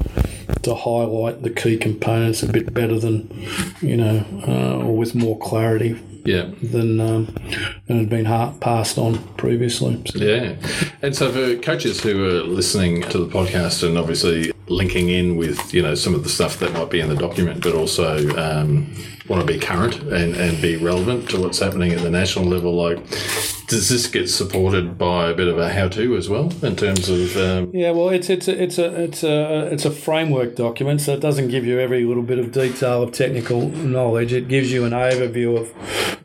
to 0.62 0.74
highlight 0.74 1.42
the 1.42 1.50
key 1.50 1.76
components 1.76 2.42
a 2.42 2.50
bit 2.50 2.72
better 2.72 2.98
than, 2.98 3.28
you 3.80 3.96
know, 3.96 4.24
uh, 4.46 4.85
or 4.85 4.96
with 4.96 5.14
more 5.14 5.38
clarity 5.38 6.00
yeah. 6.27 6.51
than 6.62 7.01
um, 7.01 7.35
than 7.87 7.99
had 7.99 8.09
been 8.09 8.25
passed 8.61 8.99
on 8.99 9.19
previously. 9.35 10.03
So. 10.07 10.19
Yeah, 10.19 10.57
and 11.03 11.15
so 11.15 11.31
for 11.33 11.61
coaches 11.62 12.03
who 12.03 12.25
are 12.25 12.43
listening 12.43 13.03
to 13.03 13.19
the 13.19 13.27
podcast 13.27 13.87
and 13.87 13.97
obviously 13.97 14.53
linking 14.69 15.09
in 15.09 15.37
with 15.37 15.73
you 15.73 15.83
know 15.83 15.95
some 15.95 16.15
of 16.15 16.23
the 16.23 16.29
stuff 16.29 16.59
that 16.59 16.73
might 16.73 16.91
be 16.91 17.01
in 17.01 17.09
the 17.09 17.17
document, 17.17 17.62
but 17.62 17.75
also 17.75 18.17
um, 18.37 18.93
want 19.29 19.47
to 19.47 19.47
be 19.47 19.59
current 19.59 19.97
and, 20.03 20.37
and 20.37 20.61
be 20.61 20.77
relevant 20.77 21.29
to 21.31 21.41
what's 21.41 21.59
happening 21.59 21.93
at 21.93 22.01
the 22.01 22.11
national 22.11 22.45
level, 22.45 22.75
like 22.75 22.99
does 23.66 23.88
this 23.88 24.07
get 24.07 24.29
supported 24.29 24.96
by 24.96 25.29
a 25.29 25.35
bit 25.35 25.48
of 25.48 25.59
a 25.59 25.72
how-to 25.72 26.16
as 26.16 26.29
well 26.29 26.52
in 26.62 26.76
terms 26.76 27.09
of? 27.09 27.37
Um... 27.37 27.70
yeah, 27.74 27.90
well, 27.90 28.11
it's 28.11 28.31
it's 28.31 28.48
a, 28.48 28.62
it's 28.62 28.79
a 28.79 29.02
it's 29.02 29.24
a 29.24 29.68
it's 29.72 29.85
a 29.85 29.90
framework 29.90 30.55
document, 30.55 31.00
so 31.00 31.14
it 31.14 31.20
doesn't 31.20 31.48
give 31.48 31.66
you 31.66 31.81
every 31.81 32.05
little 32.05 32.22
bit 32.22 32.38
of 32.38 32.52
detail 32.52 33.02
of 33.02 33.12
technical 33.12 33.68
knowledge. 33.68 34.33
It 34.33 34.48
gives 34.48 34.72
you 34.72 34.85
an 34.85 34.92
overview 34.92 35.59
of 35.59 35.72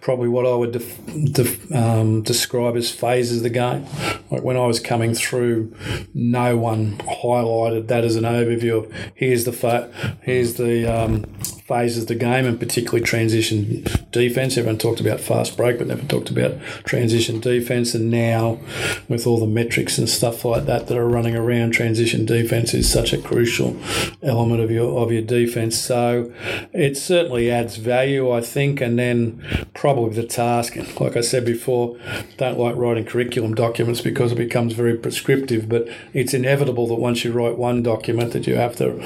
probably 0.01 0.27
what 0.27 0.45
I 0.45 0.55
would 0.55 0.71
def, 0.71 0.99
def, 1.31 1.71
um, 1.71 2.21
describe 2.21 2.75
as 2.75 2.91
phases 2.91 3.37
of 3.37 3.43
the 3.43 3.49
game. 3.49 3.85
Like 4.29 4.43
when 4.43 4.57
I 4.57 4.65
was 4.65 4.79
coming 4.79 5.13
through, 5.13 5.75
no 6.13 6.57
one 6.57 6.97
highlighted 6.97 7.87
that 7.87 8.03
as 8.03 8.15
an 8.15 8.23
overview 8.23 8.83
of 8.83 9.11
here's 9.15 9.45
the 9.45 9.53
fa- 9.53 9.91
here's 10.21 10.55
the 10.55 10.85
um, 10.85 11.25
phases 11.71 12.03
of 12.03 12.07
the 12.09 12.15
game, 12.15 12.45
and 12.45 12.59
particularly 12.59 13.01
transition 13.01 13.85
defense. 14.11 14.57
Everyone 14.57 14.77
talked 14.77 14.99
about 14.99 15.21
fast 15.21 15.55
break, 15.55 15.77
but 15.77 15.87
never 15.87 16.05
talked 16.05 16.29
about 16.29 16.59
transition 16.83 17.39
defense. 17.39 17.95
And 17.95 18.11
now, 18.11 18.59
with 19.07 19.25
all 19.25 19.39
the 19.39 19.47
metrics 19.47 19.97
and 19.97 20.09
stuff 20.09 20.43
like 20.43 20.65
that 20.65 20.87
that 20.87 20.97
are 20.97 21.07
running 21.07 21.33
around, 21.33 21.71
transition 21.71 22.25
defense 22.25 22.73
is 22.73 22.91
such 22.91 23.13
a 23.13 23.17
crucial 23.17 23.77
element 24.21 24.59
of 24.59 24.69
your 24.69 25.01
of 25.01 25.13
your 25.13 25.21
defense. 25.21 25.77
So 25.77 26.33
it 26.73 26.97
certainly 26.97 27.49
adds 27.49 27.77
value, 27.77 28.29
I 28.29 28.41
think. 28.41 28.81
And 28.81 28.99
then 28.99 29.41
probably 29.73 30.13
the 30.13 30.27
task, 30.27 30.75
like 30.99 31.15
I 31.15 31.21
said 31.21 31.45
before, 31.45 31.97
don't 32.35 32.59
like 32.59 32.75
writing 32.75 33.05
curriculum 33.05 33.55
documents 33.55 34.01
because 34.01 34.33
it 34.33 34.37
becomes 34.37 34.73
very 34.73 34.97
prescriptive. 34.97 35.69
But 35.69 35.87
it's 36.13 36.33
inevitable 36.33 36.87
that 36.87 36.95
once 36.95 37.23
you 37.23 37.31
write 37.31 37.57
one 37.57 37.81
document, 37.81 38.33
that 38.33 38.45
you 38.45 38.55
have 38.55 38.75
to 38.75 38.99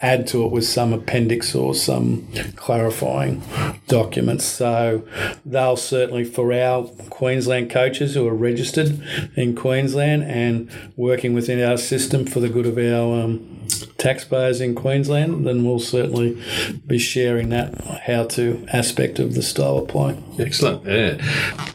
add 0.00 0.26
to 0.28 0.44
it 0.44 0.52
with 0.52 0.64
some 0.64 0.92
appendix 0.92 1.54
or 1.54 1.74
some 1.74 2.28
clarifying 2.54 3.42
documents. 3.88 4.44
So 4.44 5.06
they'll 5.44 5.76
certainly, 5.76 6.24
for 6.24 6.52
our 6.52 6.84
Queensland 7.10 7.70
coaches 7.70 8.14
who 8.14 8.26
are 8.28 8.34
registered 8.34 9.02
in 9.34 9.56
Queensland 9.56 10.22
and 10.22 10.70
working 10.96 11.34
within 11.34 11.62
our 11.62 11.76
system 11.76 12.26
for 12.26 12.38
the 12.38 12.48
good 12.48 12.66
of 12.66 12.78
our 12.78 13.24
um, 13.24 13.66
taxpayers 13.98 14.60
in 14.60 14.76
Queensland, 14.76 15.44
then 15.44 15.64
we'll 15.64 15.80
certainly 15.80 16.40
be 16.86 16.98
sharing 16.98 17.48
that 17.48 17.74
how 18.06 18.24
to 18.24 18.64
aspect 18.72 19.18
of 19.18 19.34
the 19.34 19.42
style 19.42 19.78
of 19.78 19.88
play. 19.88 20.16
Excellent. 20.38 20.84
Yeah. 20.84 21.20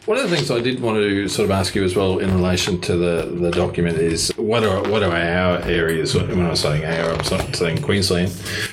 One 0.05 0.17
of 0.17 0.29
the 0.29 0.35
things 0.35 0.49
I 0.49 0.61
did 0.61 0.81
want 0.81 0.97
to 0.97 1.27
sort 1.27 1.45
of 1.45 1.51
ask 1.51 1.75
you 1.75 1.83
as 1.83 1.95
well 1.95 2.19
in 2.19 2.33
relation 2.33 2.79
to 2.81 2.95
the, 2.95 3.25
the 3.25 3.51
document 3.51 3.97
is 3.97 4.31
what 4.37 4.63
are 4.63 4.81
what 4.89 5.03
are 5.03 5.11
our 5.11 5.61
areas? 5.63 6.15
When 6.15 6.45
I'm 6.45 6.55
saying 6.55 6.85
our, 6.85 7.13
I'm 7.13 7.53
saying 7.53 7.81
Queensland. 7.81 8.12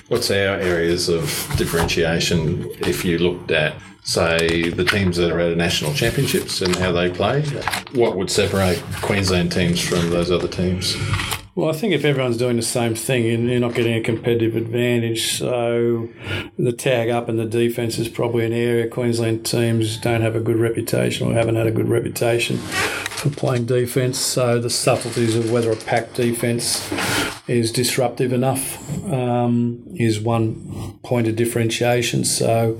What's 0.08 0.30
our 0.30 0.56
areas 0.56 1.08
of 1.08 1.24
differentiation 1.56 2.70
if 2.80 3.04
you 3.04 3.18
looked 3.18 3.50
at 3.50 3.74
say 4.02 4.68
the 4.70 4.84
teams 4.84 5.16
that 5.16 5.30
are 5.30 5.40
at 5.40 5.56
national 5.56 5.94
championships 5.94 6.62
and 6.62 6.74
how 6.76 6.92
they 6.92 7.10
play? 7.10 7.42
What 7.92 8.16
would 8.16 8.30
separate 8.30 8.82
Queensland 9.02 9.52
teams 9.52 9.80
from 9.80 10.10
those 10.10 10.30
other 10.30 10.48
teams? 10.48 10.96
Well, 11.54 11.68
I 11.68 11.72
think 11.72 11.92
if 11.92 12.04
everyone's 12.04 12.36
doing 12.36 12.56
the 12.56 12.62
same 12.62 12.94
thing, 12.94 13.24
you're 13.48 13.60
not 13.60 13.74
getting 13.74 13.94
a 13.94 14.00
competitive 14.00 14.56
advantage. 14.56 15.32
So 15.38 16.08
the 16.58 16.72
tag 16.72 17.10
up 17.10 17.28
and 17.28 17.38
the 17.38 17.44
defence 17.44 17.98
is 17.98 18.08
probably 18.08 18.46
an 18.46 18.52
area 18.52 18.88
Queensland 18.88 19.44
teams 19.44 19.96
don't 19.96 20.22
have 20.22 20.36
a 20.36 20.40
good 20.40 20.56
reputation 20.56 21.28
or 21.28 21.34
haven't 21.34 21.56
had 21.56 21.66
a 21.66 21.72
good 21.72 21.88
reputation 21.88 22.58
for 23.20 23.30
playing 23.30 23.66
defence. 23.66 24.18
So 24.18 24.58
the 24.58 24.70
subtleties 24.70 25.36
of 25.36 25.50
whether 25.50 25.70
a 25.70 25.76
pack 25.76 26.14
defence 26.14 26.90
is 27.50 27.72
disruptive 27.72 28.32
enough 28.32 28.78
um, 29.12 29.82
is 29.96 30.20
one 30.20 30.98
point 31.02 31.26
of 31.26 31.34
differentiation. 31.34 32.24
So, 32.24 32.74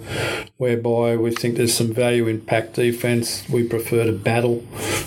whereby 0.59 1.17
we 1.17 1.33
think 1.33 1.57
there's 1.57 1.75
some 1.75 1.93
value 1.93 2.29
in 2.29 2.41
pack 2.41 2.75
defence, 2.75 3.49
we 3.49 3.67
prefer 3.67 4.05
to 4.05 4.13
battle. 4.13 4.65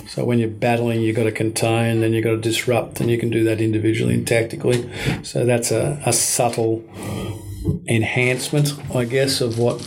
So, 0.08 0.26
when 0.26 0.40
you're 0.40 0.50
battling, 0.50 1.02
you've 1.02 1.16
got 1.16 1.24
to 1.24 1.32
contain, 1.32 2.02
then 2.02 2.12
you've 2.12 2.26
got 2.26 2.32
to 2.32 2.42
disrupt, 2.42 3.00
and 3.00 3.10
you 3.10 3.18
can 3.18 3.30
do 3.30 3.44
that 3.46 3.62
individually 3.62 4.16
and 4.16 4.28
tactically. 4.28 4.90
So, 5.24 5.46
that's 5.46 5.72
a, 5.72 6.02
a 6.06 6.12
subtle 6.12 6.84
enhancement, 7.88 8.74
I 8.94 9.06
guess, 9.06 9.40
of 9.40 9.58
what 9.58 9.80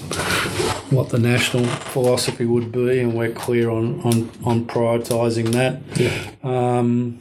what 0.90 1.10
the 1.10 1.18
national 1.18 1.64
philosophy 1.64 2.44
would 2.44 2.72
be, 2.72 3.00
and 3.00 3.14
we're 3.16 3.32
clear 3.32 3.70
on 3.70 4.00
on, 4.02 4.30
on 4.44 4.66
prioritising 4.66 5.52
that. 5.52 5.80
Yeah. 5.98 6.30
Um, 6.42 7.20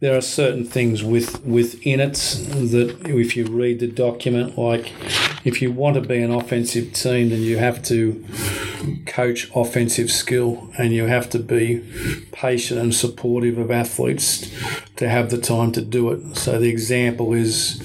there 0.00 0.16
are 0.16 0.20
certain 0.20 0.66
things 0.66 1.02
with 1.02 1.44
within 1.46 2.00
it 2.00 2.12
that 2.12 2.96
if 3.06 3.36
you 3.36 3.46
read 3.46 3.80
the 3.80 3.86
document, 3.86 4.58
like 4.58 4.92
if 5.44 5.62
you 5.62 5.72
want 5.72 5.94
to 5.94 6.00
be 6.00 6.20
an 6.20 6.30
offensive 6.30 6.92
team, 6.92 7.30
then 7.30 7.40
you 7.40 7.56
have 7.58 7.82
to 7.84 8.24
coach 9.06 9.50
offensive 9.54 10.10
skill 10.10 10.68
and 10.76 10.92
you 10.92 11.06
have 11.06 11.30
to 11.30 11.38
be 11.38 11.82
patient 12.32 12.80
and 12.80 12.94
supportive 12.94 13.56
of 13.56 13.70
athletes 13.70 14.50
to 14.96 15.08
have 15.08 15.30
the 15.30 15.38
time 15.38 15.72
to 15.72 15.80
do 15.80 16.10
it. 16.10 16.36
So 16.36 16.58
the 16.58 16.68
example 16.68 17.32
is 17.32 17.80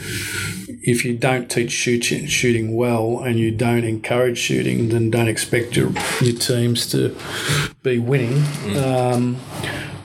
if 0.81 1.05
you 1.05 1.17
don't 1.17 1.49
teach 1.49 1.71
shooting, 1.71 2.25
shooting 2.25 2.75
well 2.75 3.19
and 3.19 3.37
you 3.37 3.51
don't 3.51 3.83
encourage 3.83 4.37
shooting, 4.37 4.89
then 4.89 5.09
don't 5.09 5.27
expect 5.27 5.75
your, 5.75 5.91
your 6.21 6.37
teams 6.37 6.89
to 6.91 7.15
be 7.83 7.99
winning. 7.99 8.37
Mm. 8.37 9.13
Um, 9.13 9.37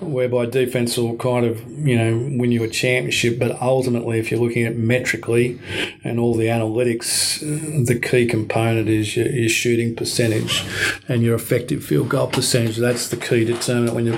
whereby 0.01 0.47
defence 0.47 0.97
will 0.97 1.17
kind 1.17 1.47
of, 1.47 1.67
you 1.87 1.97
know, 1.97 2.39
win 2.39 2.53
you 2.53 2.63
a 2.65 2.69
championship. 2.69 3.39
But 3.39 3.61
ultimately, 3.61 4.19
if 4.19 4.31
you're 4.31 4.41
looking 4.41 4.65
at 4.65 4.77
metrically 4.77 5.59
and 6.03 6.19
all 6.19 6.35
the 6.35 6.47
analytics, 6.47 7.41
the 7.87 7.99
key 7.99 8.27
component 8.27 8.89
is 8.89 9.17
your, 9.17 9.29
your 9.29 9.49
shooting 9.49 9.95
percentage 9.95 10.65
and 11.09 11.23
your 11.23 11.35
effective 11.35 11.85
field 11.85 12.09
goal 12.09 12.27
percentage. 12.27 12.77
That's 12.77 13.09
the 13.09 13.17
key 13.17 13.45
determinant 13.45 13.95
when 13.95 14.07
you 14.07 14.17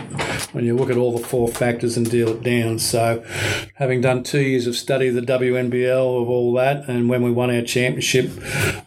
when 0.52 0.64
you 0.64 0.74
look 0.74 0.90
at 0.90 0.96
all 0.96 1.16
the 1.16 1.24
four 1.24 1.48
factors 1.48 1.96
and 1.96 2.10
deal 2.10 2.28
it 2.28 2.42
down. 2.42 2.78
So, 2.78 3.24
having 3.74 4.00
done 4.00 4.22
two 4.22 4.40
years 4.40 4.66
of 4.66 4.76
study 4.76 5.08
of 5.08 5.14
the 5.14 5.20
WNBL 5.20 6.22
of 6.22 6.28
all 6.28 6.52
that, 6.54 6.88
and 6.88 7.08
when 7.08 7.22
we 7.22 7.30
won 7.30 7.54
our 7.54 7.62
championship, 7.62 8.30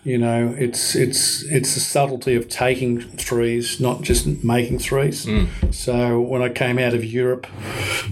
you 0.04 0.17
know, 0.17 0.56
it's 0.58 0.95
it's 0.95 1.43
it's 1.43 1.73
the 1.73 1.80
subtlety 1.80 2.36
of 2.36 2.49
taking 2.49 3.02
threes, 3.02 3.80
not 3.80 4.02
just 4.02 4.25
making 4.43 4.80
threes. 4.80 5.25
Mm. 5.25 5.73
So 5.73 6.19
when 6.19 6.41
I 6.41 6.49
came 6.49 6.79
out 6.80 6.94
of 6.94 7.04
Europe, 7.04 7.48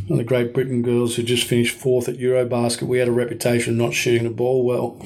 the 0.07 0.23
Great 0.23 0.53
Britain 0.53 0.81
girls 0.81 1.15
who 1.15 1.23
just 1.23 1.47
finished 1.47 1.75
fourth 1.75 2.07
at 2.07 2.17
Eurobasket, 2.17 2.83
we 2.83 2.99
had 2.99 3.07
a 3.07 3.11
reputation 3.11 3.73
of 3.73 3.79
not 3.79 3.93
shooting 3.93 4.23
the 4.23 4.29
ball 4.33 4.63
well. 4.63 5.01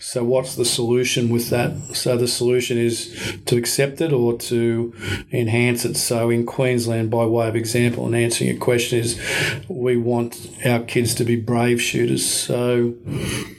So 0.00 0.24
what's 0.24 0.54
the 0.54 0.64
solution 0.64 1.28
with 1.28 1.50
that? 1.50 1.76
So 1.94 2.16
the 2.16 2.28
solution 2.28 2.78
is 2.78 3.38
to 3.46 3.56
accept 3.56 4.00
it 4.00 4.12
or 4.12 4.38
to 4.38 4.94
enhance 5.32 5.84
it. 5.84 5.96
So 5.96 6.30
in 6.30 6.46
Queensland, 6.46 7.10
by 7.10 7.26
way 7.26 7.48
of 7.48 7.56
example, 7.56 8.06
and 8.06 8.14
answering 8.14 8.50
your 8.50 8.60
question 8.60 8.98
is, 8.98 9.20
we 9.68 9.96
want 9.96 10.50
our 10.64 10.80
kids 10.80 11.14
to 11.16 11.24
be 11.24 11.36
brave 11.36 11.80
shooters. 11.82 12.24
So 12.24 12.94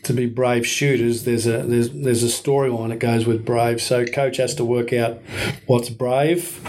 to 0.03 0.13
be 0.13 0.25
brave 0.25 0.65
shooters, 0.65 1.23
there's 1.23 1.45
a 1.45 1.63
there's 1.63 1.89
there's 1.89 2.23
a 2.23 2.27
storyline 2.27 2.89
that 2.89 2.99
goes 2.99 3.25
with 3.25 3.45
brave. 3.45 3.81
So 3.81 4.05
coach 4.05 4.37
has 4.37 4.55
to 4.55 4.65
work 4.65 4.93
out 4.93 5.19
what's 5.65 5.89
brave 5.89 6.59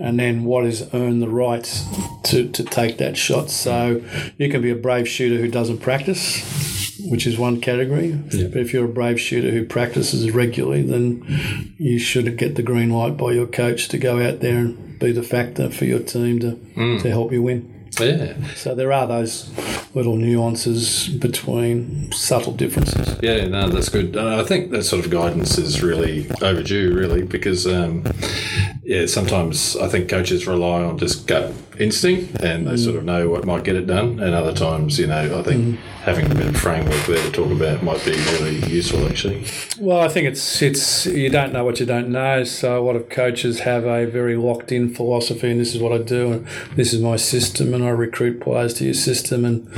and 0.00 0.18
then 0.18 0.44
what 0.44 0.64
is 0.64 0.88
earn 0.94 1.20
the 1.20 1.28
rights 1.28 1.84
to, 2.24 2.48
to 2.50 2.64
take 2.64 2.98
that 2.98 3.16
shot. 3.16 3.50
So 3.50 4.02
you 4.38 4.48
can 4.48 4.62
be 4.62 4.70
a 4.70 4.74
brave 4.74 5.06
shooter 5.06 5.40
who 5.40 5.48
doesn't 5.48 5.78
practice, 5.78 6.98
which 7.08 7.26
is 7.26 7.38
one 7.38 7.60
category. 7.60 8.18
Yeah. 8.30 8.48
But 8.48 8.56
if 8.56 8.72
you're 8.72 8.86
a 8.86 8.88
brave 8.88 9.20
shooter 9.20 9.50
who 9.50 9.64
practices 9.66 10.30
regularly, 10.32 10.82
then 10.82 11.74
you 11.78 11.98
should 11.98 12.36
get 12.36 12.56
the 12.56 12.62
green 12.62 12.90
light 12.90 13.16
by 13.16 13.32
your 13.32 13.46
coach 13.46 13.88
to 13.88 13.98
go 13.98 14.20
out 14.20 14.40
there 14.40 14.56
and 14.56 14.98
be 14.98 15.12
the 15.12 15.22
factor 15.22 15.70
for 15.70 15.84
your 15.84 16.00
team 16.00 16.38
to, 16.40 16.52
mm. 16.52 17.02
to 17.02 17.10
help 17.10 17.32
you 17.32 17.42
win. 17.42 17.88
Yeah. 18.00 18.34
So 18.54 18.74
there 18.74 18.92
are 18.92 19.06
those 19.06 19.50
little 19.94 20.16
nuances 20.16 21.08
between 21.08 22.12
subtle 22.12 22.52
differences. 22.52 23.18
Yeah, 23.22 23.46
no, 23.46 23.68
that's 23.68 23.88
good. 23.88 24.16
I 24.16 24.44
think 24.44 24.70
that 24.70 24.84
sort 24.84 25.04
of 25.04 25.10
guidance 25.10 25.58
is 25.58 25.82
really 25.82 26.30
overdue, 26.42 26.94
really, 26.94 27.22
because 27.22 27.66
um, 27.66 28.04
yeah, 28.82 29.06
sometimes 29.06 29.76
I 29.76 29.88
think 29.88 30.08
coaches 30.08 30.46
rely 30.46 30.82
on 30.82 30.98
just 30.98 31.26
gut 31.26 31.52
instinct 31.78 32.40
and 32.42 32.66
they 32.66 32.72
mm. 32.72 32.84
sort 32.84 32.96
of 32.96 33.04
know 33.04 33.28
what 33.28 33.44
might 33.44 33.64
get 33.64 33.76
it 33.76 33.86
done, 33.86 34.20
and 34.20 34.34
other 34.34 34.54
times, 34.54 34.98
you 34.98 35.06
know, 35.06 35.38
I 35.38 35.42
think. 35.42 35.78
Mm 35.78 35.78
having 36.02 36.30
a 36.30 36.34
bit 36.34 36.46
of 36.46 36.56
framework 36.56 37.04
there 37.06 37.22
to 37.22 37.30
talk 37.30 37.50
about 37.50 37.82
might 37.82 38.02
be 38.06 38.12
really 38.12 38.58
useful 38.70 39.06
actually. 39.06 39.44
Well, 39.78 40.00
I 40.00 40.08
think 40.08 40.26
it's 40.26 40.62
it's 40.62 41.04
you 41.06 41.28
don't 41.28 41.52
know 41.52 41.62
what 41.64 41.78
you 41.78 41.84
don't 41.84 42.08
know. 42.08 42.44
So 42.44 42.78
a 42.78 42.84
lot 42.84 42.96
of 42.96 43.10
coaches 43.10 43.60
have 43.60 43.84
a 43.84 44.06
very 44.06 44.36
locked 44.36 44.72
in 44.72 44.94
philosophy, 44.94 45.50
and 45.50 45.60
this 45.60 45.74
is 45.74 45.80
what 45.80 45.92
I 45.92 45.98
do, 45.98 46.32
and 46.32 46.46
this 46.74 46.94
is 46.94 47.02
my 47.02 47.16
system, 47.16 47.74
and 47.74 47.84
I 47.84 47.90
recruit 47.90 48.40
players 48.40 48.74
to 48.74 48.84
your 48.84 48.94
system. 48.94 49.44
And 49.44 49.68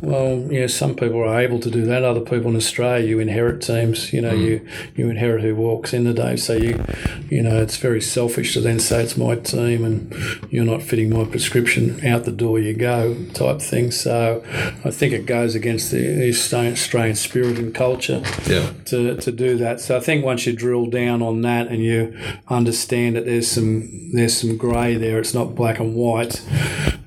well, 0.00 0.38
you 0.52 0.60
know, 0.60 0.66
some 0.66 0.94
people 0.94 1.20
are 1.20 1.40
able 1.40 1.58
to 1.60 1.70
do 1.70 1.84
that. 1.86 2.04
Other 2.04 2.20
people 2.20 2.50
in 2.50 2.56
Australia, 2.56 3.06
you 3.06 3.18
inherit 3.18 3.62
teams. 3.62 4.12
You 4.12 4.22
know, 4.22 4.32
mm. 4.32 4.44
you 4.44 4.68
you 4.94 5.10
inherit 5.10 5.42
who 5.42 5.54
walks 5.54 5.92
in 5.92 6.04
the 6.04 6.14
day. 6.14 6.36
So 6.36 6.54
you 6.54 6.84
you 7.30 7.42
know, 7.42 7.62
it's 7.62 7.76
very 7.76 8.00
selfish 8.00 8.54
to 8.54 8.60
then 8.60 8.78
say 8.78 9.02
it's 9.02 9.16
my 9.16 9.36
team, 9.36 9.84
and 9.84 10.14
you're 10.50 10.64
not 10.64 10.82
fitting 10.82 11.10
my 11.10 11.24
prescription. 11.24 12.04
Out 12.06 12.24
the 12.24 12.32
door 12.32 12.58
you 12.58 12.74
go, 12.74 13.14
type 13.32 13.60
thing. 13.60 13.90
So 13.90 14.42
I 14.84 14.90
think 14.90 15.12
it 15.12 15.26
goes 15.26 15.54
against 15.54 15.90
the 15.90 16.28
Australian 16.28 17.16
spirit 17.16 17.58
and 17.58 17.74
culture 17.74 18.22
yeah. 18.46 18.72
to, 18.86 19.16
to 19.16 19.32
do 19.32 19.56
that. 19.58 19.80
So 19.80 19.96
I 19.96 20.00
think 20.00 20.24
once 20.24 20.46
you 20.46 20.52
drill 20.54 20.86
down 20.86 21.22
on 21.22 21.42
that 21.42 21.68
and 21.68 21.82
you 21.82 22.16
understand 22.48 23.16
that 23.16 23.24
there's 23.24 23.50
some 23.50 24.12
there's 24.12 24.36
some 24.40 24.56
grey 24.56 24.94
there, 24.94 25.18
it's 25.18 25.34
not 25.34 25.54
black 25.54 25.78
and 25.78 25.94
white, 25.94 26.42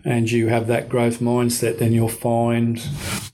and 0.03 0.31
you 0.31 0.47
have 0.47 0.67
that 0.67 0.89
growth 0.89 1.19
mindset, 1.19 1.77
then 1.79 1.93
you'll 1.93 2.09
find 2.09 2.79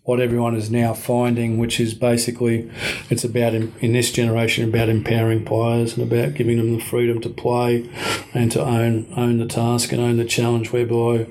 what 0.04 0.19
everyone 0.19 0.56
is 0.56 0.69
now 0.69 0.93
finding, 0.93 1.58
which 1.58 1.80
is 1.80 1.95
basically 1.95 2.69
it's 3.10 3.23
about 3.23 3.56
in 3.56 3.93
this 3.93 4.12
generation 4.12 4.67
about 4.69 4.88
empowering 4.88 5.43
players 5.43 5.97
and 5.97 6.04
about 6.12 6.36
giving 6.36 6.58
them 6.58 6.78
the 6.78 6.84
freedom 6.84 7.19
to 7.21 7.30
play 7.30 7.89
and 8.34 8.51
to 8.51 8.62
own 8.62 9.12
own 9.17 9.39
the 9.39 9.47
task 9.47 9.91
and 9.91 9.99
own 9.99 10.17
the 10.17 10.25
challenge. 10.25 10.71
Whereby 10.71 11.28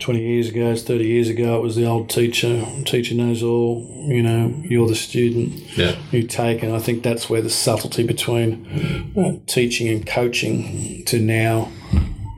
20 0.00 0.20
years 0.20 0.48
ago, 0.48 0.76
30 0.76 1.04
years 1.04 1.28
ago, 1.28 1.56
it 1.56 1.62
was 1.62 1.74
the 1.74 1.84
old 1.84 2.08
teacher. 2.08 2.64
Teacher 2.84 3.14
knows 3.16 3.42
all. 3.42 3.86
You 4.06 4.22
know, 4.22 4.54
you're 4.64 4.88
the 4.88 4.94
student. 4.94 5.76
Yeah. 5.76 5.96
You 6.12 6.26
take, 6.28 6.62
and 6.62 6.72
I 6.72 6.78
think 6.78 7.02
that's 7.02 7.28
where 7.28 7.42
the 7.42 7.50
subtlety 7.50 8.04
between 8.04 9.12
uh, 9.16 9.44
teaching 9.46 9.88
and 9.88 10.06
coaching 10.06 11.04
to 11.06 11.18
now 11.18 11.70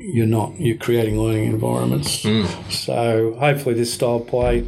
you're 0.03 0.27
not 0.27 0.59
you're 0.59 0.77
creating 0.77 1.19
learning 1.19 1.45
environments. 1.45 2.23
Mm. 2.23 2.73
So 2.73 3.35
hopefully 3.39 3.75
this 3.75 3.95
style 3.95 4.17
of 4.17 4.27
play 4.27 4.67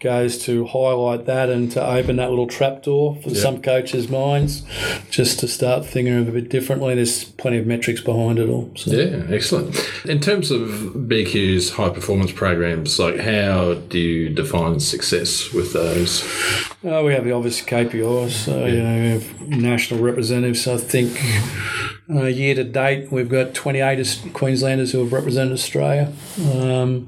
goes 0.00 0.38
to 0.44 0.66
highlight 0.66 1.26
that 1.26 1.50
and 1.50 1.70
to 1.72 1.86
open 1.86 2.16
that 2.16 2.30
little 2.30 2.46
trapdoor 2.46 3.16
for 3.16 3.28
yeah. 3.30 3.40
some 3.40 3.60
coaches' 3.60 4.08
minds, 4.08 4.62
just 5.10 5.38
to 5.40 5.48
start 5.48 5.84
thinking 5.84 6.14
of 6.14 6.26
it 6.26 6.30
a 6.30 6.32
bit 6.32 6.48
differently. 6.48 6.94
There's 6.94 7.24
plenty 7.24 7.58
of 7.58 7.66
metrics 7.66 8.00
behind 8.00 8.38
it 8.38 8.48
all. 8.48 8.72
So. 8.76 8.90
Yeah, 8.92 9.26
excellent. 9.28 9.76
In 10.06 10.20
terms 10.20 10.50
of 10.50 10.68
BQ's 10.94 11.72
high 11.72 11.90
performance 11.90 12.32
programs, 12.32 12.98
like 12.98 13.18
how 13.18 13.74
do 13.74 13.98
you 13.98 14.30
define 14.30 14.80
success 14.80 15.52
with 15.52 15.72
those? 15.72 16.22
Uh, 16.82 17.02
we 17.04 17.12
have 17.12 17.24
the 17.24 17.32
obvious 17.32 17.60
KPIs. 17.60 18.30
So, 18.30 18.64
yeah. 18.64 18.72
you 18.72 18.82
know, 18.82 19.02
we 19.02 19.08
have 19.08 19.40
national 19.48 20.00
representatives. 20.00 20.66
I 20.66 20.78
think. 20.78 21.18
Uh, 22.12 22.24
year 22.24 22.56
to 22.56 22.64
date, 22.64 23.12
we've 23.12 23.28
got 23.28 23.54
28 23.54 24.32
Queenslanders 24.32 24.90
who 24.90 24.98
have 24.98 25.12
represented 25.12 25.52
Australia. 25.52 26.12
Um, 26.52 27.06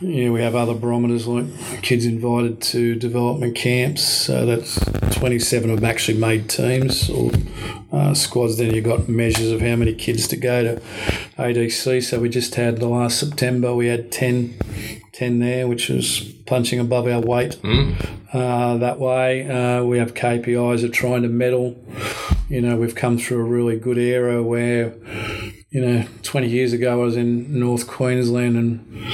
yeah, 0.00 0.30
we 0.30 0.42
have 0.42 0.56
other 0.56 0.74
barometers 0.74 1.28
like 1.28 1.46
kids 1.82 2.04
invited 2.04 2.60
to 2.62 2.96
development 2.96 3.54
camps. 3.54 4.02
So 4.02 4.44
that's 4.44 4.74
27 5.16 5.70
of 5.70 5.80
them 5.80 5.88
actually 5.88 6.18
made 6.18 6.50
teams 6.50 7.08
or 7.08 7.30
uh, 7.92 8.12
squads. 8.14 8.58
Then 8.58 8.74
you've 8.74 8.84
got 8.84 9.08
measures 9.08 9.52
of 9.52 9.60
how 9.60 9.76
many 9.76 9.94
kids 9.94 10.26
to 10.28 10.36
go 10.36 10.64
to 10.64 10.82
ADC. 11.38 12.02
So 12.02 12.18
we 12.18 12.28
just 12.28 12.56
had 12.56 12.78
the 12.78 12.88
last 12.88 13.20
September, 13.20 13.72
we 13.72 13.86
had 13.86 14.10
10, 14.10 14.58
10 15.12 15.38
there, 15.38 15.68
which 15.68 15.88
was 15.88 16.20
punching 16.46 16.80
above 16.80 17.06
our 17.06 17.20
weight 17.20 17.60
uh, 18.32 18.78
that 18.78 18.98
way. 18.98 19.48
Uh, 19.48 19.84
we 19.84 19.98
have 19.98 20.14
KPIs 20.14 20.82
of 20.82 20.90
trying 20.90 21.22
to 21.22 21.28
medal. 21.28 21.76
You 22.52 22.60
know, 22.60 22.76
we've 22.76 22.94
come 22.94 23.16
through 23.16 23.40
a 23.40 23.44
really 23.44 23.78
good 23.78 23.96
era 23.96 24.42
where, 24.42 24.92
you 25.70 25.80
know, 25.80 26.04
20 26.22 26.50
years 26.50 26.74
ago 26.74 26.92
I 26.92 27.02
was 27.02 27.16
in 27.16 27.58
North 27.58 27.86
Queensland 27.86 28.58
and 28.58 29.06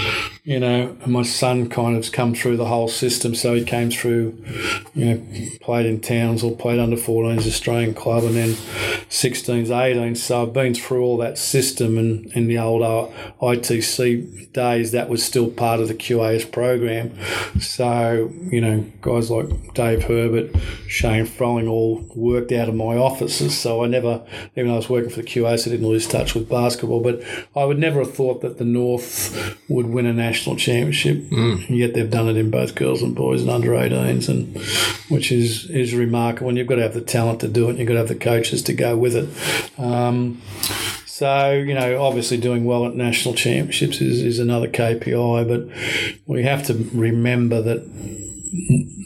you 0.48 0.58
know, 0.58 0.96
my 1.04 1.24
son 1.24 1.68
kind 1.68 1.94
of 1.94 2.10
come 2.10 2.34
through 2.34 2.56
the 2.56 2.64
whole 2.64 2.88
system. 2.88 3.34
So 3.34 3.54
he 3.54 3.62
came 3.62 3.90
through, 3.90 4.42
you 4.94 5.04
know, 5.04 5.26
played 5.60 5.84
in 5.84 6.00
Townsville, 6.00 6.56
played 6.56 6.78
under 6.78 6.96
14s 6.96 7.46
Australian 7.46 7.92
club, 7.92 8.24
and 8.24 8.34
then 8.34 8.48
16s, 9.10 9.66
18s. 9.66 10.16
So 10.16 10.44
I've 10.44 10.54
been 10.54 10.72
through 10.72 11.02
all 11.02 11.18
that 11.18 11.36
system, 11.36 11.98
and 11.98 12.32
in 12.32 12.48
the 12.48 12.56
old 12.56 12.80
uh, 12.80 13.12
ITC 13.42 14.50
days, 14.54 14.92
that 14.92 15.10
was 15.10 15.22
still 15.22 15.50
part 15.50 15.80
of 15.80 15.88
the 15.88 15.94
QAS 15.94 16.50
program. 16.50 17.12
So 17.60 18.32
you 18.50 18.62
know, 18.62 18.86
guys 19.02 19.30
like 19.30 19.74
Dave 19.74 20.04
Herbert, 20.04 20.56
Shane 20.86 21.26
Froling, 21.26 21.68
all 21.68 22.06
worked 22.16 22.52
out 22.52 22.70
of 22.70 22.74
my 22.74 22.96
offices. 22.96 23.58
So 23.58 23.84
I 23.84 23.88
never, 23.88 24.24
even 24.56 24.68
though 24.68 24.74
I 24.74 24.76
was 24.76 24.88
working 24.88 25.10
for 25.10 25.20
the 25.20 25.28
QAS, 25.28 25.66
I 25.66 25.72
didn't 25.72 25.86
lose 25.86 26.06
touch 26.06 26.34
with 26.34 26.48
basketball. 26.48 27.02
But 27.02 27.22
I 27.54 27.66
would 27.66 27.78
never 27.78 27.98
have 27.98 28.14
thought 28.14 28.40
that 28.40 28.56
the 28.56 28.64
North 28.64 29.58
would 29.68 29.86
win 29.86 30.06
a 30.06 30.14
national 30.14 30.37
national 30.38 30.56
championship. 30.56 31.16
Mm. 31.30 31.68
Yet 31.68 31.94
they've 31.94 32.10
done 32.10 32.28
it 32.28 32.36
in 32.36 32.50
both 32.50 32.74
girls 32.74 33.02
and 33.02 33.14
boys 33.14 33.42
and 33.42 33.50
under 33.50 33.70
18s, 33.70 34.28
and 34.28 34.56
which 35.10 35.32
is 35.32 35.68
is 35.70 35.94
remarkable. 35.94 36.48
And 36.48 36.58
you've 36.58 36.66
got 36.66 36.76
to 36.76 36.82
have 36.82 36.94
the 36.94 37.00
talent 37.00 37.40
to 37.40 37.48
do 37.48 37.66
it. 37.66 37.70
And 37.70 37.78
You've 37.78 37.88
got 37.88 37.94
to 37.94 38.00
have 38.00 38.08
the 38.08 38.14
coaches 38.14 38.62
to 38.64 38.72
go 38.72 38.96
with 38.96 39.16
it. 39.16 39.78
Um, 39.78 40.40
so, 41.06 41.52
you 41.52 41.74
know, 41.74 42.00
obviously 42.00 42.36
doing 42.36 42.64
well 42.64 42.86
at 42.86 42.94
national 42.94 43.34
championships 43.34 44.00
is, 44.00 44.22
is 44.22 44.38
another 44.38 44.68
KPI, 44.68 45.48
but 45.48 46.22
we 46.26 46.44
have 46.44 46.64
to 46.66 46.74
remember 46.92 47.60
that 47.60 47.84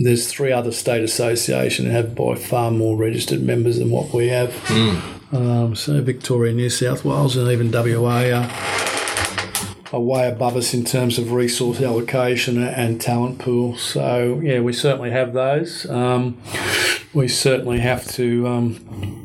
there's 0.01 0.31
three 0.31 0.53
other 0.53 0.73
state 0.73 1.03
associations 1.03 1.89
that 1.89 1.95
have 1.95 2.15
by 2.15 2.35
far 2.35 2.71
more 2.71 2.99
registered 2.99 3.41
members 3.41 3.79
than 3.79 3.91
what 3.91 4.13
we 4.13 4.29
have. 4.29 4.51
Mm. 4.51 5.33
Um, 5.33 5.75
so 5.75 6.03
Victoria, 6.03 6.53
New 6.53 6.69
South 6.69 7.03
Wales, 7.03 7.35
and 7.35 7.51
even 7.51 7.71
WA 7.71 8.31
are 8.31 8.92
are 9.93 10.01
way 10.01 10.29
above 10.29 10.57
us 10.57 10.73
in 10.75 10.85
terms 10.85 11.19
of 11.19 11.33
resource 11.33 11.81
allocation 11.81 12.63
and 12.63 13.01
talent 13.01 13.39
pool. 13.39 13.77
So 13.77 14.41
yeah, 14.43 14.61
we 14.61 14.73
certainly 14.73 15.11
have 15.11 15.33
those. 15.33 15.89
Um, 15.89 16.39
we 17.13 17.29
certainly 17.29 17.81
have 17.81 18.07
to 18.13 18.49
um, 18.49 19.22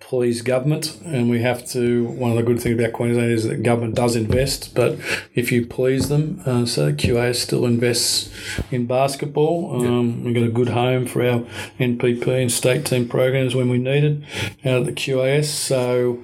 please 0.00 0.42
government, 0.42 0.98
and 1.04 1.30
we 1.30 1.40
have 1.40 1.66
to. 1.68 2.04
One 2.04 2.30
of 2.30 2.36
the 2.36 2.42
good 2.42 2.60
things 2.60 2.78
about 2.78 2.92
Queensland 2.92 3.32
is 3.32 3.44
that 3.44 3.62
government 3.62 3.94
does 3.94 4.16
invest, 4.16 4.74
but 4.74 4.98
if 5.34 5.52
you 5.52 5.66
please 5.66 6.08
them, 6.08 6.40
uh, 6.46 6.66
so 6.66 6.92
QA 6.92 7.34
still 7.34 7.64
invests 7.64 8.30
in 8.70 8.86
basketball. 8.86 9.80
Um, 9.84 10.24
We've 10.24 10.34
got 10.34 10.44
a 10.44 10.48
good 10.48 10.68
home 10.70 11.06
for 11.06 11.24
our 11.24 11.40
NPP 11.78 12.26
and 12.28 12.52
state 12.52 12.84
team 12.84 13.08
programs 13.08 13.54
when 13.54 13.68
we 13.68 13.78
need 13.78 14.04
it 14.04 14.22
out 14.64 14.78
of 14.78 14.86
the 14.86 14.92
QAS. 14.92 15.44
So, 15.44 16.22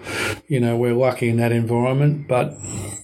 you 0.49 0.61
know, 0.61 0.77
we're 0.77 0.95
lucky 0.95 1.29
in 1.29 1.37
that 1.39 1.53
environment, 1.53 2.29
but 2.29 2.57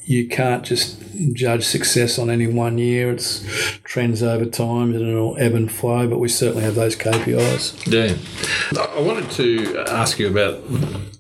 you 0.05 0.29
can't 0.29 0.65
just 0.65 0.99
judge 1.33 1.65
success 1.65 2.19
on 2.19 2.31
any 2.31 2.47
one 2.47 2.79
year. 2.79 3.13
It's 3.13 3.47
trends 3.85 4.23
over 4.23 4.45
time 4.45 4.95
and 4.95 5.09
it'll 5.09 5.37
ebb 5.39 5.55
and 5.55 5.71
flow, 5.71 6.09
but 6.09 6.19
we 6.19 6.29
certainly 6.29 6.63
have 6.65 6.75
those 6.75 6.97
KPIs. 6.97 7.87
Yeah. 7.87 8.17
I 8.79 9.01
wanted 9.01 9.31
to 9.33 9.85
ask 9.89 10.19
you 10.19 10.27
about 10.33 10.61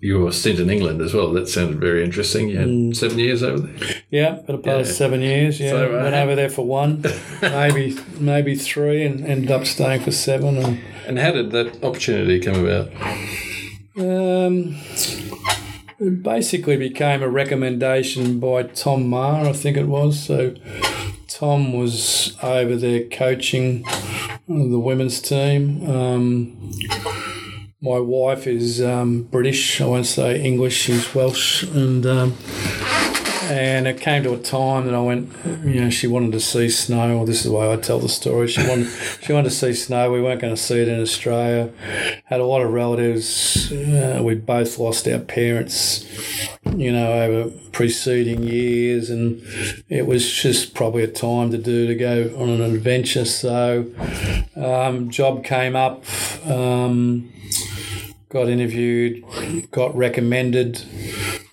your 0.00 0.32
stint 0.32 0.58
in 0.58 0.68
England 0.68 1.00
as 1.00 1.14
well. 1.14 1.32
That 1.32 1.48
sounded 1.48 1.78
very 1.80 2.04
interesting. 2.04 2.48
You 2.48 2.58
had 2.58 2.68
mm. 2.68 2.96
seven 2.96 3.18
years 3.18 3.42
over 3.42 3.66
there. 3.66 4.02
Yeah, 4.10 4.40
but 4.44 4.56
a 4.56 4.58
past 4.58 4.90
yeah. 4.90 4.94
seven 4.96 5.20
years. 5.20 5.60
Yeah, 5.60 5.70
so, 5.70 5.98
uh, 5.98 6.02
went 6.02 6.14
over 6.14 6.34
there 6.34 6.50
for 6.50 6.66
one, 6.66 7.04
maybe 7.42 7.96
maybe 8.18 8.56
three, 8.56 9.04
and 9.04 9.24
ended 9.24 9.50
up 9.50 9.66
staying 9.66 10.02
for 10.02 10.10
seven. 10.10 10.58
And, 10.58 10.80
and 11.06 11.18
how 11.18 11.32
did 11.32 11.52
that 11.52 11.84
opportunity 11.84 12.40
come 12.40 12.66
about? 12.66 12.88
Um, 13.96 14.76
it 15.98 16.22
basically 16.22 16.76
became 16.76 17.22
a 17.22 17.28
recommendation 17.28 18.40
by 18.40 18.64
Tom 18.64 19.08
Maher, 19.08 19.48
I 19.48 19.52
think 19.52 19.76
it 19.76 19.86
was. 19.86 20.20
So 20.20 20.54
Tom 21.28 21.72
was 21.72 22.36
over 22.42 22.76
there 22.76 23.04
coaching 23.04 23.84
the 24.48 24.78
women's 24.78 25.20
team. 25.20 25.88
Um, 25.88 26.72
my 27.82 27.98
wife 27.98 28.46
is 28.46 28.80
um, 28.80 29.22
British. 29.24 29.80
I 29.80 29.86
won't 29.86 30.06
say 30.06 30.40
English. 30.40 30.74
She's 30.74 31.12
Welsh, 31.14 31.64
and 31.64 32.06
um, 32.06 32.36
and 33.50 33.88
it 33.88 34.00
came 34.00 34.22
to 34.22 34.32
a 34.32 34.38
time 34.38 34.86
that 34.86 34.94
I 34.94 35.00
went. 35.00 35.32
You 35.64 35.80
know, 35.80 35.90
she 35.90 36.06
wanted 36.06 36.30
to 36.32 36.40
see 36.40 36.70
snow. 36.70 37.16
Well, 37.16 37.26
this 37.26 37.38
is 37.38 37.50
the 37.50 37.52
way 37.52 37.72
I 37.72 37.76
tell 37.76 37.98
the 37.98 38.08
story. 38.08 38.46
She 38.46 38.66
wanted 38.68 38.86
she 39.20 39.32
wanted 39.32 39.50
to 39.50 39.54
see 39.56 39.74
snow. 39.74 40.12
We 40.12 40.22
weren't 40.22 40.40
going 40.40 40.54
to 40.54 40.60
see 40.60 40.80
it 40.80 40.86
in 40.86 41.00
Australia. 41.00 41.72
Had 42.26 42.38
a 42.38 42.46
lot 42.46 42.62
of 42.62 42.72
relatives. 42.72 43.72
Uh, 43.72 44.22
we 44.24 44.36
both 44.36 44.78
lost 44.78 45.08
our 45.08 45.18
parents. 45.18 46.08
You 46.76 46.92
know, 46.92 47.12
over 47.12 47.50
preceding 47.72 48.44
years, 48.44 49.10
and 49.10 49.42
it 49.88 50.06
was 50.06 50.32
just 50.32 50.72
probably 50.72 51.02
a 51.02 51.08
time 51.08 51.50
to 51.50 51.58
do 51.58 51.88
to 51.88 51.96
go 51.96 52.32
on 52.38 52.48
an 52.48 52.60
adventure. 52.60 53.24
So, 53.24 53.92
um, 54.54 55.10
job 55.10 55.44
came 55.44 55.74
up. 55.74 56.04
Um, 56.46 57.32
got 58.32 58.48
interviewed, 58.48 59.22
got 59.70 59.94
recommended, 59.94 60.82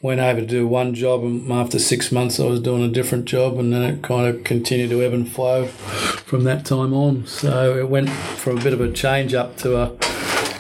went 0.02 0.22
over 0.22 0.40
to 0.40 0.48
do 0.48 0.66
one 0.66 0.94
job, 0.94 1.24
and 1.24 1.52
after 1.52 1.78
six 1.78 2.10
months, 2.10 2.40
I 2.40 2.46
was 2.46 2.62
doing 2.62 2.84
a 2.84 2.88
different 2.88 3.26
job, 3.26 3.60
and 3.60 3.74
then 3.74 3.84
it 3.84 4.02
kind 4.02 4.28
of 4.28 4.46
continued 4.46 4.92
to 4.92 5.04
ebb 5.04 5.12
and 5.12 5.30
flow 5.30 5.68
from 5.68 6.46
that 6.46 6.66
time 6.66 6.94
on. 6.94 7.26
So 7.26 7.78
it 7.78 7.90
went 7.90 8.10
from 8.10 8.60
a 8.60 8.64
bit 8.64 8.72
of 8.72 8.80
a 8.80 8.92
change 8.92 9.34
up 9.34 9.58
to 9.58 9.78
a 9.78 9.98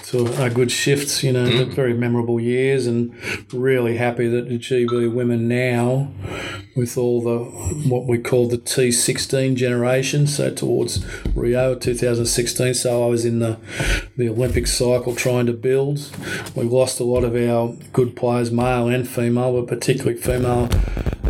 to 0.09 0.25
a 0.43 0.49
good 0.49 0.71
shift, 0.71 1.23
you 1.23 1.31
know, 1.31 1.45
mm. 1.45 1.71
very 1.71 1.93
memorable 1.93 2.39
years, 2.39 2.85
and 2.85 3.15
really 3.53 3.95
happy 3.95 4.27
that 4.27 4.49
the 4.49 4.57
GB 4.57 5.13
women 5.13 5.47
now, 5.47 6.11
with 6.79 6.97
all 6.97 7.21
the 7.21 7.39
what 7.89 8.05
we 8.05 8.17
call 8.17 8.47
the 8.47 8.57
T16 8.57 9.55
generation, 9.55 10.25
so 10.25 10.49
towards 10.49 11.05
Rio 11.35 11.75
2016. 11.75 12.73
So 12.73 13.03
I 13.03 13.07
was 13.07 13.25
in 13.25 13.39
the 13.39 13.57
the 14.15 14.29
Olympic 14.29 14.65
cycle 14.65 15.13
trying 15.13 15.45
to 15.47 15.53
build. 15.53 16.09
We 16.55 16.63
lost 16.63 16.99
a 16.99 17.03
lot 17.03 17.23
of 17.25 17.35
our 17.35 17.75
good 17.91 18.15
players, 18.15 18.49
male 18.51 18.87
and 18.87 19.07
female, 19.07 19.59
but 19.59 19.67
particularly 19.67 20.17
female 20.17 20.69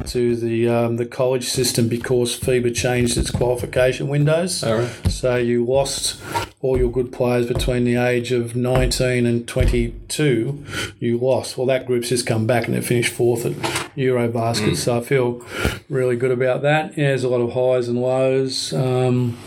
to 0.06 0.36
the 0.36 0.70
um, 0.70 0.98
the 0.98 1.06
college 1.06 1.50
system 1.50 1.88
because 1.88 2.40
FIBA 2.40 2.76
changed 2.76 3.18
its 3.18 3.32
qualification 3.32 4.08
windows. 4.08 4.64
All 4.64 4.78
right. 4.78 5.12
So 5.12 5.36
you 5.36 5.66
lost 5.66 6.22
all 6.62 6.78
your 6.78 6.92
good 6.92 7.12
players 7.12 7.48
between 7.48 7.86
the 7.86 7.96
age 7.96 8.32
of 8.32 8.56
19 8.56 9.26
and 9.26 9.48
22. 9.48 10.66
You 11.00 11.18
lost. 11.18 11.58
Well, 11.58 11.68
that 11.68 11.86
group's 11.86 12.10
just 12.10 12.28
come 12.28 12.46
back 12.46 12.66
and 12.66 12.76
they 12.76 12.82
finished 12.82 13.14
fourth 13.14 13.46
at 13.46 13.54
Eurobasket. 13.96 14.72
Mm. 14.72 14.78
So 14.78 14.98
I 14.98 15.02
feel 15.02 15.46
really 15.90 16.18
good 16.18 16.32
about 16.32 16.62
that. 16.64 16.98
Yeah, 16.98 17.10
there's 17.10 17.24
a 17.24 17.30
lot 17.30 17.42
of 17.42 17.54
highs 17.54 17.88
and 17.88 18.02
lows. 18.02 18.74
Um, 18.74 19.38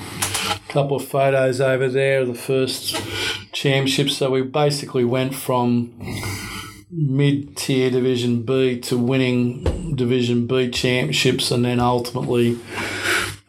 couple 0.73 0.97
of 0.97 1.07
photos 1.07 1.61
over 1.61 1.87
there 1.87 2.23
of 2.23 2.29
the 2.29 2.35
first 2.35 2.97
championship. 3.53 4.09
So 4.09 4.31
we 4.31 4.41
basically 4.41 5.05
went 5.05 5.35
from 5.35 5.93
mid 6.91 7.57
tier 7.59 7.91
Division 7.91 8.43
B 8.43 8.81
to 8.81 8.97
winning 8.97 9.95
Division 9.95 10.47
B 10.47 10.71
championships, 10.71 11.51
and 11.51 11.63
then 11.63 11.79
ultimately 11.79 12.59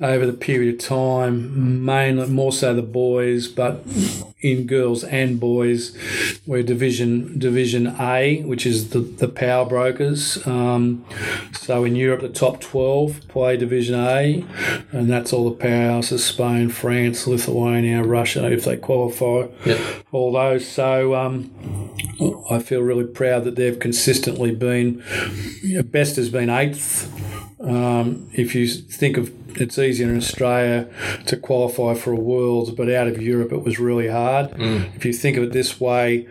over 0.01 0.25
the 0.25 0.34
period 0.34 0.75
of 0.75 0.79
time, 0.82 1.86
mainly 1.86 2.27
more 2.27 2.51
so 2.51 2.73
the 2.73 2.82
boys, 2.82 3.47
but 3.47 3.84
in 4.43 4.67
girls 4.67 5.06
and 5.06 5.39
boys, 5.39 5.97
we're 6.45 6.62
Division 6.62 7.39
Division 7.39 7.95
A, 7.99 8.43
which 8.43 8.65
is 8.65 8.89
the, 8.89 8.99
the 8.99 9.29
power 9.29 9.65
brokers. 9.65 10.45
Um, 10.45 11.06
so 11.53 11.86
in 11.86 11.95
Europe, 11.95 12.21
the 12.21 12.29
top 12.29 12.60
12 12.60 13.27
play 13.29 13.56
Division 13.56 13.95
A, 13.95 14.45
and 14.91 15.10
that's 15.10 15.32
all 15.32 15.49
the 15.49 15.56
powerhouses 15.56 16.19
Spain, 16.19 16.69
France, 16.69 17.25
Lithuania, 17.25 18.03
Russia, 18.03 18.51
if 18.51 18.65
they 18.65 18.75
qualify, 18.75 19.47
yep. 19.65 19.79
all 20.12 20.34
those. 20.34 20.67
So 20.67 21.15
um, 21.15 21.49
I 22.51 22.60
feel 22.60 22.82
really 22.82 23.08
proud 23.08 23.45
that 23.45 23.56
they've 23.56 23.79
consistently 23.79 24.53
been, 24.53 25.01
best 25.86 26.17
has 26.17 26.29
been 26.29 26.49
eighth 26.49 27.10
um, 27.63 28.29
if 28.34 28.56
you 28.56 28.67
think 28.67 29.17
of 29.17 29.32
it's 29.56 29.77
easier 29.77 30.10
in 30.10 30.17
Australia 30.17 30.89
to 31.27 31.38
qualify 31.38 31.93
for 31.93 32.12
a 32.12 32.15
Worlds, 32.15 32.71
but 32.71 32.91
out 32.91 33.08
of 33.08 33.21
Europe 33.21 33.51
it 33.51 33.63
was 33.63 33.79
really 33.79 34.08
hard. 34.08 34.32
Mm. 34.41 34.95
If 34.95 35.05
you 35.05 35.13
think 35.13 35.37
of 35.37 35.43
it 35.43 35.51
this 35.51 35.79
way, 35.79 36.27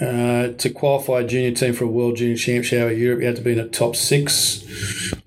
uh, 0.00 0.48
to 0.56 0.70
qualify 0.70 1.20
a 1.20 1.26
junior 1.26 1.52
team 1.52 1.72
for 1.72 1.84
a 1.84 1.88
World 1.88 2.16
Junior 2.16 2.36
Championship 2.36 2.82
out 2.82 2.92
of 2.92 2.98
Europe, 2.98 3.20
you 3.20 3.26
had 3.26 3.36
to 3.36 3.42
be 3.42 3.52
in 3.52 3.58
the 3.58 3.68
top 3.68 3.96
six. 3.96 4.64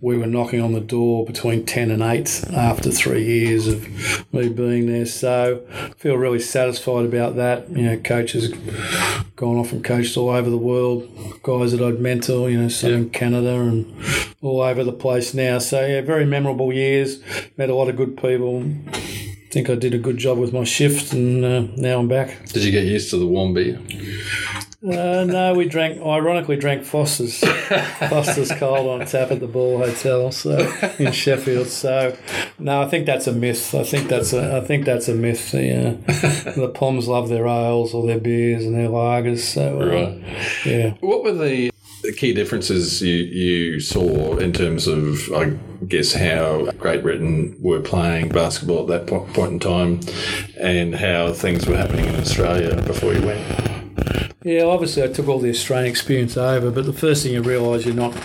We 0.02 0.18
were 0.18 0.28
knocking 0.28 0.62
on 0.62 0.74
the 0.74 0.82
door 0.82 1.26
between 1.26 1.66
10 1.66 1.92
and 1.92 2.02
8 2.02 2.46
after 2.54 2.92
three 2.92 3.24
years 3.24 3.68
of 3.68 3.88
me 4.34 4.50
being 4.50 4.88
there. 4.88 5.06
So 5.06 5.66
I 5.72 5.90
feel 5.98 6.16
really 6.16 6.40
satisfied 6.40 7.06
about 7.06 7.36
that. 7.36 7.70
You 7.70 7.84
know, 7.84 7.98
coaches 7.98 8.54
gone 9.36 9.58
off 9.58 9.72
and 9.72 9.84
coached 9.84 10.18
all 10.18 10.30
over 10.30 10.50
the 10.50 10.58
world, 10.58 11.10
guys 11.44 11.72
that 11.72 11.82
I'd 11.82 12.00
mentor, 12.00 12.50
you 12.50 12.62
know, 12.62 12.68
some 12.68 12.92
in 12.92 13.10
Canada 13.10 13.62
and 13.62 13.94
all 14.42 14.62
over 14.62 14.84
the 14.84 14.94
place 14.94 15.34
now. 15.34 15.60
So, 15.60 15.86
yeah, 15.86 16.02
very 16.02 16.26
memorable 16.26 16.74
years. 16.74 17.22
Met 17.58 17.70
a 17.70 17.76
lot 17.76 17.90
of 17.90 17.96
good 17.96 18.18
people. 18.18 18.66
Think 19.52 19.70
I 19.70 19.76
did 19.76 19.94
a 19.94 19.98
good 19.98 20.18
job 20.18 20.38
with 20.38 20.54
my 20.54 20.64
shift, 20.64 21.14
and 21.14 21.44
uh, 21.44 21.62
now 21.76 22.00
I'm 22.00 22.08
back. 22.08 22.46
Did 22.48 22.64
you 22.64 22.72
get 22.72 22.86
used 22.86 23.10
to 23.12 23.18
the 23.18 23.26
warm 23.28 23.54
beer? 23.54 23.80
Uh, 24.82 25.26
no, 25.26 25.54
we 25.56 25.68
drank. 25.68 26.02
Ironically, 26.02 26.56
drank 26.56 26.86
Foster's. 26.86 27.40
Foster's 28.10 28.52
cold 28.54 28.88
on 29.02 29.06
tap 29.06 29.30
at 29.32 29.42
the 29.42 29.48
Ball 29.48 29.80
Hotel, 29.80 30.32
so 30.32 30.58
in 31.00 31.12
Sheffield. 31.12 31.68
So, 31.68 32.16
no, 32.60 32.82
I 32.82 32.88
think 32.88 33.06
that's 33.06 33.28
a 33.28 33.34
myth. 33.34 33.76
I 33.76 33.84
think 33.84 34.08
that's 34.08 34.32
a. 34.32 34.58
I 34.58 34.62
think 34.62 34.86
that's 34.86 35.10
a 35.10 35.16
myth. 35.16 35.52
The, 35.52 36.00
uh, 36.08 36.52
the 36.56 36.70
Poms 36.74 37.08
love 37.10 37.28
their 37.28 37.46
ales 37.46 37.94
or 37.94 38.08
their 38.08 38.20
beers 38.20 38.64
and 38.64 38.74
their 38.74 38.88
lagers. 38.88 39.40
So, 39.40 39.82
uh, 39.82 39.86
Right. 39.86 40.66
yeah. 40.66 40.94
What 41.02 41.24
were 41.24 41.34
the 41.34 41.72
key 42.12 42.34
differences 42.34 43.02
you, 43.02 43.16
you 43.16 43.80
saw 43.80 44.38
in 44.38 44.54
terms 44.54 44.88
of, 44.88 45.32
I 45.34 45.58
guess, 45.88 46.14
how 46.14 46.72
Great 46.72 47.02
Britain 47.02 47.56
were 47.60 47.82
playing 47.82 48.30
basketball 48.30 48.82
at 48.82 48.88
that 48.88 49.08
po- 49.08 49.28
point 49.34 49.54
in 49.54 49.60
time 49.60 50.00
and 50.60 50.96
how 50.96 51.34
things 51.34 51.68
were 51.68 51.78
happening 51.78 52.06
in 52.06 52.16
Australia 52.16 52.82
before 52.84 53.14
you 53.14 53.26
went? 53.26 53.70
Yeah, 54.44 54.64
obviously 54.64 55.04
I 55.04 55.08
took 55.08 55.28
all 55.28 55.40
the 55.40 55.50
Australian 55.50 55.90
experience 55.90 56.38
over, 56.38 56.72
but 56.72 56.86
the 56.86 56.94
first 56.94 57.24
thing 57.24 57.34
you 57.34 57.42
realise 57.42 57.86
you're 57.86 57.94
not 57.94 58.16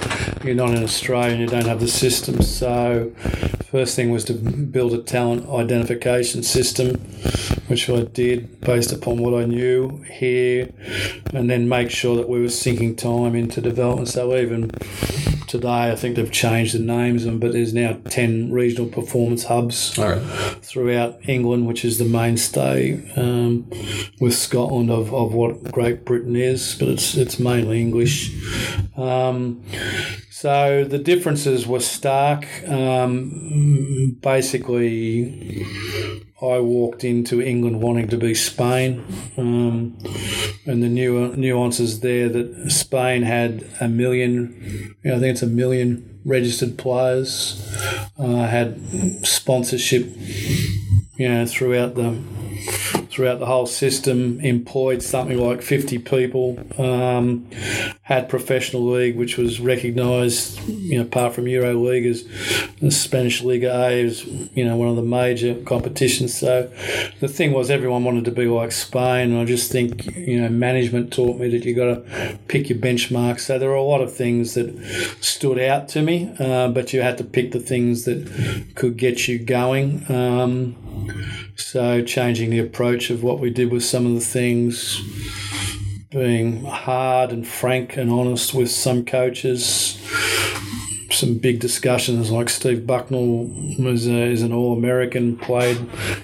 you're 0.45 0.55
not 0.55 0.71
in 0.71 0.85
Australia 0.85 1.33
and 1.33 1.41
you 1.41 1.47
don't 1.49 1.67
have 1.67 1.81
the 1.81 1.89
system. 1.89 2.41
So 2.43 3.13
first 3.71 3.97
thing 3.97 4.11
was 4.11 4.25
to 4.27 4.35
build 4.35 4.93
a 4.93 5.03
talent 5.03 5.49
identification 5.49 6.45
system, 6.45 7.05
which 7.67 7.89
I 7.89 8.03
did 8.03 8.61
based 8.61 8.93
upon 8.93 9.19
what 9.19 9.35
I 9.35 9.45
knew 9.47 10.03
here, 10.11 10.71
and 11.33 11.49
then 11.49 11.69
make 11.69 11.91
sure 11.91 12.17
that 12.17 12.29
we 12.29 12.41
were 12.41 12.49
sinking 12.49 12.97
time 12.97 13.35
into 13.35 13.61
development. 13.61 14.09
So 14.09 14.37
even 14.37 14.71
today, 15.55 15.93
I 15.93 15.95
think 15.95 16.17
they've 16.17 16.33
changed 16.33 16.75
the 16.75 16.81
names 16.81 17.25
but 17.27 17.53
there's 17.53 17.73
now 17.73 17.97
ten 18.11 18.51
regional 18.51 18.89
performance 18.89 19.45
hubs 19.45 19.97
right. 19.97 20.19
throughout 20.63 21.29
England, 21.29 21.69
which 21.69 21.85
is 21.85 21.99
the 21.99 22.05
mainstay 22.05 23.09
um, 23.17 23.71
with 24.21 24.35
Scotland 24.35 24.91
of, 24.91 25.15
of 25.15 25.33
what 25.33 25.71
Great 25.71 26.05
Britain 26.05 26.35
is, 26.35 26.75
but 26.77 26.89
it's 26.89 27.17
it's 27.17 27.39
mainly 27.39 27.81
English. 27.81 28.33
Um, 28.97 29.63
so 30.31 30.85
the 30.85 30.99
differences 30.99 31.69
were 31.69 31.79
stark. 31.79 32.47
Um, 32.69 34.19
basically, 34.21 35.65
I 36.43 36.59
walked 36.59 37.05
into 37.05 37.41
England 37.41 37.81
wanting 37.81 38.09
to 38.09 38.17
be 38.17 38.35
Spain, 38.35 39.05
um, 39.39 39.97
and 40.67 40.83
the 40.83 40.89
new 40.89 41.35
nuances 41.37 42.01
there 42.01 42.29
that 42.29 42.71
Spain 42.71 43.23
had 43.23 43.67
a 43.81 43.89
million, 43.89 44.95
you 45.03 45.11
know, 45.11 45.17
I 45.17 45.21
think 45.21 45.33
it's 45.33 45.43
a 45.43 45.47
million 45.47 46.21
registered 46.25 46.79
players, 46.79 47.61
uh, 48.19 48.47
had 48.47 48.81
sponsorship, 49.27 50.07
you 51.17 51.29
know, 51.29 51.45
throughout 51.47 51.95
the 51.95 52.19
throughout 53.15 53.39
the 53.39 53.47
whole 53.47 53.67
system, 53.67 54.41
employed 54.41 55.03
something 55.03 55.39
like 55.39 55.63
50 55.63 55.99
people, 55.99 56.59
um, 56.79 57.49
had 58.03 58.29
professional 58.29 58.91
league, 58.91 59.17
which 59.17 59.37
was 59.37 59.61
recognised, 59.61 60.61
you 60.69 60.99
know, 60.99 61.05
apart 61.05 61.33
from 61.33 61.47
Euro 61.47 61.75
League, 61.75 62.07
as 62.07 62.27
the 62.81 62.91
Spanish 62.91 63.43
Liga 63.43 63.73
A 63.73 63.91
is, 63.93 64.27
you 64.55 64.65
know, 64.65 64.77
one 64.77 64.89
of 64.89 64.97
the 64.97 65.03
major 65.03 65.55
competitions. 65.63 66.37
So 66.37 66.71
the 67.21 67.29
thing 67.29 67.53
was, 67.53 67.71
everyone 67.71 68.05
wanted 68.05 68.25
to 68.25 68.33
be 68.33 68.47
like 68.47 68.73
Spain, 68.73 69.31
and 69.33 69.39
I 69.39 69.45
just 69.45 69.71
think, 69.71 70.07
you 70.17 70.41
know, 70.41 70.49
management 70.49 71.13
taught 71.13 71.39
me 71.39 71.49
that 71.51 71.65
you 71.65 71.75
got 71.75 71.95
to 71.95 72.39
pick 72.49 72.69
your 72.69 72.79
benchmarks. 72.79 73.41
So 73.41 73.59
there 73.59 73.69
were 73.69 73.75
a 73.75 73.83
lot 73.83 74.01
of 74.01 74.15
things 74.15 74.55
that 74.55 74.75
stood 75.21 75.59
out 75.59 75.89
to 75.91 76.03
me, 76.03 76.35
uh, 76.39 76.69
but 76.69 76.93
you 76.93 77.03
had 77.03 77.19
to 77.19 77.25
pick 77.25 77.53
the 77.53 77.61
things 77.61 78.05
that 78.05 78.73
could 78.75 78.97
get 78.97 79.29
you 79.29 79.39
going. 79.39 80.05
Um, 80.11 80.77
so 81.57 82.03
changing 82.03 82.51
the 82.51 82.59
approach 82.59 83.11
of 83.11 83.23
what 83.23 83.39
we 83.41 83.51
did 83.51 83.71
with 83.71 83.85
some 83.85 84.07
of 84.07 84.15
the 84.15 84.21
things, 84.21 85.01
being 86.11 86.65
hard 86.65 87.31
and 87.31 87.47
frank 87.47 87.97
and 87.97 88.11
honest 88.11 88.55
with 88.55 88.71
some 88.71 89.05
coaches. 89.05 90.01
Some 91.11 91.39
big 91.39 91.61
discussions 91.61 92.31
like 92.31 92.49
Steve 92.49 92.81
Bucknall 92.81 93.83
was 93.83 94.07
is 94.07 94.43
an 94.43 94.53
All 94.53 94.77
American, 94.77 95.37
played 95.37 95.77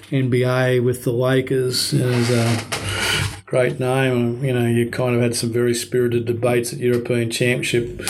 NBA 0.09 0.83
with 0.83 1.05
the 1.05 1.13
Lakers, 1.13 1.93
is 1.93 2.29
a 2.29 2.80
great 3.51 3.81
name. 3.81 4.41
You 4.41 4.53
know, 4.53 4.65
you 4.65 4.89
kind 4.89 5.13
of 5.13 5.21
had 5.21 5.35
some 5.35 5.51
very 5.51 5.73
spirited 5.73 6.23
debates 6.23 6.71
at 6.71 6.79
European 6.79 7.29
Championship 7.29 8.01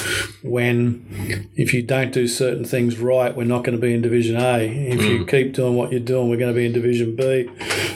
when 0.44 1.50
if 1.56 1.74
you 1.74 1.82
don't 1.82 2.14
do 2.14 2.28
certain 2.28 2.64
things 2.64 3.00
right, 3.00 3.36
we're 3.36 3.46
not 3.46 3.64
going 3.64 3.76
to 3.76 3.82
be 3.82 3.92
in 3.92 4.04
Division 4.04 4.36
A. 4.36 4.60
If 4.60 5.02
you 5.02 5.26
keep 5.26 5.54
doing 5.54 5.74
what 5.76 5.90
you're 5.90 6.00
doing, 6.00 6.30
we're 6.30 6.38
going 6.38 6.54
to 6.54 6.56
be 6.56 6.68
in 6.68 6.74
Division 6.74 7.16
B. 7.16 7.50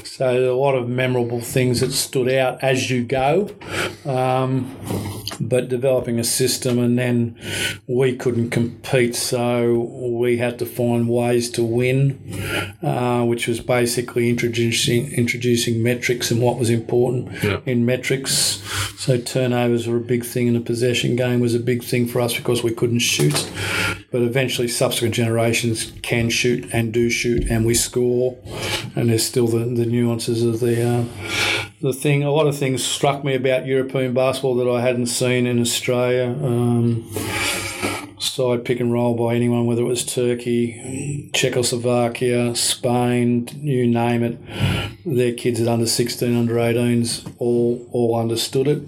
So 0.03 0.51
a 0.51 0.57
lot 0.57 0.73
of 0.73 0.89
memorable 0.89 1.39
things 1.39 1.81
that 1.81 1.91
stood 1.91 2.29
out 2.29 2.63
as 2.63 2.89
you 2.89 3.03
go. 3.05 3.51
Um, 4.05 4.75
but 5.39 5.69
developing 5.69 6.19
a 6.19 6.23
system 6.23 6.79
and 6.79 6.97
then 6.97 7.37
we 7.87 8.15
couldn't 8.15 8.49
compete 8.49 9.15
so 9.15 9.73
we 10.19 10.37
had 10.37 10.57
to 10.59 10.65
find 10.65 11.09
ways 11.09 11.49
to 11.51 11.63
win 11.63 12.19
uh, 12.81 13.23
which 13.25 13.47
was 13.47 13.59
basically 13.59 14.29
introducing 14.29 15.11
introducing 15.13 15.81
metrics 15.83 16.31
and 16.31 16.41
what 16.41 16.57
was 16.59 16.69
important 16.69 17.31
Yeah. 17.43 17.59
in 17.65 17.85
metrics. 17.85 18.61
So 18.97 19.17
turnovers 19.17 19.87
were 19.87 19.97
a 19.97 20.01
big 20.01 20.23
thing 20.25 20.47
and 20.47 20.55
the 20.55 20.61
possession 20.61 21.15
game 21.15 21.39
was 21.39 21.53
a 21.53 21.59
big 21.59 21.83
thing 21.83 22.07
for 22.07 22.21
us 22.21 22.35
because 22.35 22.63
we 22.63 22.71
couldn't 22.71 22.99
shoot. 22.99 23.49
But 24.11 24.21
eventually 24.21 24.67
subsequent 24.67 25.13
generations 25.13 25.91
can 26.01 26.29
shoot 26.29 26.67
and 26.73 26.93
do 26.93 27.09
shoot 27.09 27.45
and 27.49 27.65
we 27.65 27.73
score. 27.73 28.37
And 28.95 29.09
there's 29.09 29.25
still 29.25 29.47
the, 29.47 29.59
the 29.65 29.85
nuances 29.85 30.43
of 30.43 30.59
the 30.59 30.81
uh, 30.87 31.03
the 31.85 31.93
thing 31.93 32.23
a 32.23 32.31
lot 32.31 32.47
of 32.47 32.57
things 32.57 32.83
struck 32.83 33.23
me 33.23 33.35
about 33.35 33.67
European 33.67 34.11
basketball 34.11 34.55
that 34.55 34.67
I 34.67 34.81
hadn't 34.81 35.05
seen 35.05 35.45
in 35.45 35.61
Australia. 35.61 36.29
Um, 36.29 37.07
side 38.25 38.65
pick 38.65 38.79
and 38.79 38.91
roll 38.91 39.15
by 39.15 39.35
anyone 39.35 39.65
whether 39.65 39.81
it 39.81 39.85
was 39.85 40.03
Turkey 40.05 41.29
Czechoslovakia 41.33 42.55
Spain 42.55 43.47
you 43.61 43.87
name 43.87 44.23
it 44.23 44.37
their 45.05 45.33
kids 45.33 45.59
at 45.61 45.67
under 45.67 45.85
16 45.85 46.35
under 46.35 46.55
18s 46.55 47.25
all 47.39 47.87
all 47.91 48.15
understood 48.19 48.67
it 48.67 48.81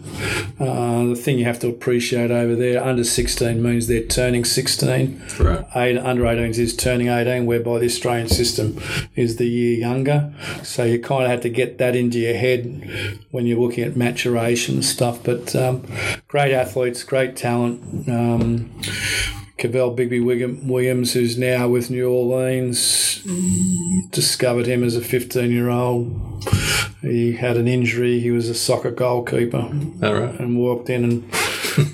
uh, 0.59 1.05
the 1.05 1.15
thing 1.15 1.37
you 1.37 1.45
have 1.45 1.59
to 1.59 1.67
appreciate 1.67 2.31
over 2.31 2.55
there 2.55 2.83
under 2.83 3.03
16 3.03 3.61
means 3.61 3.87
they're 3.87 4.03
turning 4.03 4.43
16 4.43 5.21
Right. 5.39 5.65
eight, 5.75 5.97
under 5.97 6.23
18s 6.23 6.57
is 6.57 6.75
turning 6.75 7.09
18, 7.09 7.45
whereby 7.45 7.79
the 7.79 7.85
Australian 7.85 8.27
system 8.27 8.79
is 9.15 9.35
the 9.35 9.45
year 9.47 9.77
younger. 9.77 10.33
So 10.63 10.83
you 10.83 10.99
kind 10.99 11.23
of 11.25 11.29
have 11.29 11.41
to 11.41 11.49
get 11.49 11.77
that 11.77 11.95
into 11.95 12.17
your 12.19 12.33
head 12.35 13.19
when 13.31 13.45
you're 13.45 13.59
looking 13.59 13.83
at 13.83 13.95
maturation 13.95 14.75
and 14.75 14.85
stuff. 14.85 15.23
But 15.23 15.55
um, 15.55 15.85
great 16.27 16.51
athletes, 16.53 17.03
great 17.03 17.35
talent. 17.35 18.09
Um, 18.09 18.71
Kavell 19.57 19.95
Bigby 19.97 20.23
Williams, 20.67 21.13
who's 21.13 21.37
now 21.37 21.67
with 21.67 21.89
New 21.89 22.09
Orleans, 22.09 23.23
discovered 24.11 24.67
him 24.67 24.83
as 24.83 24.95
a 24.95 25.01
15 25.01 25.51
year 25.51 25.69
old. 25.69 26.43
He 27.01 27.33
had 27.33 27.57
an 27.57 27.67
injury. 27.67 28.19
He 28.19 28.31
was 28.31 28.49
a 28.49 28.53
soccer 28.55 28.91
goalkeeper 28.91 29.69
All 30.03 30.13
right. 30.13 30.39
and 30.39 30.57
walked 30.57 30.89
in 30.89 31.03
and 31.03 31.33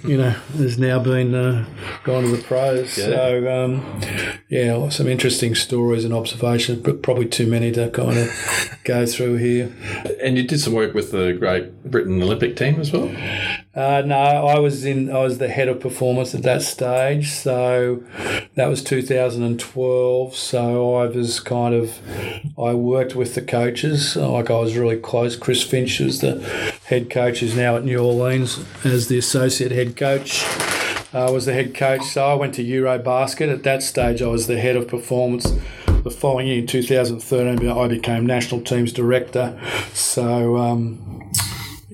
you 0.04 0.18
know 0.18 0.30
has 0.58 0.78
now 0.78 0.98
been 1.00 1.36
uh, 1.36 1.66
gone 2.04 2.24
to 2.24 2.30
the 2.30 2.42
pros. 2.42 2.98
Yeah. 2.98 3.06
So 3.06 3.64
um, 3.66 4.02
yeah, 4.50 4.90
some 4.90 5.08
interesting 5.08 5.56
stories 5.56 6.06
and 6.06 6.14
observations, 6.14 6.82
but 6.82 7.02
probably 7.02 7.28
too 7.28 7.48
many 7.48 7.72
to 7.74 7.90
kind 7.92 8.18
of 8.18 8.80
go 8.84 9.06
through 9.06 9.38
here. 9.38 9.74
And 10.22 10.38
you 10.38 10.48
did 10.48 10.60
some 10.60 10.74
work 10.74 10.94
with 10.94 11.12
the 11.12 11.34
Great 11.34 11.84
Britain 11.84 12.22
Olympic 12.22 12.56
team 12.56 12.80
as 12.80 12.92
well? 12.92 13.14
Uh, 13.76 14.04
no, 14.06 14.16
I 14.16 14.60
was 14.60 14.86
in. 14.86 15.10
I 15.10 15.20
was 15.24 15.40
the 15.40 15.48
head 15.48 15.68
of 15.68 15.80
performance 15.80 16.36
at 16.36 16.44
that 16.44 16.62
stage, 16.62 17.32
so 17.32 18.04
that 18.54 18.68
was 18.68 18.84
2012. 18.84 20.36
So 20.36 20.96
I 20.96 21.08
was 21.08 21.40
kind 21.40 21.74
of, 21.74 21.98
I 22.56 22.76
worked 22.76 23.16
with 23.16 23.34
the 23.34 23.42
coaches. 23.42 24.16
Like 24.16 24.52
I 24.52 24.60
was 24.60 24.78
really 24.78 24.98
close. 24.98 25.36
Chris 25.36 25.64
Finch 25.64 26.00
was 26.00 26.22
the 26.22 26.40
head 26.86 27.10
coach, 27.10 27.40
who's 27.40 27.56
now 27.56 27.76
at 27.76 27.84
New 27.84 27.98
Orleans 27.98 28.64
as 28.86 29.08
the 29.08 29.18
associate 29.18 29.72
head 29.72 29.98
coach. 29.98 30.46
I 31.12 31.32
was 31.32 31.46
the 31.48 31.54
head 31.54 31.74
coach. 31.74 32.04
So 32.04 32.28
I 32.28 32.36
went 32.36 32.54
to 32.56 32.64
Eurobasket. 32.64 33.52
At 33.52 33.64
that 33.64 33.82
stage, 33.82 34.22
I 34.22 34.28
was 34.28 34.46
the 34.46 34.60
head 34.60 34.76
of 34.76 34.88
performance. 34.88 35.52
The 35.88 36.12
following 36.12 36.48
year, 36.48 36.60
in 36.60 36.68
2013, 36.68 37.70
I 37.70 37.88
became 37.88 38.26
national 38.26 38.62
teams 38.62 38.92
director. 38.92 39.58
So, 39.94 40.58
um, 40.58 41.23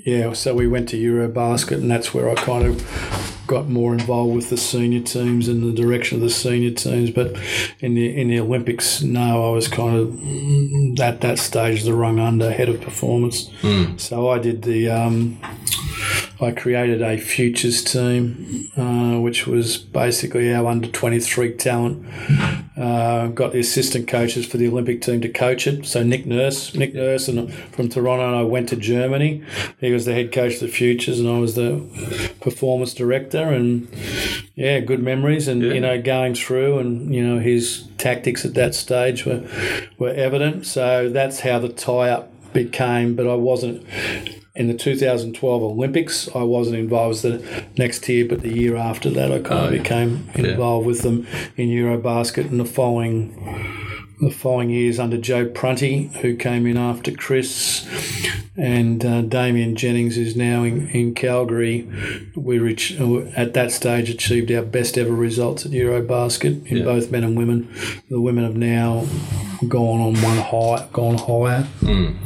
yeah, 0.05 0.33
so 0.33 0.53
we 0.53 0.67
went 0.67 0.89
to 0.89 0.97
Eurobasket, 0.97 1.77
and 1.77 1.89
that's 1.89 2.13
where 2.13 2.29
I 2.29 2.35
kind 2.35 2.65
of 2.65 3.39
got 3.47 3.67
more 3.67 3.93
involved 3.93 4.35
with 4.35 4.49
the 4.51 4.57
senior 4.57 5.01
teams 5.01 5.47
and 5.47 5.63
the 5.63 5.81
direction 5.81 6.17
of 6.17 6.21
the 6.21 6.29
senior 6.29 6.71
teams. 6.71 7.09
But 7.09 7.35
in 7.79 7.95
the 7.95 8.15
in 8.15 8.27
the 8.27 8.39
Olympics, 8.39 9.01
no, 9.01 9.49
I 9.49 9.51
was 9.51 9.67
kind 9.67 9.95
of 9.95 10.99
at 10.99 11.21
that 11.21 11.39
stage 11.39 11.83
the 11.83 11.93
rung 11.93 12.19
under 12.19 12.51
head 12.51 12.69
of 12.69 12.81
performance. 12.81 13.49
Mm. 13.61 13.99
So 13.99 14.29
I 14.29 14.39
did 14.39 14.63
the. 14.63 14.89
Um, 14.89 15.39
I 16.41 16.51
created 16.51 17.01
a 17.01 17.17
futures 17.17 17.83
team, 17.83 18.71
uh, 18.77 19.19
which 19.19 19.45
was 19.45 19.77
basically 19.77 20.53
our 20.53 20.67
under 20.67 20.87
23 20.87 21.53
talent. 21.55 22.05
Uh, 22.77 23.27
got 23.27 23.51
the 23.51 23.59
assistant 23.59 24.07
coaches 24.07 24.45
for 24.45 24.55
the 24.55 24.67
Olympic 24.69 25.01
team 25.01 25.19
to 25.19 25.27
coach 25.27 25.67
it. 25.67 25.85
So 25.85 26.01
Nick 26.01 26.25
Nurse, 26.25 26.73
Nick 26.73 26.93
Nurse, 26.93 27.27
and 27.27 27.53
from 27.53 27.89
Toronto, 27.89 28.25
and 28.27 28.35
I 28.37 28.43
went 28.43 28.69
to 28.69 28.77
Germany. 28.77 29.43
He 29.79 29.91
was 29.91 30.05
the 30.05 30.13
head 30.13 30.31
coach 30.31 30.53
of 30.55 30.59
the 30.61 30.67
futures, 30.69 31.19
and 31.19 31.27
I 31.27 31.39
was 31.39 31.55
the 31.55 32.31
performance 32.39 32.93
director. 32.93 33.43
And 33.43 33.89
yeah, 34.55 34.79
good 34.79 35.03
memories, 35.03 35.49
and 35.49 35.61
Yeah. 35.61 35.73
you 35.73 35.81
know, 35.81 36.01
going 36.01 36.35
through, 36.35 36.79
and 36.79 37.13
you 37.13 37.21
know, 37.25 37.39
his 37.39 37.83
tactics 37.97 38.45
at 38.45 38.53
that 38.53 38.75
stage 38.75 39.25
were 39.25 39.43
were 39.97 40.13
evident. 40.13 40.65
So 40.65 41.09
that's 41.09 41.41
how 41.41 41.59
the 41.59 41.67
tie 41.69 42.11
up 42.11 42.31
became. 42.53 43.15
But 43.15 43.27
I 43.27 43.35
wasn't 43.35 43.85
in 44.55 44.67
the 44.67 44.73
2012 44.73 45.61
Olympics, 45.63 46.27
I 46.35 46.43
wasn't 46.43 46.77
involved 46.77 47.21
the 47.21 47.63
next 47.77 48.07
year, 48.09 48.25
but 48.27 48.41
the 48.41 48.53
year 48.53 48.75
after 48.75 49.09
that, 49.11 49.31
I 49.31 49.39
kind 49.39 49.51
Oh, 49.61 49.65
of 49.67 49.73
yeah. 49.73 49.81
became 49.81 50.29
involved 50.35 50.87
with 50.87 51.01
them 51.01 51.27
in 51.55 51.69
Eurobasket. 51.69 52.49
And 52.49 52.59
the 52.59 52.65
following, 52.65 53.98
the 54.19 54.29
following 54.31 54.69
years 54.69 54.99
under 54.99 55.17
Joe 55.17 55.45
Prunty, 55.47 56.07
who 56.21 56.35
came 56.35 56.65
in 56.67 56.77
after 56.77 57.11
Chris, 57.13 57.87
and 58.57 59.05
uh, 59.05 59.21
Damien 59.21 59.75
Jennings, 59.77 60.17
is 60.17 60.35
now 60.35 60.63
in, 60.63 60.89
in 60.89 61.13
Calgary, 61.15 61.87
we 62.35 62.59
reach, 62.59 62.91
at 62.99 63.53
that 63.53 63.71
stage 63.71 64.09
achieved 64.09 64.51
our 64.51 64.61
best 64.63 64.97
ever 64.97 65.13
results 65.13 65.65
at 65.65 65.71
Eurobasket 65.71 66.67
in 66.67 66.77
Yeah. 66.77 66.83
both 66.83 67.11
men 67.11 67.23
and 67.23 67.37
women. 67.37 67.73
The 68.09 68.19
women 68.19 68.43
have 68.43 68.57
now 68.57 69.05
gone 69.67 69.99
on 70.01 70.13
one 70.21 70.37
high, 70.37 70.87
gone 70.91 71.17
higher 71.17 71.63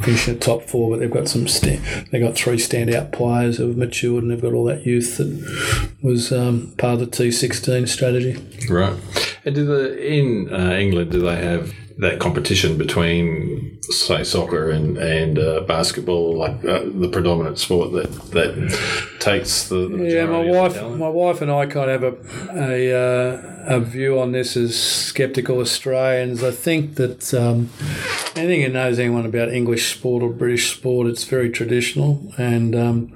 finishing 0.02 0.34
the 0.34 0.40
top 0.40 0.62
four, 0.62 0.90
but 0.90 1.00
they've 1.00 1.10
got 1.10 1.28
some 1.28 1.46
sta- 1.48 1.80
they've 2.10 2.22
got 2.22 2.34
three 2.36 2.56
standout 2.56 3.12
players 3.12 3.58
who 3.58 3.68
have 3.68 3.76
matured 3.76 4.22
and 4.22 4.30
they've 4.32 4.40
got 4.42 4.52
all 4.52 4.64
that 4.64 4.84
youth 4.86 5.16
that 5.18 5.94
was 6.02 6.32
um, 6.32 6.72
part 6.78 6.94
of 6.94 7.00
the 7.00 7.06
T 7.06 7.30
sixteen 7.32 7.86
strategy. 7.88 8.36
Right. 8.68 8.94
And 9.44 9.54
do 9.54 9.64
the 9.64 9.98
in 10.00 10.48
uh, 10.52 10.72
England 10.74 11.10
do 11.10 11.20
they 11.20 11.36
have 11.36 11.72
that 11.98 12.18
competition 12.18 12.76
between 12.76 13.80
say 13.82 14.24
soccer 14.24 14.70
and 14.70 14.98
and 14.98 15.38
uh, 15.38 15.60
basketball, 15.60 16.36
like 16.36 16.64
uh, 16.64 16.82
the 16.84 17.08
predominant 17.08 17.58
sport 17.58 17.92
that 17.92 18.10
that 18.32 19.16
takes 19.20 19.68
the, 19.68 19.88
the 19.88 20.10
Yeah, 20.10 20.26
my 20.26 20.44
wife, 20.44 20.82
my 20.82 21.08
wife 21.08 21.40
and 21.40 21.50
I 21.50 21.66
kind 21.66 21.90
of 21.90 22.02
have 22.02 22.12
a 22.12 22.72
a, 22.72 22.94
uh, 22.94 23.76
a 23.76 23.80
view 23.80 24.18
on 24.18 24.32
this 24.32 24.56
as 24.56 24.76
sceptical 24.76 25.60
Australians. 25.60 26.42
I 26.42 26.50
think 26.50 26.96
that 26.96 27.32
um, 27.34 27.70
anything 28.34 28.62
who 28.62 28.68
knows 28.70 28.98
anyone 28.98 29.26
about 29.26 29.50
English 29.50 29.96
sport 29.96 30.22
or 30.22 30.30
British 30.30 30.76
sport, 30.76 31.06
it's 31.06 31.24
very 31.24 31.50
traditional, 31.50 32.32
and 32.36 32.74
um, 32.74 33.12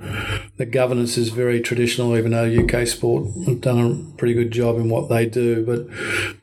the 0.59 0.67
governance 0.67 1.17
is 1.17 1.31
very 1.31 1.61
traditional. 1.61 2.17
Even 2.17 2.33
though 2.33 2.45
UK 2.45 2.87
sport 2.87 3.29
have 3.47 3.61
done 3.61 4.13
a 4.13 4.17
pretty 4.19 4.35
good 4.35 4.51
job 4.51 4.77
in 4.77 4.89
what 4.91 5.09
they 5.09 5.25
do, 5.27 5.65
but 5.65 5.87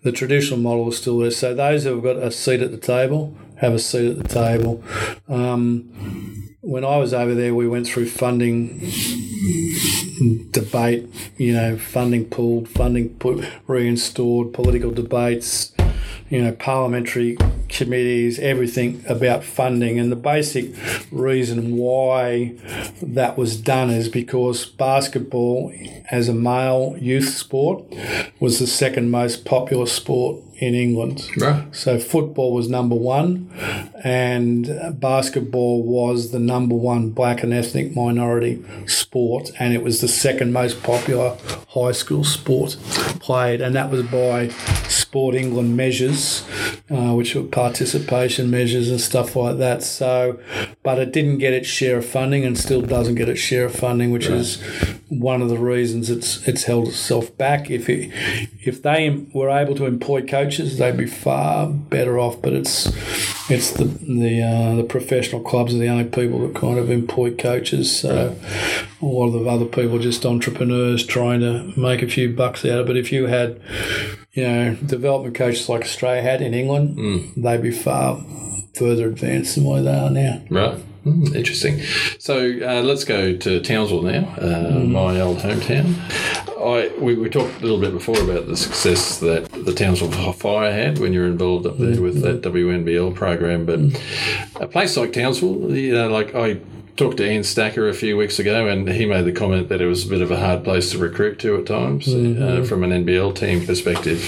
the 0.03 0.11
traditional 0.11 0.59
model 0.59 0.89
is 0.89 0.97
still 0.97 1.20
there. 1.20 1.32
So 1.32 1.53
those 1.53 1.84
who 1.84 1.93
have 1.93 2.03
got 2.03 2.18
a 2.18 2.32
seat 2.32 2.61
at 2.61 2.72
the 2.72 2.78
table 2.78 3.36
have 3.57 3.74
a 3.74 3.80
seat 3.80 4.11
at 4.11 4.24
the 4.24 4.28
table. 4.28 4.84
Um, 5.28 6.51
when 6.61 6.84
I 6.84 6.97
was 6.97 7.13
over 7.13 7.36
there, 7.36 7.53
we 7.53 7.68
went 7.68 7.88
through 7.88 8.09
funding 8.09 8.80
debate, 10.51 11.07
you 11.38 11.53
know, 11.53 11.78
funding 11.78 12.26
pulled, 12.26 12.68
funding 12.68 13.09
put 13.16 13.45
reinstored, 13.68 14.53
political 14.53 14.91
debates, 14.91 15.75
you 16.30 16.42
know, 16.42 16.52
parliamentary 16.52 17.38
committees, 17.70 18.40
everything 18.40 19.04
about 19.08 19.44
funding. 19.44 20.00
And 20.00 20.12
the 20.12 20.16
basic 20.16 20.74
reason 21.12 21.78
why 21.78 22.56
that 23.02 23.38
was 23.38 23.60
done 23.60 23.90
is 23.90 24.10
because 24.10 24.66
basketball, 24.66 25.74
as 26.10 26.28
a 26.28 26.34
male 26.34 26.96
youth 27.00 27.30
sport, 27.30 27.84
was 28.40 28.60
the 28.60 28.68
second 28.68 29.12
most 29.12 29.46
popular 29.46 29.86
sport 29.86 30.42
in 30.58 30.74
England. 30.74 31.30
Right. 31.38 31.64
So 31.76 31.99
football 31.99 32.53
was 32.53 32.70
number 32.70 32.95
one, 32.95 33.49
and 34.03 34.99
basketball 34.99 35.84
was 35.84 36.32
the 36.32 36.39
number 36.39 36.76
one 36.76 37.10
black 37.10 37.43
and 37.43 37.53
ethnic 37.53 37.95
minority 37.95 38.64
sport, 38.88 39.51
and 39.60 39.74
it 39.74 39.84
was 39.84 40.01
the 40.01 40.08
second 40.08 40.53
most 40.53 40.82
popular 40.84 41.38
high 41.70 41.91
school 41.91 42.24
sport 42.24 42.78
played, 43.20 43.62
and 43.62 43.76
that 43.76 43.91
was 43.91 44.03
by 44.03 44.49
Sport 44.88 45.36
England 45.36 45.76
measures, 45.76 46.45
uh, 46.89 47.14
which 47.14 47.36
were 47.36 47.43
participation 47.43 48.49
measures 48.49 48.89
and 48.89 49.01
stuff 49.01 49.36
like 49.36 49.58
that. 49.58 49.84
So, 49.84 50.39
but 50.84 50.99
it 50.99 51.12
didn't 51.12 51.39
get 51.39 51.53
its 51.53 51.68
share 51.68 51.97
of 51.97 52.06
funding, 52.06 52.45
and 52.45 52.58
still 52.58 52.82
doesn't 52.82 53.16
get 53.16 53.28
its 53.28 53.39
share 53.39 53.66
of 53.66 53.76
funding, 53.76 54.12
which 54.12 54.28
is 54.28 54.62
one 55.10 55.41
of 55.41 55.49
the 55.49 55.58
reasons 55.58 56.10
it's 56.10 56.47
it's 56.47 56.64
held 56.64 56.88
itself 56.88 57.36
back. 57.38 57.70
If 57.70 57.89
it, 57.89 58.12
if 58.62 58.82
they 58.82 59.26
were 59.34 59.49
able 59.49 59.76
to 59.76 59.86
employ 59.86 60.26
coaches, 60.26 60.45
they'd 60.50 60.98
be 60.98 61.06
far 61.06 61.68
better 61.68 62.20
off. 62.20 62.41
But 62.41 62.54
it's 62.54 62.88
it's 63.50 63.72
the 63.72 63.86
the 63.86 64.41
uh, 64.41 64.76
the 64.76 64.84
professional 64.84 65.41
clubs 65.41 65.74
are 65.74 65.78
the 65.78 65.88
only 65.88 66.06
people 66.06 66.46
that 66.48 66.56
kind 66.56 66.78
of 66.78 66.89
employ 66.89 67.36
coaches. 67.36 68.00
So 68.00 68.36
a 69.02 69.06
lot 69.06 69.28
of 69.28 69.43
the 69.43 69.50
other 69.50 69.66
people 69.66 70.00
just 70.00 70.26
entrepreneurs 70.26 71.06
trying 71.06 71.41
to 71.41 71.74
make 71.80 72.02
a 72.02 72.08
few 72.08 72.34
bucks 72.34 72.66
out 72.66 72.80
of 72.80 72.86
it. 72.86 72.88
But 72.88 72.98
if 72.98 73.12
you 73.12 73.28
had 73.28 73.62
you 74.34 74.43
know 74.43 74.76
development 74.76 75.36
coaches 75.36 75.70
like 75.70 75.82
Australia 75.82 76.22
had 76.22 76.41
in 76.41 76.54
England, 76.54 77.34
they'd 77.38 77.62
be 77.62 77.72
far 77.72 78.24
further 78.76 79.08
advanced 79.08 79.56
than 79.56 79.64
where 79.66 79.82
they 79.82 79.98
are 79.98 80.10
now. 80.10 80.41
Right. 80.50 80.84
Mm, 81.06 81.36
interesting. 81.36 81.82
So 82.18 82.58
uh, 82.64 82.82
let's 82.82 83.03
go 83.03 83.36
to 83.36 83.62
Townsville 83.62 84.01
now, 84.01 84.28
uh, 84.41 84.80
my 84.80 85.22
old 85.22 85.38
hometown. 85.38 85.95
I 86.60 86.91
we, 86.97 87.14
we 87.14 87.30
talked 87.30 87.60
a 87.60 87.62
little 87.62 87.80
bit 87.80 87.93
before 87.93 88.20
about 88.20 88.47
the 88.47 88.58
success 88.58 89.20
that 89.20 89.51
the 89.51 89.74
Townsville 89.74 90.34
Fire 90.34 90.72
had 90.72 90.97
when 90.97 91.14
you 91.14 91.20
were 91.20 91.28
involved 91.28 91.68
up 91.68 91.78
there 91.78 92.01
with 92.01 92.24
that 92.24 92.41
WNBL 92.41 93.14
program, 93.14 93.66
but 93.68 93.80
a 94.60 94.68
place 94.68 94.97
like 94.97 95.14
Townsville, 95.14 95.76
you 95.76 95.93
know, 95.93 96.10
like 96.10 96.34
I 96.34 96.60
talked 96.97 97.18
to 97.18 97.30
Ian 97.30 97.43
Stacker 97.43 97.88
a 97.88 97.93
few 97.93 98.18
weeks 98.18 98.39
ago, 98.39 98.68
and 98.68 98.89
he 98.89 99.06
made 99.06 99.26
the 99.26 99.32
comment 99.32 99.70
that 99.70 99.82
it 99.82 99.88
was 99.88 100.06
a 100.08 100.10
bit 100.10 100.22
of 100.22 100.32
a 100.32 100.38
hard 100.38 100.64
place 100.64 100.91
to 100.91 100.97
recruit 100.97 101.38
to 101.39 101.56
at 101.58 101.68
times 101.68 102.08
uh, 102.08 102.66
from 102.68 102.84
an 102.84 103.06
NBL 103.06 103.36
team 103.36 103.64
perspective. 103.66 104.22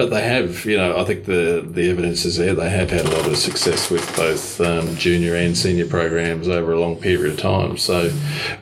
But 0.00 0.08
they 0.08 0.22
have, 0.22 0.64
you 0.64 0.78
know, 0.78 0.96
I 0.96 1.04
think 1.04 1.26
the, 1.26 1.62
the 1.62 1.90
evidence 1.90 2.24
is 2.24 2.38
there. 2.38 2.54
They 2.54 2.70
have 2.70 2.90
had 2.90 3.04
a 3.04 3.10
lot 3.10 3.26
of 3.26 3.36
success 3.36 3.90
with 3.90 4.16
both 4.16 4.58
um, 4.58 4.96
junior 4.96 5.34
and 5.34 5.54
senior 5.54 5.86
programs 5.86 6.48
over 6.48 6.72
a 6.72 6.80
long 6.80 6.96
period 6.96 7.34
of 7.34 7.38
time. 7.38 7.76
So, 7.76 8.08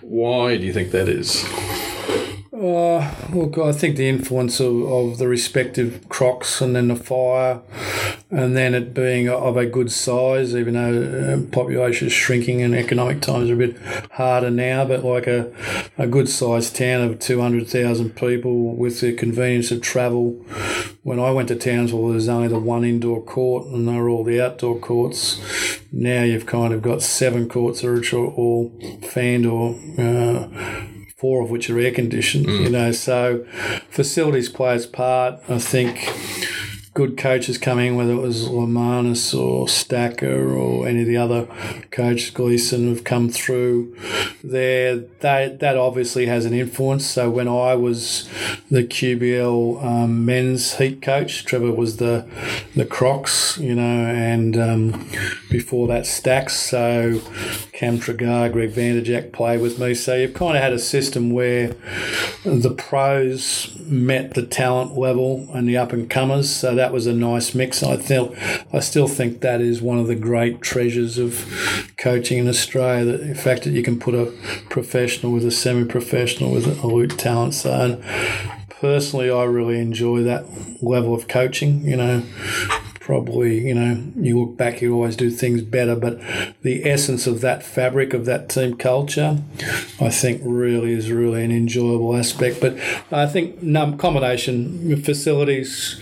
why 0.01 0.57
do 0.57 0.65
you 0.65 0.73
think 0.73 0.91
that 0.91 1.09
is? 1.09 1.45
Uh, 2.69 3.15
look, 3.33 3.57
I 3.57 3.73
think 3.73 3.97
the 3.97 4.09
influence 4.09 4.61
of, 4.61 4.83
of 4.83 5.19
the 5.19 5.27
respective 5.27 6.07
crocs 6.11 6.61
and 6.61 6.77
then 6.77 6.89
the 6.89 6.97
fire, 6.97 7.63
and 8.31 8.55
then 8.55 8.75
it 8.75 8.93
being 8.93 9.27
of 9.29 9.57
a 9.57 9.65
good 9.65 9.91
size, 9.91 10.55
even 10.55 10.75
though 10.75 11.35
uh, 11.35 11.51
population 11.51 12.09
is 12.09 12.13
shrinking 12.13 12.61
and 12.61 12.75
economic 12.75 13.23
times 13.23 13.49
are 13.49 13.55
a 13.55 13.57
bit 13.57 13.79
harder 14.13 14.51
now, 14.51 14.85
but 14.85 15.03
like 15.03 15.27
a, 15.27 15.51
a 15.97 16.07
good 16.07 16.29
sized 16.29 16.77
town 16.77 17.03
of 17.03 17.19
200,000 17.19 18.15
people 18.15 18.77
with 18.77 19.01
the 19.01 19.15
convenience 19.15 19.71
of 19.71 19.81
travel. 19.81 20.33
When 21.05 21.19
I 21.19 21.31
went 21.31 21.49
to 21.49 21.57
Townsville, 21.57 22.09
there 22.09 22.17
was 22.17 22.29
only 22.29 22.49
the 22.49 22.59
one 22.59 22.85
indoor 22.85 23.23
court 23.23 23.67
and 23.69 23.89
they 23.89 23.97
were 23.97 24.11
all 24.11 24.25
the 24.25 24.45
outdoor 24.45 24.79
courts. 24.79 25.41
Now 25.91 26.23
you've 26.23 26.45
kind 26.45 26.75
of 26.75 26.83
got 26.83 27.01
seven 27.01 27.49
courts 27.49 27.83
which 27.83 28.13
are 28.13 28.27
all 28.27 28.79
fanned 29.01 29.47
or 29.47 29.75
uh, 29.97 30.98
four 31.19 31.43
of 31.43 31.51
which 31.51 31.69
are 31.69 31.79
air 31.81 31.91
conditioned. 31.91 32.47
Mm. 32.47 32.63
You 32.63 32.71
know, 32.71 32.93
so 32.93 33.45
facilities 33.91 34.49
play 34.49 34.77
its 34.77 34.87
part. 34.87 35.41
I 35.49 35.59
think 35.59 35.99
good 36.99 37.17
coaches 37.17 37.59
coming, 37.59 37.95
whether 37.95 38.11
it 38.11 38.17
was 38.17 38.49
Lamanis 38.49 39.33
or 39.33 39.69
Stacker 39.69 40.53
or 40.53 40.89
any 40.89 41.03
of 41.03 41.07
the 41.07 41.17
other 41.17 41.47
coaches, 41.93 42.31
Gleeson, 42.31 42.89
have 42.89 43.05
come 43.05 43.29
through. 43.29 43.97
there, 44.43 44.97
that 45.21 45.61
that 45.61 45.77
obviously 45.77 46.27
has 46.27 46.45
an 46.45 46.53
influence. 46.53 47.07
So 47.07 47.31
when 47.31 47.47
I 47.47 47.77
was 47.77 48.29
the 48.69 48.83
QBL 48.83 49.85
um, 49.85 50.25
men's 50.25 50.79
heat 50.79 51.01
coach, 51.01 51.45
Trevor 51.45 51.71
was 51.71 51.99
the 51.99 52.27
the 52.75 52.85
Crocs, 52.85 53.59
you 53.59 53.77
know, 53.77 54.07
and 54.07 54.57
um, 54.57 55.09
before 55.53 55.87
that 55.87 56.05
Stacks. 56.05 56.57
So 56.57 57.21
Cam 57.73 58.01
Tragardh, 58.01 58.53
Greg 58.55 58.73
Vanderjagt 58.73 59.31
played 59.33 59.61
with 59.61 59.79
me. 59.79 59.95
So 59.95 60.17
you've 60.17 60.35
kind 60.35 60.57
of 60.57 60.63
had 60.65 60.73
a 60.73 60.81
system 60.81 61.31
where 61.31 61.77
the 62.45 62.75
pros 62.77 63.73
met 63.79 64.35
the 64.35 64.45
talent 64.45 64.99
level 64.99 65.49
and 65.55 65.69
the 65.69 65.77
up 65.77 65.93
and 65.93 66.11
comers. 66.11 66.51
So 66.51 66.75
that 66.75 66.88
was 66.93 67.07
a 67.07 67.13
nice 67.13 67.55
mix. 67.55 67.83
I 67.83 67.97
feel 67.97 68.35
I 68.73 68.81
still 68.81 69.09
think 69.09 69.41
that 69.41 69.61
is 69.61 69.81
one 69.81 69.99
of 69.99 70.07
the 70.07 70.15
great 70.15 70.61
treasures 70.61 71.19
of 71.19 71.45
coaching 71.97 72.39
in 72.39 72.49
Australia. 72.49 73.05
That 73.05 73.27
the 73.29 73.35
fact 73.35 73.65
that 73.65 73.71
you 73.71 73.83
can 73.83 73.99
put 73.99 74.15
a 74.15 74.33
professional 74.69 75.33
with 75.33 75.45
a 75.45 75.51
semi-professional 75.51 76.51
with 76.53 76.67
an 76.67 76.79
elite 76.81 77.19
talent. 77.19 77.65
And 77.65 78.03
personally, 78.69 79.31
I 79.31 79.45
really 79.45 79.79
enjoy 79.79 80.23
that 80.23 80.47
level 80.83 81.15
of 81.15 81.29
coaching. 81.29 81.83
You 81.83 81.97
know, 81.97 82.23
probably, 83.09 83.67
you 83.67 83.75
know, 83.75 84.05
you 84.17 84.39
look 84.39 84.59
back, 84.59 84.83
you 84.83 84.93
always 84.93 85.17
do 85.17 85.31
things 85.31 85.63
better, 85.63 85.97
but 85.97 86.21
the 86.61 86.85
essence 86.85 87.27
of 87.27 87.41
that 87.41 87.63
fabric 87.63 88.13
of 88.13 88.27
that 88.27 88.51
team 88.51 88.77
culture, 88.77 89.39
I 89.99 90.11
think 90.11 90.43
really 90.45 90.93
is 90.93 91.11
really 91.11 91.43
an 91.43 91.51
enjoyable 91.51 92.15
aspect. 92.15 92.61
But 92.61 92.79
I 93.11 93.25
think 93.25 93.63
num- 93.63 93.97
combination 93.97 94.95
facilities, 95.03 95.99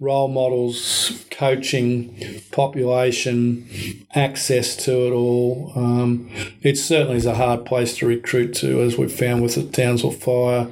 role 0.00 0.26
models, 0.26 1.24
coaching, 1.30 2.42
population, 2.50 3.68
access 4.16 4.74
to 4.84 5.06
it 5.06 5.12
all. 5.12 5.72
Um, 5.76 6.28
it 6.62 6.76
certainly 6.76 7.18
is 7.18 7.26
a 7.26 7.36
hard 7.36 7.64
place 7.66 7.96
to 7.98 8.06
recruit 8.06 8.54
to, 8.54 8.80
as 8.82 8.98
we've 8.98 9.12
found 9.12 9.42
with 9.44 9.54
the 9.54 9.62
Townsville 9.62 10.10
Fire. 10.10 10.66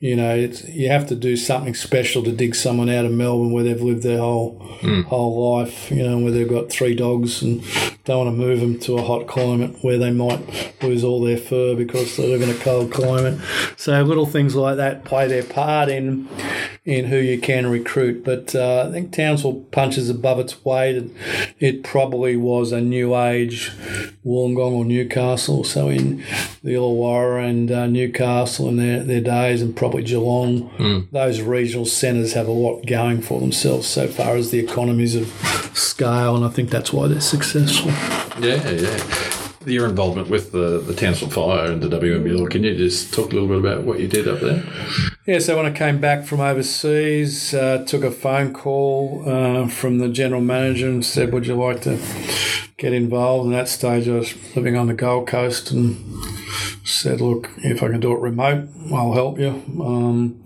You 0.00 0.16
know, 0.16 0.34
it's, 0.34 0.64
you 0.64 0.88
have 0.88 1.06
to 1.08 1.14
do 1.14 1.36
something 1.36 1.74
special 1.74 2.24
to 2.24 2.32
dig 2.32 2.56
someone 2.56 2.90
out 2.90 3.04
of 3.04 3.12
Melbourne 3.12 3.52
where 3.52 3.62
they've 3.62 3.80
lived 3.80 4.02
their 4.02 4.18
whole 4.18 4.58
mm. 4.80 5.04
Whole 5.16 5.56
life. 5.56 5.90
You 5.90 6.02
know, 6.02 6.18
where 6.18 6.32
they've 6.32 6.48
got 6.48 6.70
three 6.70 6.94
dogs 6.94 7.42
and 7.42 7.62
don't 8.04 8.26
want 8.26 8.36
to 8.36 8.36
move 8.36 8.60
them 8.60 8.78
to 8.80 8.98
a 8.98 9.02
hot 9.02 9.26
climate 9.26 9.76
where 9.82 9.98
they 9.98 10.10
might 10.10 10.40
lose 10.82 11.04
all 11.04 11.20
their 11.20 11.36
fur 11.36 11.74
because 11.76 12.16
they 12.16 12.26
live 12.26 12.42
in 12.42 12.50
a 12.50 12.58
cold 12.58 12.92
climate. 12.92 13.38
So 13.76 14.02
little 14.02 14.26
things 14.26 14.54
like 14.54 14.76
that 14.76 15.04
play 15.04 15.28
their 15.28 15.44
part 15.44 15.88
in 15.88 16.28
in 16.84 17.04
who 17.06 17.16
you 17.16 17.38
can 17.38 17.66
recruit. 17.68 18.24
But 18.24 18.54
uh, 18.54 18.86
I 18.88 18.92
think 18.92 19.12
Townsville 19.12 19.66
punches 19.70 20.10
above 20.10 20.40
its 20.40 20.64
weight. 20.64 21.10
It 21.60 21.84
probably 21.84 22.36
was 22.36 22.72
a 22.72 22.80
new 22.80 23.16
age 23.16 23.70
Wollongong 24.24 24.72
or 24.72 24.84
Newcastle. 24.84 25.62
So 25.64 25.88
in 25.88 26.18
the 26.62 26.74
Illawarra 26.74 27.48
and 27.48 27.70
uh, 27.70 27.86
Newcastle 27.86 28.68
in 28.68 28.76
their, 28.76 29.04
their 29.04 29.20
days, 29.20 29.62
and 29.62 29.76
probably 29.76 30.02
Geelong, 30.02 30.70
mm. 30.70 31.10
those 31.10 31.40
regional 31.40 31.86
centres 31.86 32.32
have 32.32 32.48
a 32.48 32.52
lot 32.52 32.84
going 32.86 33.22
for 33.22 33.40
themselves 33.40 33.86
so 33.86 34.08
far 34.08 34.36
as 34.36 34.50
the 34.50 34.58
economies 34.58 35.14
of 35.14 35.28
scale, 35.74 36.34
and 36.34 36.44
I 36.44 36.48
think 36.48 36.70
that's 36.70 36.92
why 36.92 37.06
they're 37.06 37.20
successful. 37.20 37.90
Yeah, 38.40 38.68
yeah 38.70 39.31
your 39.66 39.88
involvement 39.88 40.28
with 40.28 40.52
the, 40.52 40.80
the 40.80 40.94
Townsville 40.94 41.30
Fire 41.30 41.70
and 41.70 41.82
the 41.82 41.88
WNBL. 41.88 42.50
Can 42.50 42.64
you 42.64 42.76
just 42.76 43.12
talk 43.12 43.32
a 43.32 43.34
little 43.34 43.48
bit 43.48 43.58
about 43.58 43.84
what 43.84 44.00
you 44.00 44.08
did 44.08 44.28
up 44.28 44.40
there? 44.40 44.64
Yeah, 45.26 45.38
so 45.38 45.56
when 45.56 45.66
I 45.66 45.70
came 45.70 46.00
back 46.00 46.24
from 46.24 46.40
overseas, 46.40 47.54
uh, 47.54 47.84
took 47.86 48.02
a 48.02 48.10
phone 48.10 48.52
call 48.52 49.22
uh, 49.26 49.68
from 49.68 49.98
the 49.98 50.08
general 50.08 50.40
manager 50.40 50.88
and 50.88 51.04
said, 51.04 51.32
"Would 51.32 51.46
you 51.46 51.54
like 51.54 51.82
to 51.82 51.98
get 52.76 52.92
involved?" 52.92 53.46
And 53.46 53.54
at 53.54 53.64
that 53.64 53.68
stage, 53.68 54.08
I 54.08 54.14
was 54.14 54.34
living 54.56 54.76
on 54.76 54.88
the 54.88 54.94
Gold 54.94 55.28
Coast 55.28 55.70
and 55.70 55.96
said, 56.84 57.20
"Look, 57.20 57.50
if 57.58 57.82
I 57.82 57.88
can 57.88 58.00
do 58.00 58.12
it 58.12 58.20
remote, 58.20 58.68
I'll 58.92 59.14
help 59.14 59.38
you." 59.38 59.62
Um, 59.80 60.42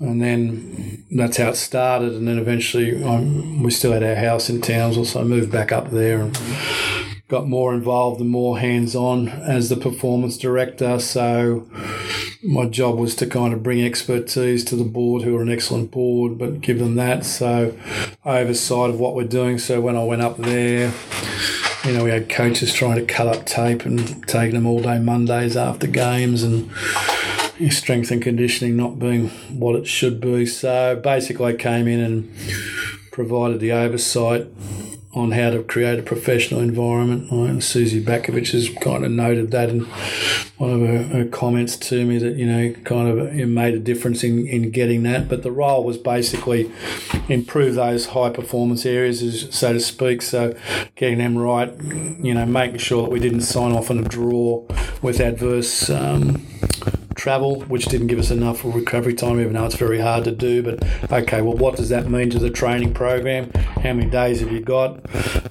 and 0.00 0.22
then 0.22 1.04
that's 1.10 1.36
how 1.36 1.50
it 1.50 1.56
started. 1.56 2.14
And 2.14 2.26
then 2.26 2.38
eventually, 2.38 3.04
I'm, 3.04 3.62
we 3.62 3.70
still 3.70 3.92
had 3.92 4.02
our 4.02 4.14
house 4.14 4.48
in 4.48 4.62
Townsville, 4.62 5.04
so 5.04 5.20
I 5.20 5.24
moved 5.24 5.52
back 5.52 5.72
up 5.72 5.90
there 5.90 6.22
and 6.22 6.36
got 7.30 7.46
more 7.46 7.72
involved 7.72 8.20
and 8.20 8.28
more 8.28 8.58
hands 8.58 8.96
on 8.96 9.28
as 9.28 9.68
the 9.68 9.76
performance 9.76 10.36
director. 10.36 10.98
So 10.98 11.70
my 12.42 12.66
job 12.66 12.98
was 12.98 13.14
to 13.16 13.26
kind 13.26 13.54
of 13.54 13.62
bring 13.62 13.82
expertise 13.84 14.64
to 14.64 14.74
the 14.74 14.84
board, 14.84 15.22
who 15.22 15.36
are 15.36 15.42
an 15.42 15.48
excellent 15.48 15.92
board, 15.92 16.36
but 16.36 16.60
give 16.60 16.80
them 16.80 16.96
that. 16.96 17.24
So 17.24 17.78
oversight 18.24 18.90
of 18.90 18.98
what 18.98 19.14
we're 19.14 19.28
doing. 19.28 19.58
So 19.58 19.80
when 19.80 19.96
I 19.96 20.02
went 20.02 20.22
up 20.22 20.38
there, 20.38 20.92
you 21.84 21.92
know, 21.92 22.02
we 22.02 22.10
had 22.10 22.28
coaches 22.28 22.74
trying 22.74 22.96
to 22.96 23.06
cut 23.06 23.28
up 23.28 23.46
tape 23.46 23.86
and 23.86 24.26
taking 24.26 24.54
them 24.54 24.66
all 24.66 24.82
day 24.82 24.98
Mondays 24.98 25.56
after 25.56 25.86
games 25.86 26.42
and 26.42 26.68
strength 27.70 28.10
and 28.10 28.20
conditioning 28.20 28.76
not 28.76 28.98
being 28.98 29.28
what 29.56 29.76
it 29.76 29.86
should 29.86 30.20
be. 30.20 30.46
So 30.46 31.00
basically, 31.00 31.54
I 31.54 31.56
came 31.56 31.86
in 31.86 32.00
and 32.00 32.34
provided 33.12 33.60
the 33.60 33.70
oversight 33.70 34.48
on 35.12 35.32
how 35.32 35.50
to 35.50 35.62
create 35.64 35.98
a 35.98 36.02
professional 36.02 36.60
environment. 36.60 37.30
And 37.32 37.64
Suzy 37.64 38.02
Batkovic 38.02 38.52
has 38.52 38.68
kind 38.80 39.04
of 39.04 39.10
noted 39.10 39.50
that 39.50 39.68
in 39.68 39.80
one 40.56 40.70
of 40.70 40.80
her, 40.80 41.02
her, 41.02 41.24
comments 41.24 41.76
to 41.76 42.06
me 42.06 42.18
that, 42.18 42.36
you 42.36 42.46
know, 42.46 42.72
kind 42.84 43.08
of 43.08 43.34
it 43.34 43.46
made 43.46 43.74
a 43.74 43.80
difference 43.80 44.22
in, 44.22 44.46
in 44.46 44.70
getting 44.70 45.02
that. 45.02 45.28
But 45.28 45.42
the 45.42 45.50
role 45.50 45.82
was 45.82 45.98
basically 45.98 46.70
improve 47.28 47.74
those 47.74 48.06
high 48.06 48.30
performance 48.30 48.86
areas, 48.86 49.48
so 49.50 49.72
to 49.72 49.80
speak. 49.80 50.22
So 50.22 50.56
getting 50.94 51.18
them 51.18 51.36
right, 51.36 51.74
you 51.82 52.32
know, 52.32 52.46
making 52.46 52.78
sure 52.78 53.02
that 53.02 53.10
we 53.10 53.18
didn't 53.18 53.42
sign 53.42 53.72
off 53.72 53.90
on 53.90 53.98
a 53.98 54.04
draw 54.04 54.64
with 55.02 55.18
adverse. 55.18 55.90
Um, 55.90 56.46
travel, 57.20 57.60
which 57.64 57.84
didn't 57.84 58.06
give 58.06 58.18
us 58.18 58.30
enough 58.30 58.64
recovery 58.64 59.12
time, 59.12 59.38
even 59.38 59.52
though 59.52 59.66
it's 59.66 59.74
very 59.74 60.00
hard 60.00 60.24
to 60.24 60.32
do. 60.32 60.62
But 60.62 60.82
okay, 61.12 61.42
well, 61.42 61.54
what 61.54 61.76
does 61.76 61.90
that 61.90 62.08
mean 62.08 62.30
to 62.30 62.38
the 62.38 62.48
training 62.48 62.94
program? 62.94 63.50
How 63.52 63.92
many 63.92 64.08
days 64.08 64.40
have 64.40 64.50
you 64.50 64.60
got? 64.60 65.00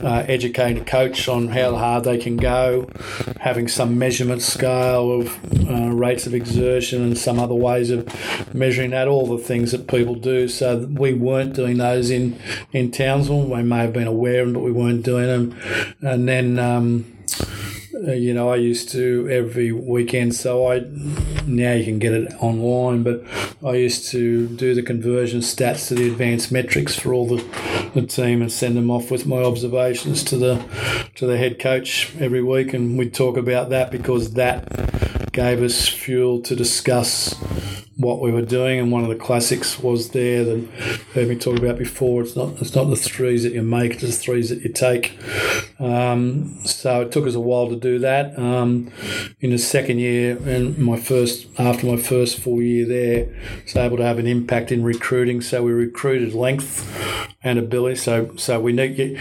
Uh, 0.03 0.25
educating 0.27 0.81
a 0.81 0.85
coach 0.85 1.27
on 1.27 1.49
how 1.49 1.75
hard 1.75 2.05
they 2.05 2.17
can 2.17 2.37
go, 2.37 2.89
having 3.39 3.67
some 3.67 3.99
measurement 3.99 4.41
scale 4.41 5.11
of 5.21 5.69
uh, 5.69 5.91
rates 5.91 6.25
of 6.25 6.33
exertion 6.33 7.03
and 7.03 7.15
some 7.15 7.39
other 7.39 7.53
ways 7.53 7.91
of 7.91 8.07
measuring 8.55 8.89
that, 8.89 9.07
all 9.07 9.27
the 9.27 9.37
things 9.37 9.71
that 9.71 9.87
people 9.87 10.15
do. 10.15 10.47
So 10.47 10.87
we 10.87 11.13
weren't 11.13 11.53
doing 11.53 11.77
those 11.77 12.09
in, 12.09 12.39
in 12.71 12.89
Townsville. 12.89 13.47
We 13.47 13.61
may 13.61 13.79
have 13.79 13.93
been 13.93 14.07
aware 14.07 14.41
of 14.41 14.47
them, 14.47 14.53
but 14.55 14.63
we 14.63 14.71
weren't 14.71 15.03
doing 15.03 15.27
them. 15.27 15.95
And 16.01 16.27
then, 16.27 16.57
um, 16.57 17.05
Uh, 18.07 18.13
you 18.13 18.33
know, 18.33 18.49
I 18.49 18.55
used 18.55 18.89
to 18.89 19.27
every 19.29 19.71
weekend. 19.71 20.35
So 20.35 20.71
I 20.71 20.79
now 21.45 21.73
you 21.73 21.83
can 21.83 21.99
get 21.99 22.13
it 22.13 22.31
online, 22.41 23.03
but 23.03 23.23
I 23.65 23.73
used 23.73 24.09
to 24.11 24.47
do 24.47 24.73
the 24.73 24.83
conversion 24.83 25.41
stats 25.41 25.87
to 25.89 25.95
the 25.95 26.09
advanced 26.09 26.51
metrics 26.51 26.97
for 26.97 27.13
all 27.13 27.27
the, 27.27 27.43
the 27.93 28.05
team 28.05 28.41
and 28.41 28.51
send 28.51 28.77
them 28.77 28.89
off 28.89 29.11
with 29.11 29.25
my 29.25 29.41
observations 29.41 30.23
to 30.25 30.37
the 30.37 30.63
to 31.15 31.25
the 31.25 31.37
head 31.37 31.59
coach 31.59 32.15
every 32.19 32.43
week, 32.43 32.73
and 32.73 32.97
we'd 32.97 33.13
talk 33.13 33.37
about 33.37 33.69
that 33.69 33.91
because 33.91 34.33
that 34.33 35.31
gave 35.33 35.61
us 35.61 35.87
fuel 35.87 36.41
to 36.41 36.55
discuss 36.55 37.35
what 37.99 38.21
we 38.21 38.31
were 38.31 38.41
doing, 38.41 38.79
and 38.79 38.93
one 38.93 39.03
of 39.03 39.09
the 39.09 39.15
classics 39.15 39.77
was 39.77 40.11
there 40.11 40.45
that 40.45 40.65
heard 41.13 41.27
me 41.27 41.35
talk 41.35 41.57
about 41.57 41.77
before. 41.77 42.21
It's 42.21 42.35
not 42.35 42.61
it's 42.61 42.73
not 42.73 42.85
the 42.85 42.95
threes 42.95 43.43
that 43.43 43.51
you 43.51 43.61
make; 43.61 43.91
it's 43.93 44.01
the 44.01 44.11
threes 44.11 44.49
that 44.49 44.61
you 44.61 44.69
take. 44.69 45.19
Um, 45.79 46.59
so 46.63 47.01
it 47.01 47.11
took 47.11 47.27
us 47.27 47.35
a 47.35 47.41
while 47.41 47.67
to 47.67 47.75
do 47.75 47.99
that. 47.99 48.39
Um, 48.39 48.89
in 49.41 49.49
the 49.49 49.57
second 49.57 49.99
year, 49.99 50.37
and 50.45 50.77
my 50.77 50.97
first 50.97 51.47
after 51.59 51.85
my 51.85 51.97
first 51.97 52.39
full 52.39 52.61
year 52.61 52.87
there, 52.87 53.27
I 53.59 53.63
was 53.63 53.75
able 53.75 53.97
to 53.97 54.03
have 54.03 54.17
an 54.17 54.27
impact 54.27 54.71
in 54.71 54.81
recruiting. 54.81 55.41
So 55.41 55.63
we 55.63 55.73
recruited 55.73 56.33
length 56.33 56.89
and 57.43 57.59
ability. 57.59 57.97
So 57.97 58.33
so 58.37 58.61
we 58.61 58.71
need 58.71 59.19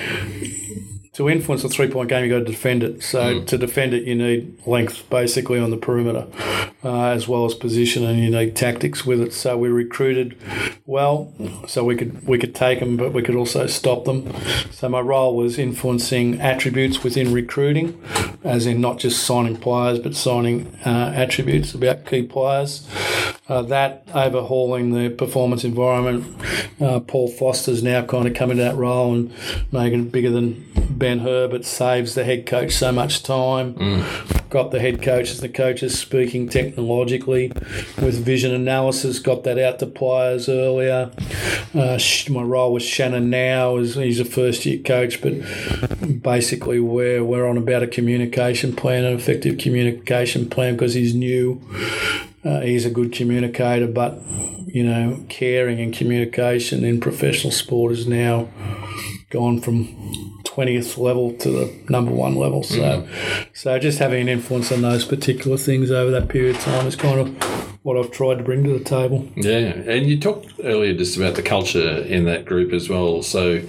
to 1.18 1.28
influence 1.28 1.64
a 1.64 1.68
three 1.68 1.88
point 1.88 2.08
game, 2.08 2.24
you've 2.24 2.30
got 2.30 2.46
to 2.46 2.52
defend 2.52 2.84
it. 2.84 3.02
So 3.02 3.40
mm. 3.40 3.46
to 3.48 3.58
defend 3.58 3.92
it, 3.92 4.04
you 4.04 4.14
need 4.14 4.56
length 4.68 5.10
basically 5.10 5.58
on 5.58 5.72
the 5.72 5.76
perimeter, 5.76 6.28
uh, 6.84 7.06
as 7.06 7.26
well 7.26 7.44
as 7.44 7.54
position, 7.54 8.04
and 8.04 8.20
you 8.20 8.30
need 8.30 8.54
tactics 8.54 9.04
with 9.04 9.20
it. 9.20 9.32
So 9.32 9.58
we 9.58 9.68
recruited 9.68 10.38
well, 10.86 11.34
so 11.66 11.82
we 11.82 11.96
could 11.96 12.24
we 12.24 12.38
could 12.38 12.54
take 12.54 12.78
them, 12.78 12.96
but 12.96 13.12
we 13.12 13.22
could 13.22 13.34
also 13.34 13.66
stop 13.66 14.04
them. 14.04 14.32
So 14.70 14.88
my 14.88 15.00
role 15.00 15.36
was 15.36 15.58
influencing 15.58 16.40
attributes 16.40 17.02
within 17.02 17.32
recruiting, 17.32 18.00
as 18.44 18.64
in 18.64 18.80
not 18.80 19.00
just 19.00 19.24
signing 19.24 19.56
players, 19.56 19.98
but 19.98 20.14
signing 20.14 20.72
uh, 20.86 21.12
attributes 21.16 21.74
about 21.74 22.06
key 22.06 22.22
players. 22.22 22.86
Uh, 23.48 23.62
that 23.62 24.06
overhauling 24.12 24.92
the 24.92 25.08
performance 25.08 25.64
environment. 25.64 26.36
Uh, 26.78 27.00
Paul 27.00 27.28
Foster's 27.28 27.82
now 27.82 28.04
kind 28.04 28.28
of 28.28 28.34
come 28.34 28.50
into 28.50 28.62
that 28.62 28.76
role 28.76 29.14
and 29.14 29.32
making 29.72 30.00
it 30.00 30.12
bigger 30.12 30.30
than 30.30 30.66
Ben 30.90 31.20
Herbert 31.20 31.64
saves 31.64 32.14
the 32.14 32.24
head 32.24 32.44
coach 32.44 32.72
so 32.72 32.92
much 32.92 33.22
time. 33.22 33.74
Mm. 33.74 34.50
got 34.50 34.70
the 34.70 34.80
head 34.80 35.02
coaches, 35.02 35.40
the 35.40 35.48
coaches 35.48 35.98
speaking 35.98 36.48
technologically 36.48 37.48
with 38.02 38.22
vision 38.22 38.52
analysis, 38.52 39.18
got 39.18 39.44
that 39.44 39.58
out 39.58 39.78
to 39.78 39.86
players 39.86 40.48
earlier. 40.48 41.10
Uh, 41.74 41.98
my 42.28 42.42
role 42.42 42.72
with 42.72 42.82
Shannon 42.82 43.30
now 43.30 43.76
is 43.76 43.94
he's 43.94 44.20
a 44.20 44.24
first 44.24 44.66
year 44.66 44.78
coach, 44.82 45.22
but 45.22 46.22
basically 46.22 46.80
we're 46.80 47.24
we're 47.24 47.46
on 47.46 47.56
about 47.56 47.82
a 47.82 47.86
communication 47.86 48.74
plan, 48.74 49.04
an 49.04 49.14
effective 49.14 49.58
communication 49.58 50.50
plan 50.50 50.74
because 50.74 50.94
he's 50.94 51.14
new. 51.14 51.62
Uh, 52.44 52.60
he's 52.60 52.84
a 52.84 52.90
good 52.90 53.12
communicator, 53.12 53.86
but 53.86 54.20
you 54.66 54.84
know, 54.84 55.24
caring 55.28 55.80
and 55.80 55.94
communication 55.94 56.84
in 56.84 57.00
professional 57.00 57.52
sport 57.52 57.92
is 57.92 58.06
now 58.06 58.48
gone 59.30 59.60
from 59.60 59.86
20th 60.44 60.98
level 60.98 61.32
to 61.34 61.50
the 61.50 61.84
number 61.88 62.10
one 62.10 62.34
level. 62.34 62.62
So, 62.62 62.80
mm. 62.80 63.46
so 63.52 63.78
just 63.78 63.98
having 63.98 64.22
an 64.22 64.28
influence 64.28 64.72
on 64.72 64.82
those 64.82 65.04
particular 65.04 65.56
things 65.56 65.90
over 65.90 66.10
that 66.10 66.28
period 66.28 66.56
of 66.56 66.62
time 66.62 66.86
is 66.86 66.96
kind 66.96 67.20
of 67.20 67.28
what 67.84 67.96
I've 67.96 68.10
tried 68.10 68.38
to 68.38 68.44
bring 68.44 68.64
to 68.64 68.78
the 68.78 68.84
table. 68.84 69.28
Yeah, 69.36 69.58
and 69.58 70.06
you 70.06 70.18
talked 70.18 70.52
earlier 70.62 70.94
just 70.94 71.16
about 71.16 71.36
the 71.36 71.42
culture 71.42 72.02
in 72.02 72.24
that 72.24 72.44
group 72.44 72.72
as 72.72 72.88
well. 72.88 73.22
So, 73.22 73.60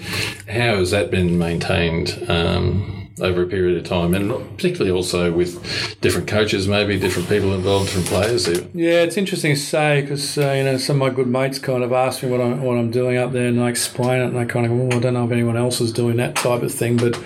how 0.47 0.77
has 0.77 0.91
that 0.91 1.11
been 1.11 1.37
maintained? 1.37 2.25
Um, 2.27 2.98
over 3.21 3.43
a 3.43 3.47
period 3.47 3.77
of 3.77 3.83
time, 3.83 4.13
and 4.13 4.31
particularly 4.55 4.91
also 4.91 5.31
with 5.31 5.99
different 6.01 6.27
coaches, 6.27 6.67
maybe 6.67 6.99
different 6.99 7.29
people 7.29 7.53
involved, 7.53 7.87
different 7.87 8.07
players. 8.07 8.47
Yeah, 8.73 9.01
it's 9.03 9.17
interesting 9.17 9.55
to 9.55 9.59
say 9.59 10.01
because 10.01 10.37
uh, 10.37 10.51
you 10.51 10.63
know 10.63 10.77
some 10.77 11.01
of 11.01 11.09
my 11.09 11.15
good 11.15 11.27
mates 11.27 11.59
kind 11.59 11.83
of 11.83 11.91
ask 11.91 12.23
me 12.23 12.29
what 12.29 12.41
I'm 12.41 12.61
what 12.61 12.77
I'm 12.77 12.91
doing 12.91 13.17
up 13.17 13.31
there, 13.31 13.47
and 13.47 13.61
I 13.61 13.69
explain 13.69 14.21
it, 14.21 14.25
and 14.25 14.37
I 14.37 14.45
kind 14.45 14.65
of 14.65 14.71
well, 14.71 14.93
I 14.93 14.99
don't 14.99 15.13
know 15.13 15.25
if 15.25 15.31
anyone 15.31 15.57
else 15.57 15.81
is 15.81 15.91
doing 15.91 16.17
that 16.17 16.35
type 16.35 16.63
of 16.63 16.73
thing, 16.73 16.97
but. 16.97 17.17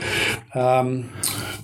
Um, 0.55 1.11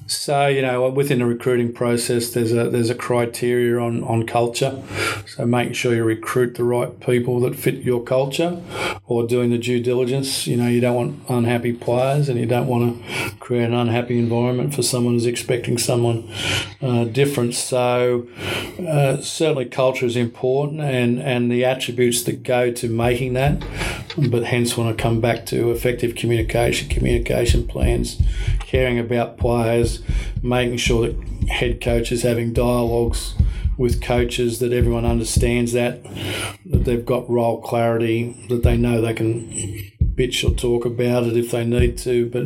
so 0.07 0.47
you 0.47 0.63
know, 0.63 0.89
within 0.89 1.19
the 1.19 1.25
recruiting 1.25 1.71
process, 1.71 2.31
there's 2.31 2.51
a 2.51 2.69
there's 2.69 2.89
a 2.89 2.95
criteria 2.95 3.79
on, 3.79 4.03
on 4.03 4.25
culture. 4.25 4.81
So 5.27 5.45
making 5.45 5.73
sure 5.73 5.93
you 5.93 6.03
recruit 6.03 6.55
the 6.55 6.63
right 6.63 6.99
people 6.99 7.39
that 7.41 7.55
fit 7.55 7.75
your 7.75 8.03
culture, 8.03 8.59
or 9.05 9.27
doing 9.27 9.51
the 9.51 9.59
due 9.59 9.79
diligence. 9.79 10.47
You 10.47 10.57
know, 10.57 10.67
you 10.67 10.81
don't 10.81 10.95
want 10.95 11.29
unhappy 11.29 11.73
players, 11.73 12.27
and 12.27 12.39
you 12.39 12.47
don't 12.47 12.65
want 12.67 12.97
to 12.97 13.35
create 13.37 13.65
an 13.65 13.75
unhappy 13.75 14.17
environment 14.17 14.73
for 14.73 14.81
someone 14.81 15.13
who's 15.13 15.27
expecting 15.27 15.77
someone 15.77 16.27
uh, 16.81 17.03
different. 17.03 17.53
So 17.53 18.27
uh, 18.79 19.17
certainly, 19.17 19.65
culture 19.65 20.07
is 20.07 20.15
important, 20.15 20.81
and 20.81 21.21
and 21.21 21.51
the 21.51 21.63
attributes 21.65 22.23
that 22.23 22.41
go 22.41 22.71
to 22.71 22.89
making 22.89 23.33
that. 23.33 23.63
But 24.27 24.43
hence, 24.43 24.75
when 24.77 24.87
I 24.87 24.93
come 24.93 25.21
back 25.21 25.45
to 25.47 25.71
effective 25.71 26.15
communication, 26.15 26.89
communication 26.89 27.67
plans, 27.67 28.21
caring 28.59 28.99
about 28.99 29.37
players 29.37 30.01
making 30.41 30.77
sure 30.77 31.07
that 31.07 31.49
head 31.49 31.81
coaches 31.81 32.23
having 32.23 32.53
dialogues 32.53 33.33
with 33.77 34.01
coaches 34.01 34.59
that 34.59 34.73
everyone 34.73 35.05
understands 35.05 35.71
that 35.73 36.03
that 36.65 36.83
they've 36.85 37.05
got 37.05 37.29
role 37.29 37.61
clarity 37.61 38.35
that 38.49 38.61
they 38.63 38.77
know 38.77 39.01
they 39.01 39.13
can 39.13 39.49
bitch 40.15 40.47
or 40.47 40.53
talk 40.55 40.85
about 40.85 41.23
it 41.23 41.37
if 41.37 41.51
they 41.51 41.65
need 41.65 41.97
to 41.97 42.29
but 42.29 42.45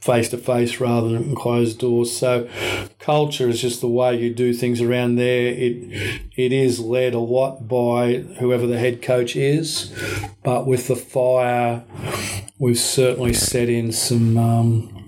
face 0.00 0.28
to 0.30 0.38
face 0.38 0.80
rather 0.80 1.10
than 1.10 1.34
closed 1.34 1.78
doors. 1.78 2.16
So 2.16 2.48
culture 2.98 3.48
is 3.48 3.60
just 3.60 3.80
the 3.80 3.88
way 3.88 4.18
you 4.18 4.32
do 4.32 4.52
things 4.52 4.80
around 4.80 5.16
there. 5.16 5.48
It 5.48 6.30
it 6.36 6.52
is 6.52 6.80
led 6.80 7.14
a 7.14 7.18
lot 7.18 7.68
by 7.68 8.16
whoever 8.38 8.66
the 8.66 8.78
head 8.78 9.02
coach 9.02 9.36
is 9.36 9.92
but 10.42 10.66
with 10.66 10.88
the 10.88 10.96
fire 10.96 11.84
we've 12.58 12.78
certainly 12.78 13.32
set 13.32 13.68
in 13.68 13.92
some 13.92 14.36
um, 14.36 14.99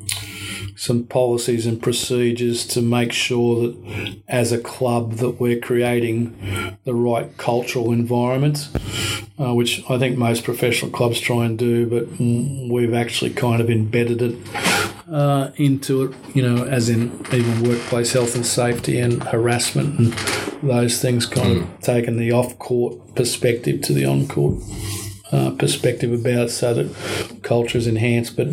some 0.82 1.04
policies 1.04 1.64
and 1.64 1.80
procedures 1.80 2.66
to 2.66 2.82
make 2.82 3.12
sure 3.12 3.68
that 3.68 4.16
as 4.26 4.50
a 4.50 4.58
club 4.58 5.12
that 5.12 5.38
we're 5.38 5.60
creating 5.60 6.36
the 6.82 6.92
right 6.92 7.36
cultural 7.36 7.92
environment, 7.92 8.68
uh, 9.38 9.54
which 9.54 9.88
I 9.88 9.96
think 9.96 10.18
most 10.18 10.42
professional 10.42 10.90
clubs 10.90 11.20
try 11.20 11.44
and 11.46 11.56
do, 11.56 11.86
but 11.86 12.18
we've 12.68 12.94
actually 12.94 13.32
kind 13.32 13.62
of 13.62 13.70
embedded 13.70 14.22
it 14.22 14.36
uh, 15.08 15.52
into 15.54 16.02
it, 16.02 16.16
you 16.34 16.42
know, 16.42 16.64
as 16.64 16.88
in 16.88 17.12
even 17.32 17.62
workplace 17.62 18.12
health 18.12 18.34
and 18.34 18.44
safety 18.44 18.98
and 18.98 19.22
harassment 19.22 20.00
and 20.00 20.12
those 20.68 21.00
things, 21.00 21.26
kind 21.26 21.58
mm. 21.58 21.62
of 21.62 21.80
taking 21.80 22.16
the 22.16 22.32
off 22.32 22.58
court 22.58 23.14
perspective 23.14 23.82
to 23.82 23.92
the 23.92 24.04
on 24.04 24.26
court 24.26 24.60
uh, 25.32 25.50
perspective 25.52 26.12
about 26.12 26.46
it 26.46 26.50
so 26.50 26.74
that 26.74 27.42
culture 27.42 27.78
is 27.78 27.86
enhanced. 27.86 28.36
But 28.36 28.48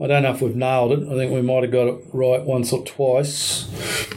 I 0.00 0.06
don't 0.06 0.24
know 0.24 0.32
if 0.34 0.42
we've 0.42 0.56
nailed 0.56 0.92
it. 0.92 1.08
I 1.08 1.14
think 1.14 1.32
we 1.32 1.42
might 1.42 1.62
have 1.62 1.72
got 1.72 1.86
it 1.86 2.04
right 2.12 2.42
once 2.42 2.72
or 2.72 2.84
twice, 2.84 3.64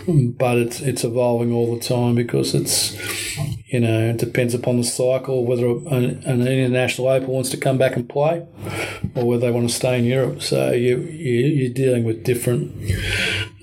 but 0.07 0.57
it's 0.57 0.81
it's 0.81 1.03
evolving 1.03 1.53
all 1.53 1.73
the 1.75 1.81
time 1.81 2.15
because 2.15 2.55
it's 2.55 2.97
you 3.67 3.79
know 3.79 4.09
it 4.09 4.17
depends 4.17 4.53
upon 4.53 4.77
the 4.77 4.83
cycle 4.83 5.45
whether 5.45 5.67
an, 5.67 6.23
an 6.25 6.47
international 6.47 7.07
open 7.07 7.27
wants 7.27 7.49
to 7.51 7.57
come 7.57 7.77
back 7.77 7.95
and 7.95 8.09
play 8.09 8.45
or 9.15 9.25
whether 9.25 9.41
they 9.41 9.51
want 9.51 9.69
to 9.69 9.75
stay 9.75 9.99
in 9.99 10.05
Europe. 10.05 10.41
So 10.41 10.71
you, 10.71 10.99
you 10.99 11.45
you're 11.45 11.73
dealing 11.73 12.03
with 12.03 12.23
different. 12.23 12.73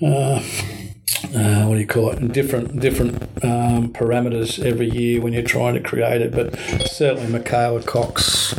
Uh, 0.01 0.41
uh, 1.35 1.65
what 1.65 1.75
do 1.75 1.79
you 1.79 1.87
call 1.87 2.11
it? 2.11 2.31
Different 2.31 2.79
different 2.79 3.21
um, 3.43 3.89
parameters 3.89 4.63
every 4.63 4.89
year 4.89 5.21
when 5.21 5.33
you're 5.33 5.43
trying 5.43 5.75
to 5.75 5.79
create 5.79 6.21
it. 6.21 6.31
But 6.31 6.57
certainly, 6.87 7.31
Micaela 7.31 7.83
Cocks 7.83 8.53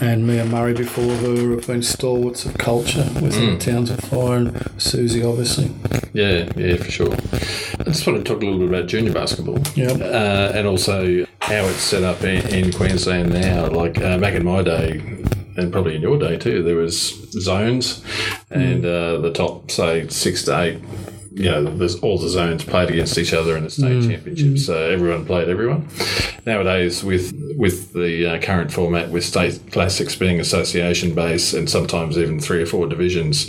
and 0.00 0.26
Mia 0.26 0.44
Murray 0.46 0.74
before 0.74 1.14
her 1.16 1.50
have 1.56 1.66
been 1.66 1.82
stalwarts 1.82 2.44
of 2.46 2.56
culture 2.58 3.08
within 3.20 3.56
mm. 3.56 3.60
Townsville 3.60 3.96
Fire, 3.96 4.36
and 4.38 4.80
Suzy 4.80 5.22
obviously. 5.22 5.70
Yeah, 6.12 6.50
yeah, 6.56 6.76
for 6.76 6.90
sure. 6.90 7.12
I 7.12 7.84
just 7.84 8.06
want 8.06 8.18
to 8.18 8.24
talk 8.24 8.42
a 8.42 8.46
little 8.46 8.58
bit 8.58 8.68
about 8.68 8.88
junior 8.88 9.12
basketball. 9.12 9.58
Yeah, 9.74 9.92
uh, 9.92 10.52
and 10.54 10.66
also 10.66 11.24
how 11.40 11.64
it's 11.64 11.82
set 11.82 12.02
up 12.02 12.22
in, 12.22 12.46
in 12.54 12.72
Queensland 12.72 13.32
now. 13.32 13.68
Like 13.68 13.98
uh, 13.98 14.18
back 14.18 14.34
in 14.34 14.44
my 14.44 14.62
day, 14.62 14.98
and 15.56 15.72
probably 15.72 15.96
in 15.96 16.02
your 16.02 16.18
day 16.18 16.36
too, 16.36 16.62
there 16.62 16.76
was 16.76 17.30
zones, 17.32 18.04
and 18.50 18.84
mm. 18.84 19.16
uh, 19.18 19.20
the 19.20 19.32
top 19.32 19.70
say 19.70 20.08
six 20.08 20.44
to 20.44 20.60
eight 20.60 20.80
you 21.40 21.50
know, 21.50 21.64
there's 21.76 21.96
all 22.00 22.18
the 22.18 22.28
zones 22.28 22.64
played 22.64 22.90
against 22.90 23.16
each 23.18 23.32
other 23.32 23.56
in 23.56 23.64
the 23.64 23.70
state 23.70 24.02
mm. 24.02 24.10
championships, 24.10 24.66
so 24.66 24.90
everyone 24.90 25.24
played 25.24 25.48
everyone. 25.48 25.88
Nowadays, 26.46 27.02
with 27.02 27.32
with 27.56 27.92
the 27.92 28.34
uh, 28.34 28.40
current 28.40 28.72
format, 28.72 29.10
with 29.10 29.24
state 29.24 29.60
classics 29.72 30.16
being 30.16 30.40
association 30.40 31.14
based 31.14 31.54
and 31.54 31.68
sometimes 31.68 32.18
even 32.18 32.40
three 32.40 32.62
or 32.62 32.66
four 32.66 32.86
divisions, 32.86 33.46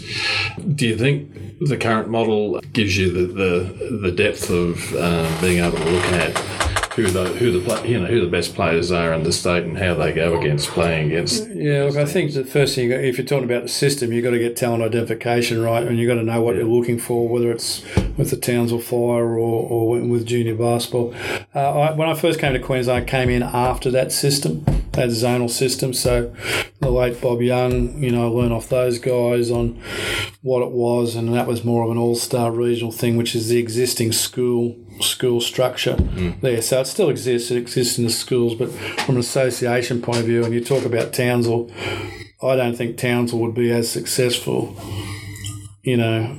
do 0.76 0.88
you 0.88 0.98
think 0.98 1.32
the 1.62 1.78
current 1.78 2.10
model 2.10 2.60
gives 2.74 2.98
you 2.98 3.12
the 3.12 3.34
the, 3.34 3.98
the 3.98 4.12
depth 4.12 4.50
of 4.50 4.94
uh, 4.96 5.42
being 5.42 5.64
able 5.64 5.78
to 5.78 5.90
look 5.90 6.06
at 6.06 6.81
who 6.96 7.10
the 7.10 7.26
who 7.26 7.60
the 7.60 7.88
you 7.88 8.00
know 8.00 8.06
who 8.06 8.20
the 8.20 8.30
best 8.30 8.54
players 8.54 8.92
are 8.92 9.14
in 9.14 9.24
the 9.24 9.32
state 9.32 9.64
and 9.64 9.78
how 9.78 9.94
they 9.94 10.12
go 10.12 10.38
against 10.38 10.70
playing 10.70 11.08
against. 11.08 11.48
Yeah, 11.50 11.86
look, 11.86 11.96
I 11.96 12.06
think 12.06 12.34
the 12.34 12.44
first 12.44 12.76
thing 12.76 12.92
if 12.92 13.18
you're 13.18 13.26
talking 13.26 13.46
about 13.46 13.64
the 13.64 13.70
system, 13.70 14.12
you've 14.12 14.24
got 14.24 14.32
to 14.32 14.40
get 14.40 14.58
talent 14.58 14.84
identification 14.84 15.62
right, 15.62 15.86
and 15.86 15.98
you've 15.98 16.10
got 16.10 16.16
to 16.16 16.24
know 16.24 16.42
what 16.42 16.56
yeah. 16.56 16.62
you're 16.62 16.70
looking 16.70 17.00
for, 17.00 17.30
whether 17.30 17.52
it's 17.52 17.84
with 18.18 18.30
the 18.30 18.38
Townsville 18.38 18.80
Fire 18.80 19.38
or, 19.38 19.70
or 19.70 20.02
with 20.02 20.26
junior 20.26 20.56
basketball. 20.56 21.14
Uh, 21.56 21.80
I, 21.80 21.92
when 21.94 22.10
I 22.10 22.14
first 22.14 22.40
came 22.40 22.54
to 22.54 22.60
Queensland, 22.60 23.04
I 23.04 23.06
came 23.06 23.30
in 23.30 23.42
after 23.42 23.90
that 23.92 24.12
system, 24.12 24.66
that 24.92 25.10
zonal 25.10 25.50
system. 25.50 25.94
So 25.94 26.36
the 26.82 26.92
late 26.92 27.22
Bob 27.22 27.42
Young, 27.42 28.04
you 28.04 28.12
know, 28.12 28.26
I 28.26 28.30
learned 28.30 28.54
off 28.54 28.68
those 28.68 29.00
guys 29.00 29.50
on 29.50 29.82
what 30.42 30.62
it 30.62 30.72
was, 30.72 31.16
and 31.16 31.34
that 31.34 31.48
was 31.48 31.64
more 31.64 31.86
of 31.86 31.92
an 31.92 31.98
all-star 31.98 32.52
regional 32.52 32.92
thing, 32.92 33.16
which 33.16 33.34
is 33.34 33.48
the 33.48 33.60
existing 33.60 34.12
school 34.12 34.76
school 35.02 35.42
structure 35.42 35.96
mm. 35.96 36.40
there. 36.42 36.62
So 36.62 36.82
it 36.82 36.88
still 36.88 37.10
exists. 37.10 37.52
It 37.52 37.58
exists 37.58 37.98
in 37.98 38.06
the 38.06 38.12
schools, 38.12 38.56
but 38.56 38.72
from 38.72 39.16
an 39.16 39.22
association 39.22 40.02
point 40.02 40.20
of 40.20 40.26
view, 40.26 40.44
and 40.44 40.54
you 40.54 40.64
talk 40.64 40.86
about 40.86 41.14
Townsville, 41.14 41.72
I 42.42 42.56
don't 42.56 42.76
think 42.76 42.98
Townsville 42.98 43.40
would 43.40 43.56
be 43.56 43.72
as 43.72 43.90
successful. 43.90 44.76
You 45.84 45.98
know, 45.98 46.38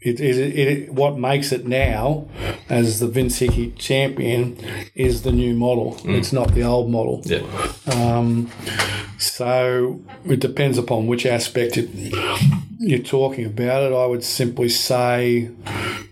it, 0.00 0.18
it, 0.18 0.58
it, 0.58 0.94
what 0.94 1.18
makes 1.18 1.52
it 1.52 1.66
now 1.66 2.26
as 2.70 3.00
the 3.00 3.06
Vince 3.06 3.38
Hickey 3.38 3.72
champion 3.72 4.56
is 4.94 5.22
the 5.22 5.32
new 5.32 5.54
model. 5.54 5.96
Mm. 5.96 6.18
It's 6.18 6.32
not 6.32 6.54
the 6.54 6.62
old 6.62 6.90
model. 6.90 7.20
Yeah. 7.24 7.42
Um, 7.92 8.50
so 9.18 10.00
it 10.24 10.40
depends 10.40 10.78
upon 10.78 11.06
which 11.06 11.26
aspect 11.26 11.76
it, 11.76 11.90
you're 12.78 13.00
talking 13.00 13.44
about 13.44 13.82
it. 13.82 13.94
I 13.94 14.06
would 14.06 14.24
simply 14.24 14.70
say 14.70 15.50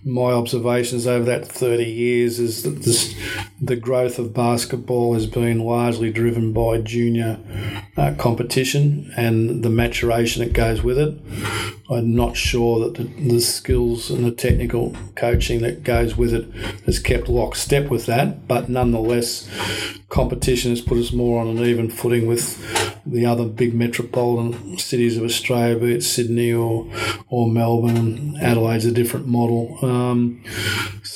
my 0.08 0.32
observations 0.32 1.06
over 1.06 1.24
that 1.26 1.46
30 1.46 1.84
years 1.84 2.38
is 2.38 2.62
that 2.62 2.82
this, 2.82 3.14
the 3.60 3.76
growth 3.76 4.18
of 4.18 4.32
basketball 4.32 5.12
has 5.12 5.26
been 5.26 5.60
largely 5.60 6.10
driven 6.10 6.52
by 6.52 6.78
junior 6.78 7.38
uh, 7.96 8.14
competition 8.16 9.12
and 9.16 9.62
the 9.62 9.68
maturation 9.68 10.42
that 10.42 10.54
goes 10.54 10.82
with 10.82 10.98
it. 10.98 11.14
I'm 11.90 12.14
not 12.14 12.36
sure 12.36 12.80
that 12.80 12.94
the, 12.94 13.04
the, 13.04 13.40
skills 13.40 14.10
and 14.10 14.24
the 14.24 14.30
technical 14.30 14.94
coaching 15.14 15.60
that 15.62 15.84
goes 15.84 16.16
with 16.16 16.32
it 16.34 16.50
has 16.84 16.98
kept 16.98 17.28
lockstep 17.28 17.90
with 17.90 18.06
that. 18.06 18.46
But 18.46 18.68
nonetheless, 18.68 19.48
competition 20.08 20.70
has 20.70 20.80
put 20.80 20.98
us 20.98 21.12
more 21.12 21.40
on 21.40 21.48
an 21.48 21.64
even 21.64 21.90
footing 21.90 22.26
with 22.26 22.58
the 23.06 23.24
other 23.24 23.46
big 23.46 23.74
metropolitan 23.74 24.76
cities 24.76 25.16
of 25.16 25.24
Australia, 25.24 25.78
be 25.78 25.94
it 25.94 26.02
Sydney 26.02 26.52
or 26.52 26.86
or 27.28 27.48
Melbourne. 27.48 28.36
Adelaide's 28.36 28.84
a 28.84 28.92
different 28.92 29.26
model. 29.26 29.78
Um, 29.82 29.97
um, 29.98 30.42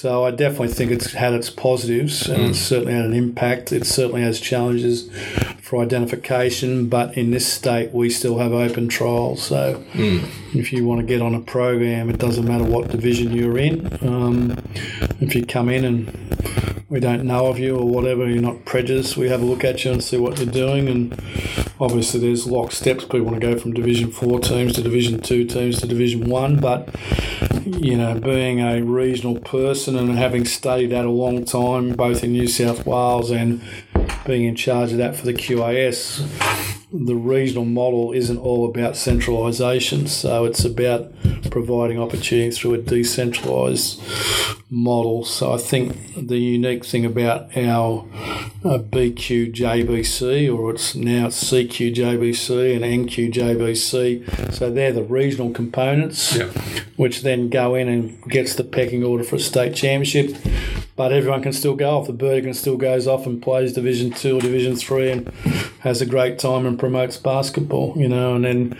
so 0.02 0.24
I 0.24 0.32
definitely 0.32 0.74
think 0.74 0.90
it's 0.90 1.12
had 1.12 1.32
its 1.32 1.48
positives 1.48 2.28
and 2.28 2.42
mm. 2.42 2.48
it's 2.50 2.58
certainly 2.58 2.92
had 2.92 3.04
an 3.04 3.14
impact. 3.14 3.70
It 3.70 3.86
certainly 3.86 4.22
has 4.22 4.40
challenges 4.40 5.08
for 5.62 5.80
identification, 5.80 6.88
but 6.88 7.16
in 7.16 7.30
this 7.30 7.46
state 7.46 7.92
we 7.92 8.10
still 8.10 8.38
have 8.38 8.52
open 8.52 8.88
trials. 8.88 9.44
So. 9.44 9.80
Mm 9.92 10.28
if 10.54 10.72
you 10.72 10.84
want 10.84 11.00
to 11.00 11.06
get 11.06 11.22
on 11.22 11.34
a 11.34 11.40
program, 11.40 12.10
it 12.10 12.18
doesn't 12.18 12.46
matter 12.46 12.64
what 12.64 12.90
division 12.90 13.32
you're 13.32 13.58
in. 13.58 13.86
Um, 14.02 14.56
if 15.20 15.34
you 15.34 15.46
come 15.46 15.68
in 15.68 15.84
and 15.84 16.86
we 16.88 17.00
don't 17.00 17.24
know 17.24 17.46
of 17.46 17.58
you 17.58 17.76
or 17.76 17.88
whatever, 17.88 18.28
you're 18.28 18.42
not 18.42 18.64
prejudiced, 18.66 19.16
we 19.16 19.28
have 19.28 19.40
a 19.40 19.44
look 19.44 19.64
at 19.64 19.84
you 19.84 19.92
and 19.92 20.04
see 20.04 20.18
what 20.18 20.38
you're 20.38 20.52
doing. 20.52 20.88
And 20.88 21.12
obviously, 21.80 22.20
there's 22.20 22.46
lock 22.46 22.72
steps. 22.72 23.04
People 23.04 23.22
want 23.22 23.40
to 23.40 23.46
go 23.46 23.58
from 23.58 23.72
Division 23.72 24.10
4 24.10 24.40
teams 24.40 24.74
to 24.74 24.82
Division 24.82 25.20
2 25.20 25.44
teams 25.46 25.80
to 25.80 25.86
Division 25.86 26.28
1. 26.28 26.60
But, 26.60 26.94
you 27.64 27.96
know, 27.96 28.20
being 28.20 28.60
a 28.60 28.82
regional 28.82 29.40
person 29.40 29.91
and 29.96 30.18
having 30.18 30.44
studied 30.44 30.88
that 30.88 31.04
a 31.04 31.10
long 31.10 31.44
time, 31.44 31.92
both 31.92 32.24
in 32.24 32.32
New 32.32 32.48
South 32.48 32.86
Wales 32.86 33.30
and 33.30 33.60
being 34.26 34.44
in 34.44 34.54
charge 34.54 34.92
of 34.92 34.98
that 34.98 35.16
for 35.16 35.26
the 35.26 35.34
QAS, 35.34 36.20
the 36.92 37.14
regional 37.14 37.64
model 37.64 38.12
isn't 38.12 38.38
all 38.38 38.68
about 38.68 38.96
centralisation. 38.96 40.06
So 40.06 40.44
it's 40.44 40.64
about 40.64 41.12
providing 41.50 41.98
opportunities 41.98 42.58
through 42.58 42.74
a 42.74 42.78
decentralised 42.78 43.98
model. 44.70 45.24
So 45.24 45.52
I 45.52 45.58
think 45.58 46.14
the 46.14 46.38
unique 46.38 46.84
thing 46.84 47.04
about 47.04 47.56
our 47.56 48.06
uh, 48.64 48.78
BQJBC, 48.78 50.54
or 50.54 50.70
it's 50.72 50.94
now 50.94 51.28
CQJBC 51.28 52.76
and 52.76 53.08
NQJBC, 53.08 54.52
so 54.52 54.70
they're 54.70 54.92
the 54.92 55.02
regional 55.02 55.50
components, 55.50 56.36
yeah. 56.36 56.46
which 56.96 57.22
then 57.22 57.48
go 57.48 57.74
in 57.74 57.88
and 57.88 58.22
gets 58.30 58.54
the 58.54 58.64
pecking 58.64 59.02
order 59.02 59.24
for 59.24 59.36
a 59.36 59.40
state 59.40 59.74
championship 59.74 60.36
but 60.94 61.12
everyone 61.12 61.42
can 61.42 61.52
still 61.52 61.74
go 61.74 61.98
off. 61.98 62.06
The 62.06 62.12
bird 62.12 62.44
can 62.44 62.54
still 62.54 62.76
goes 62.76 63.06
off 63.06 63.26
and 63.26 63.42
plays 63.42 63.72
Division 63.72 64.10
Two 64.10 64.38
or 64.38 64.40
Division 64.40 64.76
Three 64.76 65.10
and 65.10 65.28
has 65.80 66.00
a 66.00 66.06
great 66.06 66.38
time 66.38 66.66
and 66.66 66.78
promotes 66.78 67.16
basketball, 67.16 67.94
you 67.96 68.08
know. 68.08 68.34
And 68.34 68.44
then 68.44 68.78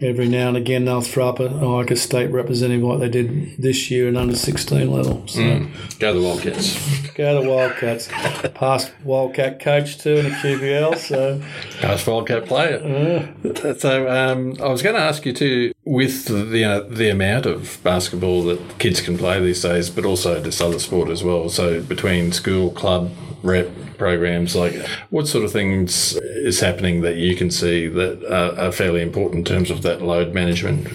every 0.00 0.28
now 0.28 0.48
and 0.48 0.56
again 0.56 0.86
they'll 0.86 1.02
throw 1.02 1.28
up 1.28 1.38
a, 1.38 1.44
like 1.44 1.90
a 1.90 1.96
state 1.96 2.30
representative 2.30 2.82
like 2.82 3.00
they 3.00 3.08
did 3.08 3.56
this 3.58 3.90
year 3.90 4.08
in 4.08 4.16
under 4.16 4.36
sixteen 4.36 4.90
level. 4.90 5.26
So 5.26 5.40
mm. 5.40 5.98
go 5.98 6.14
the 6.14 6.20
Wildcats. 6.20 7.10
Go 7.14 7.42
the 7.42 7.48
Wildcats. 7.48 8.08
Past 8.54 8.92
Wildcat 9.04 9.60
coach 9.60 9.98
too 9.98 10.16
in 10.16 10.24
the 10.24 10.30
QBL. 10.30 10.96
So 10.96 11.42
past 11.80 12.06
Wildcat 12.06 12.46
player. 12.46 12.78
Uh, 13.44 13.74
so 13.74 14.08
um, 14.08 14.56
I 14.60 14.68
was 14.68 14.82
going 14.82 14.96
to 14.96 15.02
ask 15.02 15.26
you 15.26 15.32
too 15.32 15.72
with 15.84 16.26
the 16.26 16.64
uh, 16.64 16.80
the 16.80 17.10
amount 17.10 17.46
of 17.46 17.78
basketball 17.82 18.42
that 18.44 18.78
kids 18.78 19.00
can 19.00 19.16
play 19.16 19.40
these 19.40 19.62
days, 19.62 19.90
but 19.90 20.04
also 20.04 20.40
this 20.40 20.60
other 20.60 20.78
sport 20.78 21.08
as 21.08 21.24
well. 21.24 21.48
So 21.48 21.82
between 21.82 22.32
school, 22.32 22.70
club, 22.70 23.10
rep 23.42 23.68
programs, 23.96 24.56
like 24.56 24.74
what 25.10 25.28
sort 25.28 25.44
of 25.44 25.52
things 25.52 26.16
is 26.16 26.60
happening 26.60 27.02
that 27.02 27.16
you 27.16 27.36
can 27.36 27.50
see 27.50 27.86
that 27.86 28.24
are, 28.24 28.66
are 28.66 28.72
fairly 28.72 29.02
important 29.02 29.48
in 29.48 29.54
terms 29.54 29.70
of 29.70 29.82
that 29.82 30.02
load 30.02 30.34
management? 30.34 30.86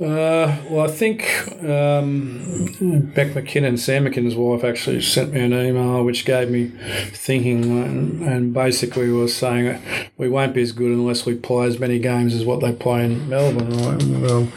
Uh, 0.00 0.56
well, 0.70 0.84
I 0.84 0.86
think 0.86 1.24
um, 1.64 3.12
Beck 3.16 3.34
Mackinnon, 3.34 3.76
Sam 3.76 4.04
Mackinnon's 4.04 4.36
wife, 4.36 4.62
actually 4.62 5.02
sent 5.02 5.32
me 5.32 5.40
an 5.40 5.52
email 5.52 6.04
which 6.04 6.24
gave 6.24 6.52
me 6.52 6.68
thinking, 7.10 7.82
and, 7.82 8.22
and 8.22 8.54
basically 8.54 9.10
was 9.10 9.36
saying 9.36 9.82
we 10.16 10.28
won't 10.28 10.54
be 10.54 10.62
as 10.62 10.70
good 10.70 10.92
unless 10.92 11.26
we 11.26 11.34
play 11.34 11.66
as 11.66 11.80
many 11.80 11.98
games 11.98 12.32
as 12.32 12.44
what 12.44 12.60
they 12.60 12.72
play 12.72 13.06
in 13.06 13.28
Melbourne. 13.28 13.70
Right? 13.70 14.20
Well, 14.22 14.48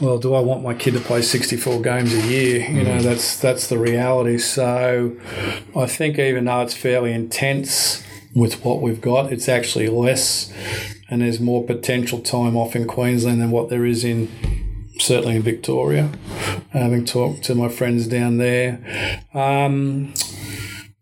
well, 0.00 0.18
do 0.18 0.32
I 0.32 0.40
want 0.40 0.62
my 0.62 0.72
kid 0.72 0.94
to 0.94 1.00
play 1.00 1.20
64 1.20 1.82
games 1.82 2.14
a 2.14 2.26
year? 2.26 2.66
You 2.66 2.84
know, 2.84 3.02
that's 3.02 3.38
that's 3.38 3.66
the 3.66 3.76
reality. 3.76 4.38
So, 4.38 5.14
I 5.76 5.84
think 5.84 6.18
even 6.18 6.46
though 6.46 6.62
it's 6.62 6.74
fairly 6.74 7.12
intense 7.12 8.02
with 8.34 8.64
what 8.64 8.80
we've 8.80 9.02
got, 9.02 9.34
it's 9.34 9.50
actually 9.50 9.88
less, 9.88 10.50
and 11.10 11.20
there's 11.20 11.40
more 11.40 11.62
potential 11.62 12.20
time 12.20 12.56
off 12.56 12.74
in 12.74 12.86
Queensland 12.86 13.42
than 13.42 13.50
what 13.50 13.68
there 13.68 13.84
is 13.84 14.02
in 14.02 14.61
certainly 14.98 15.36
in 15.36 15.42
Victoria, 15.42 16.10
having 16.70 17.04
talked 17.04 17.44
to 17.44 17.54
my 17.54 17.68
friends 17.68 18.06
down 18.06 18.38
there. 18.38 18.80
Um, 19.34 20.14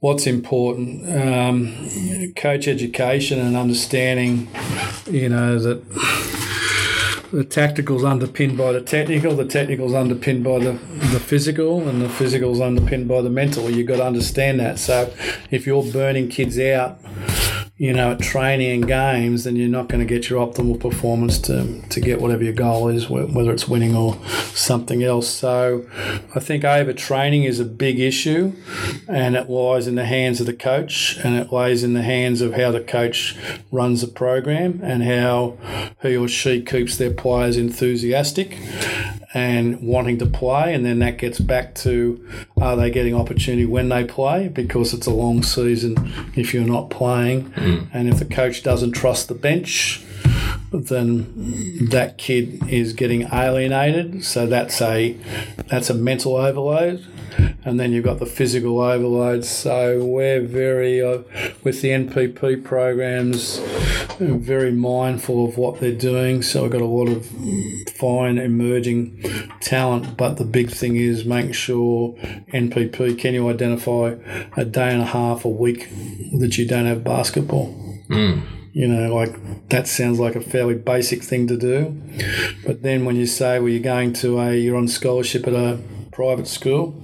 what's 0.00 0.26
important? 0.26 1.08
Um, 1.08 2.32
coach 2.36 2.66
education 2.66 3.38
and 3.38 3.56
understanding, 3.56 4.48
you 5.10 5.28
know, 5.28 5.58
that 5.58 5.82
the 7.32 7.44
tactical's 7.44 8.04
underpinned 8.04 8.58
by 8.58 8.72
the 8.72 8.80
technical, 8.80 9.36
the 9.36 9.44
technical's 9.44 9.94
underpinned 9.94 10.42
by 10.42 10.58
the, 10.58 10.72
the 10.72 11.20
physical, 11.20 11.88
and 11.88 12.02
the 12.02 12.08
physical's 12.08 12.60
underpinned 12.60 13.06
by 13.06 13.20
the 13.20 13.30
mental. 13.30 13.70
You've 13.70 13.86
got 13.86 13.98
to 13.98 14.06
understand 14.06 14.58
that. 14.60 14.78
So 14.78 15.12
if 15.50 15.66
you're 15.66 15.84
burning 15.84 16.28
kids 16.28 16.58
out, 16.58 16.98
you 17.80 17.94
know, 17.94 18.12
at 18.12 18.20
training 18.20 18.70
and 18.70 18.86
games, 18.86 19.44
then 19.44 19.56
you're 19.56 19.66
not 19.66 19.88
going 19.88 20.00
to 20.00 20.04
get 20.04 20.28
your 20.28 20.46
optimal 20.46 20.78
performance 20.78 21.38
to, 21.38 21.80
to 21.88 21.98
get 21.98 22.20
whatever 22.20 22.44
your 22.44 22.52
goal 22.52 22.88
is, 22.88 23.08
whether 23.08 23.50
it's 23.50 23.66
winning 23.66 23.96
or 23.96 24.18
something 24.52 25.02
else. 25.02 25.26
So 25.26 25.86
I 26.34 26.40
think 26.40 26.62
overtraining 26.62 27.46
is 27.46 27.58
a 27.58 27.64
big 27.64 27.98
issue 27.98 28.52
and 29.08 29.34
it 29.34 29.48
lies 29.48 29.86
in 29.86 29.94
the 29.94 30.04
hands 30.04 30.40
of 30.40 30.46
the 30.46 30.52
coach 30.52 31.16
and 31.24 31.36
it 31.36 31.54
lays 31.54 31.82
in 31.82 31.94
the 31.94 32.02
hands 32.02 32.42
of 32.42 32.52
how 32.52 32.70
the 32.70 32.82
coach 32.82 33.34
runs 33.72 34.02
the 34.02 34.08
program 34.08 34.80
and 34.82 35.02
how 35.02 35.56
he 36.02 36.18
or 36.18 36.28
she 36.28 36.60
keeps 36.60 36.98
their 36.98 37.14
players 37.14 37.56
enthusiastic 37.56 38.58
and 39.32 39.80
wanting 39.80 40.18
to 40.18 40.26
play, 40.26 40.74
and 40.74 40.84
then 40.84 40.98
that 40.98 41.18
gets 41.18 41.38
back 41.38 41.74
to 41.76 42.26
are 42.60 42.76
they 42.76 42.90
getting 42.90 43.14
opportunity 43.14 43.64
when 43.64 43.88
they 43.88 44.04
play 44.04 44.48
because 44.48 44.92
it's 44.92 45.06
a 45.06 45.12
long 45.12 45.42
season 45.42 45.94
if 46.34 46.52
you're 46.52 46.64
not 46.64 46.90
playing, 46.90 47.50
mm. 47.52 47.88
and 47.92 48.08
if 48.08 48.18
the 48.18 48.24
coach 48.24 48.62
doesn't 48.62 48.92
trust 48.92 49.28
the 49.28 49.34
bench, 49.34 50.04
then 50.72 51.88
that 51.90 52.18
kid 52.18 52.62
is 52.68 52.92
getting 52.92 53.22
alienated. 53.32 54.24
So 54.24 54.46
that's 54.46 54.80
a 54.80 55.16
that's 55.68 55.90
a 55.90 55.94
mental 55.94 56.36
overload 56.36 57.06
and 57.64 57.78
then 57.78 57.92
you've 57.92 58.04
got 58.04 58.18
the 58.18 58.26
physical 58.26 58.80
overload. 58.80 59.44
So 59.44 60.04
we're 60.04 60.40
very, 60.40 61.02
uh, 61.02 61.22
with 61.62 61.82
the 61.82 61.90
NPP 61.90 62.64
programs, 62.64 63.58
very 64.18 64.72
mindful 64.72 65.46
of 65.46 65.56
what 65.58 65.80
they're 65.80 65.92
doing. 65.92 66.42
So 66.42 66.62
we've 66.62 66.72
got 66.72 66.80
a 66.80 66.86
lot 66.86 67.08
of 67.08 67.26
fine 67.96 68.38
emerging 68.38 69.22
talent, 69.60 70.16
but 70.16 70.36
the 70.36 70.44
big 70.44 70.70
thing 70.70 70.96
is 70.96 71.24
making 71.24 71.52
sure 71.52 72.14
NPP 72.52 73.18
can 73.18 73.34
you 73.34 73.48
identify 73.48 74.14
a 74.56 74.64
day 74.64 74.92
and 74.92 75.02
a 75.02 75.06
half, 75.06 75.44
a 75.44 75.48
week 75.48 75.88
that 76.38 76.56
you 76.56 76.66
don't 76.66 76.86
have 76.86 77.04
basketball. 77.04 77.74
Mm. 78.08 78.59
You 78.72 78.86
know, 78.86 79.14
like 79.14 79.68
that 79.68 79.88
sounds 79.88 80.20
like 80.20 80.36
a 80.36 80.40
fairly 80.40 80.74
basic 80.74 81.22
thing 81.22 81.48
to 81.48 81.56
do. 81.56 82.00
But 82.64 82.82
then 82.82 83.04
when 83.04 83.16
you 83.16 83.26
say, 83.26 83.58
well, 83.58 83.68
you're 83.68 83.82
going 83.82 84.12
to 84.14 84.38
a, 84.38 84.54
you're 84.54 84.76
on 84.76 84.86
scholarship 84.88 85.46
at 85.46 85.54
a 85.54 85.78
private 86.12 86.46
school 86.46 86.94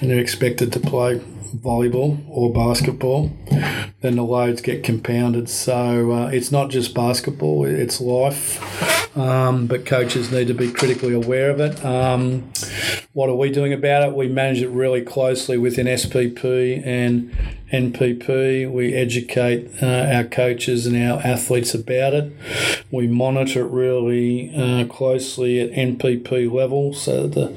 and 0.00 0.10
you're 0.10 0.18
expected 0.18 0.72
to 0.72 0.80
play 0.80 1.20
volleyball 1.56 2.24
or 2.28 2.52
basketball, 2.52 3.30
then 4.00 4.16
the 4.16 4.22
loads 4.22 4.60
get 4.60 4.84
compounded. 4.84 5.48
So 5.48 6.12
uh, 6.12 6.28
it's 6.28 6.52
not 6.52 6.70
just 6.70 6.94
basketball, 6.94 7.64
it's 7.64 8.00
life. 8.00 9.16
Um, 9.16 9.66
but 9.66 9.84
coaches 9.84 10.30
need 10.30 10.46
to 10.46 10.54
be 10.54 10.70
critically 10.70 11.12
aware 11.12 11.50
of 11.50 11.58
it. 11.58 11.84
Um, 11.84 12.52
what 13.12 13.28
are 13.28 13.34
we 13.34 13.50
doing 13.50 13.72
about 13.72 14.08
it? 14.08 14.14
We 14.14 14.28
manage 14.28 14.62
it 14.62 14.68
really 14.68 15.02
closely 15.02 15.58
within 15.58 15.86
SPP 15.86 16.86
and 16.86 17.32
NPP. 17.72 18.70
We 18.70 18.94
educate 18.94 19.82
uh, 19.82 19.86
our 20.12 20.24
coaches 20.24 20.86
and 20.86 20.96
our 20.96 21.20
athletes 21.20 21.74
about 21.74 22.14
it. 22.14 22.32
We 22.92 23.08
monitor 23.08 23.66
it 23.66 23.70
really 23.70 24.54
uh, 24.54 24.86
closely 24.86 25.60
at 25.60 25.72
NPP 25.72 26.52
level 26.52 26.94
so 26.94 27.26
that 27.26 27.34
the 27.34 27.56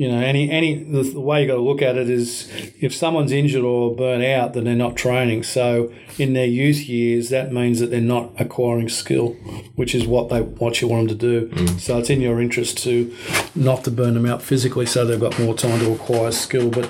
you 0.00 0.08
know, 0.08 0.18
any 0.18 0.50
any 0.50 0.82
the, 0.82 1.02
the 1.02 1.20
way 1.20 1.42
you 1.42 1.46
got 1.46 1.56
to 1.56 1.60
look 1.60 1.82
at 1.82 1.98
it 1.98 2.08
is 2.08 2.50
if 2.80 2.94
someone's 2.94 3.32
injured 3.32 3.62
or 3.62 3.94
burnt 3.94 4.24
out, 4.24 4.54
then 4.54 4.64
they're 4.64 4.74
not 4.74 4.96
training. 4.96 5.42
So 5.42 5.92
in 6.16 6.32
their 6.32 6.46
youth 6.46 6.88
years, 6.88 7.28
that 7.28 7.52
means 7.52 7.80
that 7.80 7.90
they're 7.90 8.00
not 8.00 8.32
acquiring 8.40 8.88
skill, 8.88 9.32
which 9.76 9.94
is 9.94 10.06
what 10.06 10.30
they 10.30 10.40
what 10.40 10.80
you 10.80 10.88
want 10.88 11.08
them 11.10 11.18
to 11.18 11.26
do. 11.26 11.48
Mm. 11.48 11.78
So 11.78 11.98
it's 11.98 12.08
in 12.08 12.22
your 12.22 12.40
interest 12.40 12.78
to 12.84 13.14
not 13.54 13.84
to 13.84 13.90
burn 13.90 14.14
them 14.14 14.24
out 14.24 14.40
physically, 14.40 14.86
so 14.86 15.04
they've 15.04 15.20
got 15.20 15.38
more 15.38 15.54
time 15.54 15.78
to 15.80 15.92
acquire 15.92 16.32
skill. 16.32 16.70
But 16.70 16.88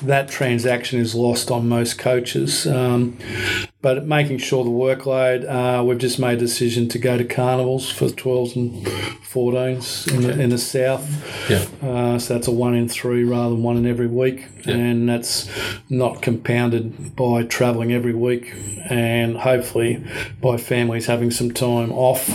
that 0.00 0.28
transaction 0.28 1.00
is 1.00 1.16
lost 1.16 1.50
on 1.50 1.68
most 1.68 1.98
coaches. 1.98 2.64
Um, 2.68 3.18
but 3.82 4.06
making 4.06 4.38
sure 4.38 4.62
the 4.64 4.70
workload. 4.70 5.44
Uh, 5.48 5.82
we've 5.84 5.98
just 5.98 6.18
made 6.18 6.34
a 6.38 6.40
decision 6.40 6.88
to 6.88 6.98
go 6.98 7.18
to 7.18 7.24
carnivals 7.24 7.90
for 7.90 8.06
12s 8.06 8.54
and 8.56 8.86
14s 8.86 10.12
in, 10.14 10.22
the, 10.22 10.40
in 10.40 10.50
the 10.50 10.58
south. 10.58 11.04
Yeah. 11.50 11.66
Uh, 11.82 12.18
so 12.18 12.34
that's 12.34 12.46
a 12.46 12.52
one 12.52 12.74
in 12.74 12.88
three 12.88 13.24
rather 13.24 13.50
than 13.54 13.62
one 13.64 13.76
in 13.76 13.86
every 13.86 14.06
week, 14.06 14.46
Yeah. 14.64 14.74
and 14.76 15.08
that's 15.08 15.50
not 15.90 16.22
compounded 16.22 17.16
by 17.16 17.42
travelling 17.42 17.92
every 17.92 18.14
week, 18.14 18.54
and 18.88 19.36
hopefully 19.38 20.02
by 20.40 20.56
families 20.58 21.06
having 21.06 21.30
some 21.32 21.50
time 21.52 21.90
off 21.92 22.26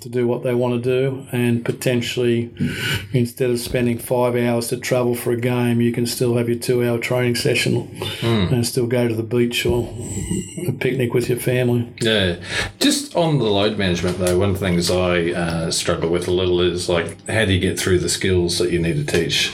to 0.00 0.08
do 0.08 0.26
what 0.26 0.42
they 0.42 0.54
want 0.54 0.82
to 0.82 0.90
do, 0.90 1.26
and 1.30 1.62
potentially 1.62 2.50
instead 3.12 3.50
of 3.50 3.60
spending 3.60 3.98
five 3.98 4.34
hours 4.34 4.68
to 4.68 4.78
travel 4.78 5.14
for 5.14 5.30
a 5.32 5.36
game, 5.36 5.82
you 5.82 5.92
can 5.92 6.06
still 6.06 6.36
have 6.38 6.48
your 6.48 6.58
two-hour 6.58 6.96
training 6.98 7.34
session 7.34 7.86
and 8.22 8.66
still 8.66 8.86
go 8.86 9.06
to 9.08 9.14
the 9.14 9.22
beach 9.22 9.66
or 9.66 9.92
a 10.70 10.72
picnic 10.72 11.12
with 11.14 11.28
your 11.28 11.38
family. 11.38 11.92
Yeah. 12.00 12.36
Just 12.78 13.14
on 13.14 13.38
the 13.38 13.44
load 13.44 13.78
management, 13.78 14.18
though, 14.18 14.38
one 14.38 14.50
of 14.50 14.58
the 14.58 14.66
things 14.66 14.90
I 14.90 15.30
uh, 15.30 15.70
struggle 15.70 16.10
with 16.10 16.28
a 16.28 16.30
little 16.30 16.60
is 16.60 16.88
like, 16.88 17.28
how 17.28 17.44
do 17.44 17.52
you 17.52 17.60
get 17.60 17.78
through 17.78 17.98
the 17.98 18.08
skills 18.08 18.58
that 18.58 18.70
you 18.70 18.78
need 18.78 19.06
to 19.06 19.12
teach, 19.12 19.52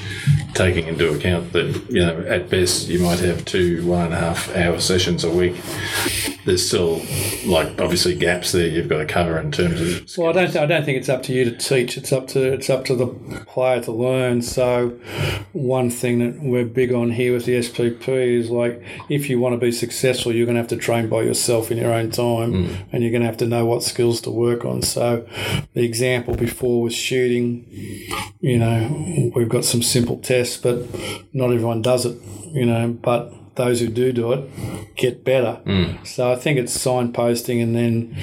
taking 0.57 0.87
into 0.87 1.15
account 1.15 1.53
that, 1.53 1.67
you 1.91 2.05
know, 2.05 2.21
at 2.23 2.49
best 2.49 2.89
you 2.89 2.99
might 2.99 3.19
have 3.19 3.45
two 3.45 3.87
one 3.87 4.07
and 4.07 4.15
a 4.15 4.19
half 4.19 4.55
hour 4.57 4.81
sessions 4.81 5.23
a 5.23 5.31
week. 5.31 5.55
There's 6.47 6.67
still, 6.67 7.03
like, 7.45 7.81
obviously 7.81 8.15
gaps 8.15 8.53
there 8.53 8.69
you've 8.69 8.89
got 8.89 8.99
to 8.99 9.07
cover 9.07 9.39
in 9.39 9.51
terms 9.51 9.81
of. 9.81 10.17
Well, 10.17 10.31
I 10.31 10.33
don't. 10.33 10.57
I 10.57 10.67
don't 10.67 10.85
think 10.85 10.97
it's 10.97 11.09
up 11.09 11.25
to 11.25 11.33
you 11.33 11.45
to 11.45 11.51
teach. 11.51 11.97
It's 11.97 12.13
up 12.13 12.29
to 12.29 12.53
it's 12.53 12.71
up 12.71 12.85
to 12.85 12.95
the 12.95 13.07
player 13.47 13.83
to 13.83 13.93
learn. 13.93 14.43
So, 14.43 14.91
one 15.53 15.91
thing 15.91 16.21
that 16.21 16.41
we're 16.41 16.65
big 16.65 16.93
on 16.93 17.11
here 17.11 17.33
with 17.33 17.47
the 17.47 17.59
SPP 17.59 18.09
is 18.09 18.49
like, 18.49 18.81
if 19.09 19.29
you 19.29 19.41
want 19.41 19.55
to 19.55 19.59
be 19.59 19.73
successful, 19.73 20.33
you're 20.33 20.47
going 20.47 20.55
to 20.55 20.61
have 20.61 20.71
to 20.71 20.77
train 20.77 21.09
by 21.09 21.23
yourself 21.23 21.73
in 21.73 21.79
your 21.79 21.93
own 21.93 22.13
time, 22.13 22.67
hmm. 22.67 22.75
and 22.93 23.03
you're 23.03 23.13
going 23.13 23.23
to 23.23 23.29
have 23.29 23.39
to 23.39 23.47
know 23.47 23.67
what 23.67 23.83
skills 23.83 24.21
to 24.21 24.31
work 24.31 24.65
on. 24.65 24.83
So, 24.83 25.27
the 25.75 25.83
example 25.83 26.37
before 26.37 26.81
was 26.81 26.95
shooting. 26.95 27.67
You 28.41 28.59
know, 28.59 29.33
we've 29.35 29.49
got 29.49 29.65
some 29.65 29.83
simple 29.83 30.19
tests, 30.19 30.46
but 30.55 30.87
not 31.33 31.51
everyone 31.51 31.81
does 31.81 32.05
it. 32.05 32.21
You 32.53 32.67
know, 32.67 32.89
but 32.93 33.33
those 33.57 33.81
who 33.81 33.89
do 33.89 34.13
do 34.13 34.33
it 34.33 34.49
get 34.97 35.25
better. 35.25 35.61
So 36.05 36.33
I 36.33 36.37
think 36.37 36.59
it's 36.59 36.77
signposting 36.77 37.63
and 37.63 37.77
then 37.77 38.17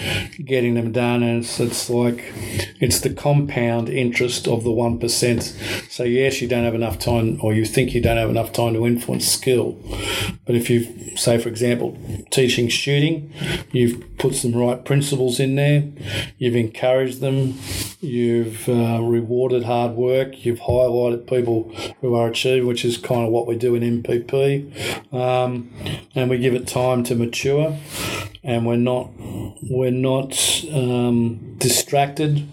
getting 0.44 0.74
them 0.74 0.92
done. 0.92 1.22
And 1.24 1.44
it's, 1.44 1.60
it's 1.60 1.90
like 1.90 2.24
it's 2.80 3.00
the 3.00 3.14
compound 3.14 3.90
interest 3.90 4.48
of 4.48 4.64
the 4.64 4.72
1%. 4.72 5.92
So, 5.92 6.04
yes, 6.04 6.42
you 6.42 6.48
don't 6.48 6.64
have 6.64 6.76
enough 6.76 6.98
time, 7.00 7.40
or 7.42 7.54
you 7.54 7.66
think 7.66 7.94
you 7.94 8.02
don't 8.02 8.18
have 8.18 8.30
enough 8.30 8.52
time 8.52 8.74
to 8.74 8.86
influence 8.86 9.28
skill. 9.28 9.78
But 10.46 10.56
if 10.56 10.70
you, 10.70 11.16
say, 11.16 11.38
for 11.38 11.50
example, 11.50 11.98
teaching 12.32 12.68
shooting, 12.68 13.32
you've 13.72 14.18
put 14.18 14.36
some 14.36 14.54
right 14.56 14.84
principles 14.84 15.40
in 15.40 15.56
there, 15.56 15.84
you've 16.38 16.56
encouraged 16.56 17.22
them, 17.22 17.60
you've 18.02 18.68
uh, 18.68 19.00
rewarded 19.02 19.64
hard 19.64 19.96
work, 19.96 20.44
you've 20.44 20.60
highlighted 20.62 21.28
people 21.28 21.72
who 22.02 22.16
are 22.16 22.28
achieving, 22.28 22.68
which 22.68 22.84
is 22.84 22.98
kind 22.98 23.26
of 23.26 23.32
what 23.32 23.48
we 23.48 23.56
do 23.56 23.76
in 23.76 24.02
NPP 24.02 25.14
um, 25.14 25.23
and 26.16 26.30
we 26.30 26.38
give 26.38 26.54
it 26.54 26.68
time 26.68 27.04
to 27.06 27.16
mature, 27.16 27.78
and 28.44 28.66
we're 28.66 28.76
not 28.76 29.10
we're 29.70 29.92
not 29.92 30.64
um, 30.72 31.56
distracted 31.58 32.48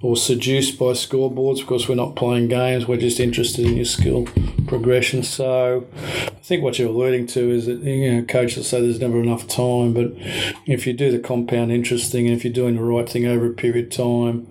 or 0.00 0.16
seduced 0.16 0.78
by 0.78 0.92
scoreboards 0.92 1.60
because 1.60 1.88
we're 1.88 1.94
not 1.94 2.14
playing 2.14 2.48
games. 2.48 2.86
We're 2.86 2.98
just 2.98 3.18
interested 3.18 3.64
in 3.66 3.76
your 3.76 3.86
skill 3.86 4.26
progression. 4.66 5.22
So 5.22 5.86
I 5.96 6.42
think 6.42 6.62
what 6.62 6.78
you're 6.78 6.90
alluding 6.90 7.26
to 7.28 7.50
is 7.50 7.66
that 7.66 7.78
you 7.78 8.12
know 8.12 8.22
coaches 8.24 8.68
say 8.68 8.80
there's 8.80 9.00
never 9.00 9.20
enough 9.20 9.48
time, 9.48 9.94
but 9.94 10.12
if 10.66 10.86
you 10.86 10.92
do 10.92 11.10
the 11.10 11.18
compound 11.18 11.72
interest 11.72 12.12
thing 12.12 12.26
and 12.26 12.36
if 12.36 12.44
you're 12.44 12.52
doing 12.52 12.76
the 12.76 12.82
right 12.82 13.08
thing 13.08 13.26
over 13.26 13.46
a 13.46 13.54
period 13.54 13.86
of 13.86 13.90
time, 13.92 14.46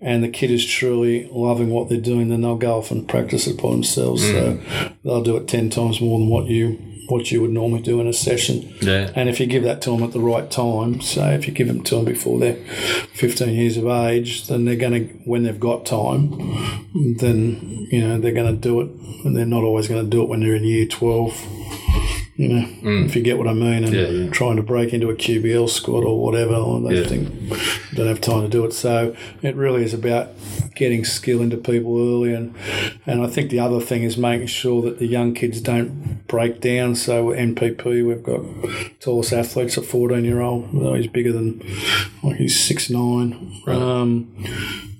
and 0.00 0.22
the 0.22 0.28
kid 0.28 0.50
is 0.50 0.66
truly 0.66 1.28
loving 1.32 1.70
what 1.70 1.88
they're 1.88 2.00
doing, 2.00 2.28
then 2.28 2.42
they'll 2.42 2.56
go 2.56 2.78
off 2.78 2.90
and 2.90 3.08
practice 3.08 3.46
it 3.46 3.60
by 3.62 3.70
themselves. 3.70 4.22
So 4.22 4.60
they'll 5.04 5.22
do 5.22 5.36
it 5.36 5.48
ten 5.48 5.70
times 5.70 6.00
more 6.00 6.18
than 6.18 6.28
what 6.28 6.46
you 6.46 6.78
what 7.08 7.30
you 7.30 7.40
would 7.40 7.50
normally 7.50 7.82
do 7.82 8.00
in 8.00 8.06
a 8.06 8.12
session. 8.12 8.74
Yeah. 8.80 9.10
And 9.14 9.28
if 9.28 9.40
you 9.40 9.46
give 9.46 9.62
that 9.64 9.82
to 9.82 9.90
them 9.90 10.02
at 10.02 10.12
the 10.12 10.20
right 10.20 10.50
time, 10.50 11.00
so 11.00 11.26
if 11.30 11.46
you 11.46 11.52
give 11.52 11.66
them 11.66 11.82
to 11.84 11.96
them 11.96 12.04
before 12.04 12.38
they're 12.38 12.56
15 13.14 13.48
years 13.48 13.76
of 13.76 13.86
age, 13.86 14.46
then 14.46 14.64
they're 14.64 14.76
going 14.76 14.92
to, 14.92 15.14
when 15.24 15.42
they've 15.42 15.58
got 15.58 15.86
time, 15.86 16.30
then, 17.18 17.86
you 17.90 18.06
know, 18.06 18.18
they're 18.18 18.32
going 18.32 18.54
to 18.54 18.60
do 18.60 18.80
it. 18.80 18.90
And 19.24 19.36
they're 19.36 19.46
not 19.46 19.64
always 19.64 19.88
going 19.88 20.04
to 20.04 20.08
do 20.08 20.22
it 20.22 20.28
when 20.28 20.40
they're 20.40 20.54
in 20.54 20.64
year 20.64 20.86
12. 20.86 21.32
You 22.38 22.48
know, 22.50 22.68
if 23.04 23.16
you 23.16 23.22
get 23.22 23.36
what 23.36 23.48
I 23.48 23.52
mean, 23.52 23.82
and 23.82 23.92
Yeah, 23.92 24.08
yeah. 24.10 24.30
trying 24.30 24.54
to 24.58 24.62
break 24.62 24.92
into 24.94 25.10
a 25.10 25.14
QBL 25.16 25.68
squad 25.68 26.04
or 26.04 26.22
whatever, 26.24 26.54
or 26.54 26.80
they 26.80 27.00
Yeah. 27.00 27.06
think 27.08 27.28
don't 27.94 28.06
have 28.06 28.20
time 28.20 28.42
to 28.44 28.48
do 28.48 28.64
it. 28.64 28.72
So 28.72 29.12
it 29.42 29.56
really 29.56 29.82
is 29.82 29.92
about 29.92 30.28
getting 30.76 31.04
skill 31.04 31.42
into 31.42 31.56
people 31.56 31.98
early, 31.98 32.32
and 32.32 32.54
and 33.06 33.22
I 33.22 33.26
think 33.26 33.50
the 33.50 33.58
other 33.58 33.80
thing 33.80 34.04
is 34.04 34.16
making 34.16 34.46
sure 34.46 34.82
that 34.82 35.00
the 35.00 35.06
young 35.06 35.34
kids 35.34 35.60
don't 35.60 36.24
break 36.28 36.60
down. 36.60 36.94
So 36.94 37.32
NPP, 37.32 38.06
we've 38.06 38.22
got 38.22 38.42
tallest 39.00 39.32
athletes, 39.32 39.76
a 39.76 39.82
14 39.82 40.24
year 40.24 40.40
old. 40.40 40.72
Well, 40.72 40.94
he's 40.94 41.08
bigger 41.08 41.32
than, 41.32 41.60
like 42.22 42.36
he's 42.36 42.58
six 42.58 42.88
nine. 42.88 43.34
Um, 43.66 44.28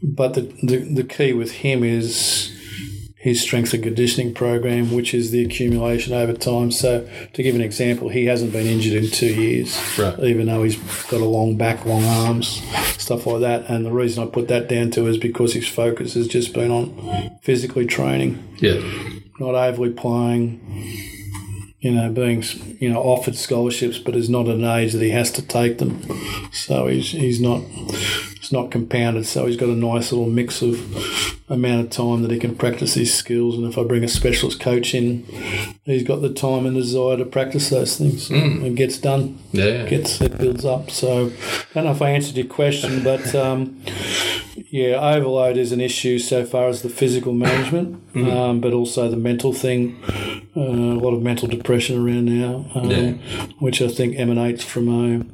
but 0.03 0.34
the, 0.34 0.41
the 0.64 0.78
the 0.78 1.05
key 1.05 1.32
with 1.34 1.53
him 1.53 1.84
is 1.84 2.51
his 3.29 3.41
strength 3.41 3.72
and 3.74 3.83
conditioning 3.83 4.35
program, 4.35 4.93
which 4.93 5.14
is 5.14 5.31
the 5.31 5.45
accumulation 5.45 6.12
over 6.14 6.33
time. 6.33 6.70
So, 6.72 7.09
to 7.33 7.43
give 7.43 7.55
an 7.55 7.61
example, 7.61 8.09
he 8.09 8.26
hasn't 8.26 8.53
been 8.53 8.66
injured 8.66 9.05
in 9.05 9.11
two 9.11 9.33
years, 9.35 9.79
Right. 9.99 10.18
even 10.24 10.47
though 10.47 10.62
he's 10.64 10.76
got 11.11 11.20
a 11.20 11.24
long 11.24 11.57
back, 11.57 11.85
long 11.87 12.05
arms, 12.05 12.62
stuff 12.99 13.26
like 13.26 13.41
that. 13.41 13.68
And 13.70 13.87
the 13.87 13.93
reason 13.93 14.22
I 14.22 14.26
put 14.26 14.49
that 14.49 14.68
down 14.68 14.91
to 14.93 15.07
is 15.07 15.16
because 15.18 15.55
his 15.55 15.68
focus 15.68 16.14
has 16.14 16.26
just 16.26 16.53
been 16.53 16.70
on 16.70 17.31
physically 17.43 17.87
training, 17.87 18.39
Yeah. 18.61 18.81
not 19.39 19.55
overly 19.55 19.91
playing. 19.91 20.61
You 21.81 21.93
know, 21.93 22.11
being 22.11 22.43
you 22.81 22.91
know 22.91 22.99
offered 23.01 23.37
scholarships, 23.37 23.99
but 23.99 24.16
is 24.16 24.29
not 24.29 24.49
an 24.49 24.64
age 24.64 24.93
that 24.95 25.01
he 25.03 25.11
has 25.11 25.31
to 25.33 25.43
take 25.43 25.79
them. 25.79 26.01
So 26.53 26.89
he's 26.89 27.12
he's 27.12 27.41
not 27.41 27.62
it's 28.49 28.53
not 28.55 28.71
compounded. 28.71 29.27
So 29.27 29.45
he's 29.45 29.59
got 29.59 29.69
a 29.69 29.75
nice 29.75 30.11
little 30.11 30.27
mix 30.27 30.63
of 30.63 30.81
amount 31.51 31.85
of 31.85 31.91
time 31.91 32.23
that 32.23 32.31
he 32.31 32.39
can 32.39 32.57
practice 32.57 32.95
his 32.95 33.13
skills. 33.13 33.59
And 33.59 33.67
if 33.67 33.77
I 33.77 33.85
bring 33.85 34.03
a 34.03 34.09
specialist 34.09 34.59
coach 34.59 34.95
in, 34.95 35.25
he's 35.85 36.03
got 36.03 36.23
the 36.23 36.33
time 36.33 36.65
and 36.65 36.75
desire 36.75 37.19
to 37.19 37.27
practice 37.27 37.69
those 37.69 37.99
things 37.99 38.31
and 38.31 38.75
gets 38.75 38.97
done. 38.97 39.39
Yeah. 39.53 39.87
Gets 39.87 40.23
it 40.23 40.39
builds 40.39 40.65
up. 40.65 40.91
So 40.91 41.27
I 41.27 41.75
don't 41.75 41.85
know 41.85 41.91
if 41.91 42.01
I 42.01 42.09
answered 42.09 42.37
your 42.37 42.47
question, 42.47 43.05
but 43.05 43.35
um, 43.35 43.83
yeah, 44.71 44.97
overload 45.17 45.57
is 45.57 45.73
an 45.73 45.81
issue 45.81 46.19
so 46.19 46.45
far 46.45 46.69
as 46.69 46.83
the 46.83 46.89
physical 46.89 47.33
management, 47.33 48.03
um, 48.17 48.61
but 48.61 48.73
also 48.73 49.09
the 49.11 49.17
mental 49.17 49.53
thing. 49.53 49.97
Uh, 50.57 50.61
a 50.61 50.99
lot 51.01 51.15
of 51.15 51.23
mental 51.23 51.47
depression 51.47 51.97
around 52.05 52.25
now, 52.25 52.67
um, 52.75 52.91
Yeah. 52.91 53.13
which 53.61 53.81
I 53.81 53.87
think 53.89 54.19
emanates 54.19 54.65
from 54.65 54.89
uh, 54.89 55.25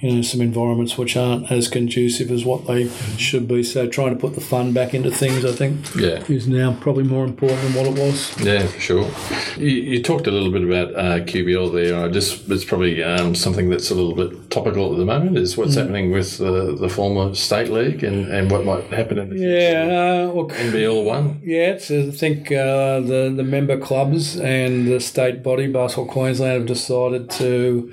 you 0.00 0.14
know 0.16 0.22
some 0.22 0.40
environments 0.40 0.96
which 0.96 1.16
aren't 1.16 1.50
as 1.52 1.68
conducive 1.68 2.30
as 2.30 2.44
what 2.44 2.66
they 2.66 2.88
should 3.18 3.46
be. 3.46 3.62
So 3.62 3.86
trying 3.88 4.14
to 4.14 4.16
put 4.20 4.34
the 4.34 4.40
fun 4.40 4.72
back 4.72 4.94
into 4.94 5.10
things, 5.10 5.44
I 5.44 5.52
think, 5.52 5.76
Yeah. 5.94 6.22
is 6.28 6.46
now 6.48 6.76
probably 6.80 7.04
more 7.04 7.24
important 7.24 7.60
than 7.62 7.74
what 7.74 7.86
it 7.86 7.98
was. 8.02 8.34
Yeah, 8.42 8.66
for 8.66 8.80
sure. 8.80 9.10
You, 9.58 9.66
you 9.68 10.02
talked 10.02 10.26
a 10.26 10.30
little 10.30 10.50
bit 10.52 10.62
about 10.64 10.94
uh, 10.94 11.24
QBL 11.24 11.72
there. 11.74 12.02
I 12.04 12.08
just 12.08 12.48
it's 12.48 12.64
probably 12.64 13.02
um, 13.02 13.34
something 13.34 13.68
that's 13.68 13.90
a 13.90 13.94
little 13.94 14.14
bit 14.14 14.47
topical 14.50 14.92
at 14.92 14.98
the 14.98 15.04
moment. 15.04 15.36
Is 15.36 15.56
what's 15.56 15.74
happening 15.74 16.10
with 16.10 16.38
the, 16.38 16.74
the 16.74 16.88
former 16.88 17.34
state 17.34 17.70
league 17.70 18.02
and, 18.02 18.28
and 18.28 18.50
what 18.50 18.64
might 18.64 18.84
happen 18.84 19.18
in 19.18 19.30
the 19.30 19.36
future. 19.36 19.50
Yeah, 19.50 20.28
uh, 20.28 20.32
look, 20.32 20.52
NBL 20.52 21.04
one. 21.04 21.40
Yeah, 21.44 21.72
it's, 21.72 21.90
I 21.90 22.10
think 22.10 22.52
uh, 22.52 23.00
the 23.00 23.32
the 23.34 23.44
member 23.44 23.78
clubs 23.78 24.38
and 24.38 24.86
the 24.88 25.00
state 25.00 25.42
body, 25.42 25.66
Basketball 25.66 26.12
Queensland, 26.12 26.52
have 26.52 26.66
decided 26.66 27.30
to 27.30 27.92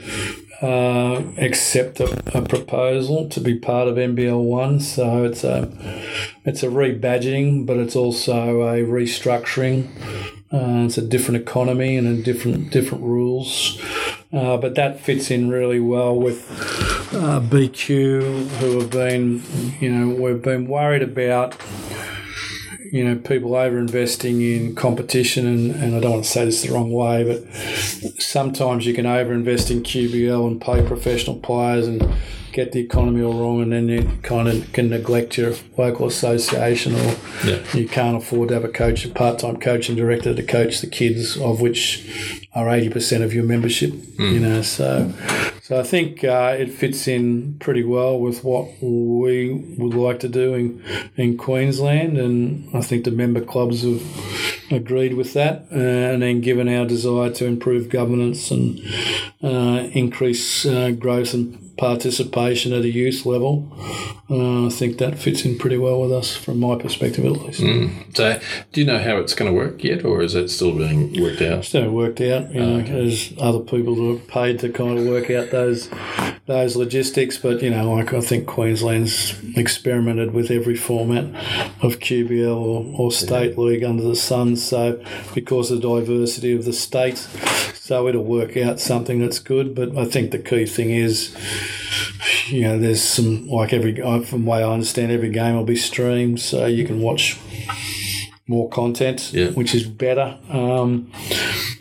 uh, 0.62 1.22
accept 1.38 2.00
a, 2.00 2.38
a 2.38 2.42
proposal 2.42 3.28
to 3.30 3.42
be 3.42 3.56
part 3.56 3.88
of 3.88 3.96
NBL 3.96 4.44
one. 4.44 4.80
So 4.80 5.24
it's 5.24 5.44
a 5.44 5.72
it's 6.46 6.64
a 6.64 6.68
rebadging, 6.68 7.66
but 7.66 7.78
it's 7.78 7.96
also 7.96 8.62
a 8.62 8.84
restructuring. 8.84 9.90
Uh, 10.52 10.86
it's 10.86 10.98
a 10.98 11.02
different 11.02 11.42
economy 11.42 11.98
and 11.98 12.08
a 12.08 12.22
different 12.22 12.72
different 12.72 13.04
rules, 13.04 13.78
uh, 14.36 14.58
but 14.58 14.76
that 14.76 15.00
fits 15.00 15.32
in 15.32 15.50
really 15.50 15.80
well 15.80 16.16
with 16.16 16.50
uh, 17.14 17.40
BQ, 17.40 18.48
who 18.58 18.80
have 18.80 18.90
been, 18.90 19.42
you 19.80 19.90
know, 19.90 20.22
we've 20.22 20.42
been 20.42 20.68
worried 20.68 21.02
about 21.02 21.56
you 22.96 23.04
know, 23.04 23.18
people 23.18 23.58
over 23.58 23.78
investing 23.78 24.42
in 24.42 24.74
competition, 24.74 25.46
and, 25.46 25.72
and 25.76 25.98
I 25.98 26.00
don't 26.00 26.12
want 26.12 26.24
to 26.24 26.32
say 26.32 26.46
this 26.46 26.62
the 26.62 26.72
wrong 26.72 26.94
way, 26.94 27.26
but 27.26 27.44
sometimes 28.22 28.86
you 28.86 28.94
can 28.94 29.06
over 29.06 29.34
invest 29.34 29.70
in 29.70 29.84
QBL 29.84 30.48
and 30.48 30.62
pay 30.62 30.82
professional 30.82 31.36
players 31.36 31.90
and 31.90 32.08
get 32.54 32.72
the 32.72 32.80
economy 32.80 33.22
all 33.22 33.38
wrong, 33.38 33.62
and 33.62 33.74
then 33.74 33.90
you 33.90 34.10
kind 34.24 34.48
of 34.48 34.72
can 34.72 34.92
neglect 34.92 35.38
your 35.38 35.56
local 35.78 36.08
association, 36.08 36.96
or 36.96 37.16
Yeah. 37.46 37.60
you 37.74 37.86
can't 37.86 38.16
afford 38.16 38.48
to 38.48 38.54
have 38.54 38.64
a 38.64 38.70
coach, 38.70 39.04
a 39.04 39.10
part 39.10 39.40
time 39.40 39.58
coach 39.58 39.90
and 39.90 39.98
director 39.98 40.34
to 40.34 40.42
coach 40.42 40.80
the 40.80 40.88
kids, 40.88 41.36
of 41.36 41.60
which 41.60 42.48
are 42.56 42.68
80% 42.68 43.24
of 43.24 43.34
your 43.34 43.44
membership, 43.44 43.92
hmm. 43.92 44.34
you 44.36 44.40
know, 44.40 44.62
so. 44.62 45.12
So 45.66 45.80
I 45.80 45.82
think 45.82 46.24
uh, 46.24 46.56
it 46.60 46.72
fits 46.72 47.08
in 47.08 47.58
pretty 47.58 47.84
well 47.84 48.20
with 48.20 48.44
what 48.44 48.68
we 48.84 49.52
would 49.80 49.96
like 49.96 50.20
to 50.20 50.30
do 50.30 50.54
in, 50.54 50.84
in 51.18 51.38
Queensland, 51.40 52.20
and 52.20 52.70
I 52.72 52.82
think 52.82 53.04
the 53.04 53.10
member 53.10 53.42
clubs 53.42 53.82
have 53.82 54.04
agreed 54.72 55.16
with 55.16 55.34
that. 55.34 55.66
And 55.72 56.22
then, 56.22 56.42
given 56.42 56.70
our 56.70 56.86
desire 56.86 57.32
to 57.32 57.48
improve 57.48 57.90
governance 57.90 58.52
and 58.52 58.80
uh, 59.42 59.90
increase 59.92 60.68
uh, 60.68 60.92
growth 60.92 61.34
and 61.34 61.65
participation 61.78 62.74
at 62.74 62.82
a 62.82 62.90
youth 62.90 63.26
level, 63.26 63.68
uh, 64.30 64.66
I 64.66 64.70
think 64.70 64.98
that 64.98 65.20
fits 65.20 65.46
in 65.46 65.58
pretty 65.58 65.78
well 65.78 66.02
with 66.02 66.12
us 66.12 66.36
from 66.36 66.60
my 66.60 66.76
perspective 66.76 67.26
at 67.26 67.34
least. 67.34 67.62
Mm. 67.62 68.16
So, 68.16 68.40
do 68.72 68.82
you 68.82 68.88
know 68.88 68.98
how 68.98 69.18
it's 69.18 69.36
going 69.36 69.52
to 69.52 69.56
work 69.56 69.84
yet, 69.84 70.04
or 70.04 70.24
is 70.24 70.36
it 70.36 70.50
still 70.50 70.76
being 70.76 71.22
worked 71.22 71.42
out? 71.42 71.66
Still 71.66 71.92
worked 71.92 72.22
out. 72.22 72.52
You 72.52 72.60
know, 72.60 72.76
okay. 72.78 72.92
there's 72.92 73.34
other 73.40 73.60
people 73.60 73.96
that 73.96 74.16
are 74.16 74.28
paid 74.28 74.60
to 74.60 74.70
kind 74.70 74.98
of 74.98 75.06
work 75.06 75.30
out 75.30 75.52
those 75.52 75.90
those 76.48 76.76
logistics, 76.76 77.38
but 77.38 77.62
you 77.62 77.70
know, 77.70 77.94
like 77.94 78.14
I 78.14 78.22
think 78.22 78.48
Queensland's 78.48 79.36
experimented 79.56 80.34
with 80.34 80.50
every 80.50 80.76
format 80.76 81.26
of 81.82 82.00
QBL 82.00 82.56
or, 82.56 82.86
or 83.00 83.12
state 83.12 83.54
yeah. 83.54 83.64
league 83.64 83.84
under 83.84 84.04
the 84.04 84.16
sun. 84.16 84.56
So, 84.56 85.04
because 85.34 85.72
of 85.72 85.82
the 85.82 86.00
diversity 86.00 86.54
of 86.54 86.66
the 86.66 86.74
states, 86.74 87.28
so 87.86 88.08
it'll 88.08 88.24
work 88.24 88.58
out 88.58 88.80
something 88.80 89.20
that's 89.20 89.38
good. 89.38 89.76
But 89.76 89.96
I 89.96 90.06
think 90.06 90.32
the 90.32 90.40
key 90.40 90.66
thing 90.66 90.90
is 90.90 91.36
you 92.48 92.62
know, 92.62 92.80
there's 92.80 93.04
some 93.04 93.48
like 93.48 93.74
every 93.74 94.02
uh, 94.02 94.22
from 94.22 94.46
the 94.46 94.50
way 94.50 94.64
I 94.64 94.72
understand, 94.72 95.12
every 95.12 95.30
game 95.30 95.56
will 95.56 95.64
be 95.64 95.76
streamed, 95.76 96.40
so 96.40 96.66
you 96.66 96.84
can 96.84 97.00
watch 97.00 97.40
more 98.48 98.70
content, 98.70 99.32
yeah. 99.34 99.50
which 99.50 99.76
is 99.76 99.88
better. 99.88 100.40
Um, 100.50 101.12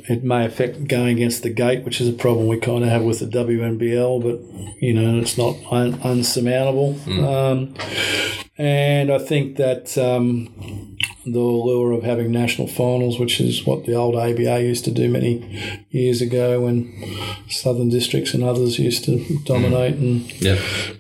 it 0.07 0.23
may 0.23 0.45
affect 0.45 0.89
going 0.89 1.17
against 1.17 1.43
the 1.43 1.49
gate, 1.49 1.85
which 1.85 2.03
is 2.03 2.09
a 2.09 2.13
problem 2.13 2.49
we 2.49 2.59
kind 2.59 2.85
of 2.85 2.91
have 2.91 3.03
with 3.03 3.21
the 3.21 3.27
WNBL, 3.27 4.23
but 4.23 4.83
you 4.83 4.93
know 4.93 5.19
it's 5.21 5.39
not 5.39 5.57
un- 5.71 5.99
unsurmountable. 6.03 6.95
Mm. 7.07 7.25
Um, 7.25 7.75
and 8.59 9.11
I 9.11 9.19
think 9.19 9.57
that 9.57 9.97
um, 9.97 10.94
the 11.27 11.39
allure 11.39 11.93
of 11.93 12.03
having 12.03 12.31
national 12.31 12.69
finals, 12.69 13.19
which 13.19 13.41
is 13.41 13.65
what 13.65 13.87
the 13.87 13.95
old 13.95 14.17
ABA 14.17 14.63
used 14.63 14.85
to 14.85 14.91
do 14.91 15.09
many 15.09 15.85
years 15.91 16.21
ago 16.21 16.61
when 16.61 16.93
Southern 17.49 17.89
Districts 17.89 18.35
and 18.35 18.45
others 18.45 18.79
used 18.79 19.05
to 19.05 19.39
dominate 19.45 19.95
and 19.97 20.43
yep. 20.43 20.59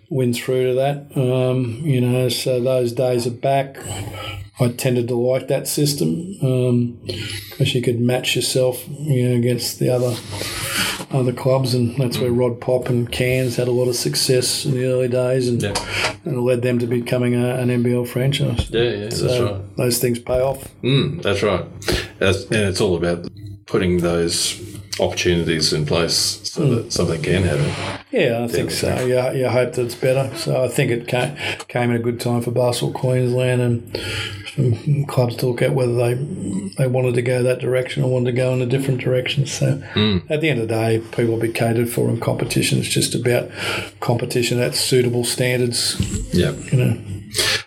win 0.08 0.32
through 0.32 0.68
to 0.68 0.74
that. 0.74 1.16
Um, 1.16 1.80
you 1.84 2.00
know, 2.00 2.28
so 2.28 2.60
those 2.60 2.92
days 2.92 3.26
are 3.26 3.30
back. 3.30 3.76
I 4.60 4.68
tended 4.68 5.08
to 5.08 5.16
like 5.16 5.48
that 5.48 5.66
system 5.66 6.32
because 6.34 7.60
um, 7.60 7.76
you 7.76 7.82
could 7.82 8.00
match 8.00 8.36
yourself, 8.36 8.86
you 8.88 9.28
know, 9.28 9.36
against 9.36 9.80
the 9.80 9.90
other 9.90 10.16
other 11.14 11.32
clubs, 11.32 11.74
and 11.74 11.96
that's 11.96 12.18
where 12.18 12.32
Rod 12.32 12.60
Pop 12.60 12.88
and 12.88 13.10
Cairns 13.10 13.56
had 13.56 13.68
a 13.68 13.72
lot 13.72 13.88
of 13.88 13.96
success 13.96 14.64
in 14.64 14.72
the 14.72 14.84
early 14.86 15.08
days, 15.08 15.48
and, 15.48 15.62
yeah. 15.62 15.74
and 16.24 16.36
it 16.36 16.40
led 16.40 16.62
them 16.62 16.78
to 16.80 16.86
becoming 16.86 17.34
a, 17.34 17.54
an 17.56 17.68
NBL 17.68 18.08
franchise. 18.08 18.70
Yeah, 18.70 18.82
yeah, 18.82 19.10
so 19.10 19.26
that's 19.26 19.40
right. 19.40 19.76
Those 19.76 19.98
things 19.98 20.18
pay 20.18 20.40
off. 20.40 20.68
Mm, 20.82 21.22
that's 21.22 21.42
right, 21.42 21.64
that's, 22.18 22.44
and 22.44 22.56
it's 22.56 22.80
all 22.80 22.96
about 22.96 23.26
putting 23.66 23.98
those 23.98 24.60
opportunities 25.00 25.72
in 25.72 25.84
place 25.86 26.40
so 26.48 26.62
mm. 26.62 26.74
that 26.76 26.92
something 26.92 27.22
can 27.22 27.42
happen. 27.42 28.02
Yeah, 28.10 28.44
I 28.44 28.48
think 28.48 28.70
so. 28.70 29.04
Yeah, 29.06 29.32
yeah, 29.32 29.48
I 29.48 29.52
hope 29.52 29.72
that 29.74 29.86
it's 29.86 29.94
better. 29.94 30.34
So 30.36 30.62
I 30.62 30.68
think 30.68 30.90
it 30.90 31.08
came, 31.08 31.36
came 31.66 31.90
at 31.90 31.96
a 31.96 32.02
good 32.02 32.20
time 32.20 32.42
for 32.42 32.52
Basketball 32.52 32.92
Queensland 32.92 33.60
and 33.60 34.00
clubs 35.08 35.36
to 35.36 35.46
look 35.46 35.62
at 35.62 35.74
whether 35.74 35.94
they 35.94 36.14
they 36.76 36.86
wanted 36.86 37.14
to 37.14 37.22
go 37.22 37.42
that 37.42 37.58
direction 37.58 38.02
or 38.02 38.10
wanted 38.10 38.32
to 38.32 38.36
go 38.36 38.52
in 38.52 38.62
a 38.62 38.66
different 38.66 39.00
direction. 39.00 39.46
So 39.46 39.78
mm. 39.94 40.28
at 40.30 40.40
the 40.40 40.50
end 40.50 40.60
of 40.60 40.68
the 40.68 40.74
day, 40.74 40.98
people 40.98 41.34
will 41.34 41.40
be 41.40 41.52
catered 41.52 41.90
for 41.90 42.08
in 42.08 42.20
competition. 42.20 42.78
It's 42.78 42.88
just 42.88 43.14
about 43.14 43.50
competition 44.00 44.60
at 44.60 44.74
suitable 44.74 45.24
standards. 45.24 46.00
Yeah. 46.34 46.52
You 46.52 46.78
know. 46.78 47.00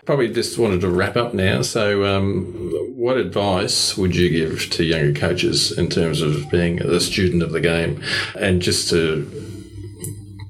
Probably 0.06 0.32
just 0.32 0.58
wanted 0.58 0.82
to 0.82 0.90
wrap 0.90 1.18
up 1.18 1.34
now. 1.34 1.62
So, 1.62 2.06
um, 2.06 2.72
what 2.96 3.18
advice 3.18 3.98
would 3.98 4.16
you 4.16 4.30
give 4.30 4.70
to 4.72 4.84
younger 4.86 5.20
coaches 5.20 5.78
in 5.78 5.90
terms 5.90 6.22
of 6.22 6.50
being 6.50 6.82
a 6.82 7.00
student 7.02 7.44
of 7.44 7.52
the 7.52 7.60
game 7.60 8.02
and 8.40 8.62
just 8.62 8.90
to 8.90 9.26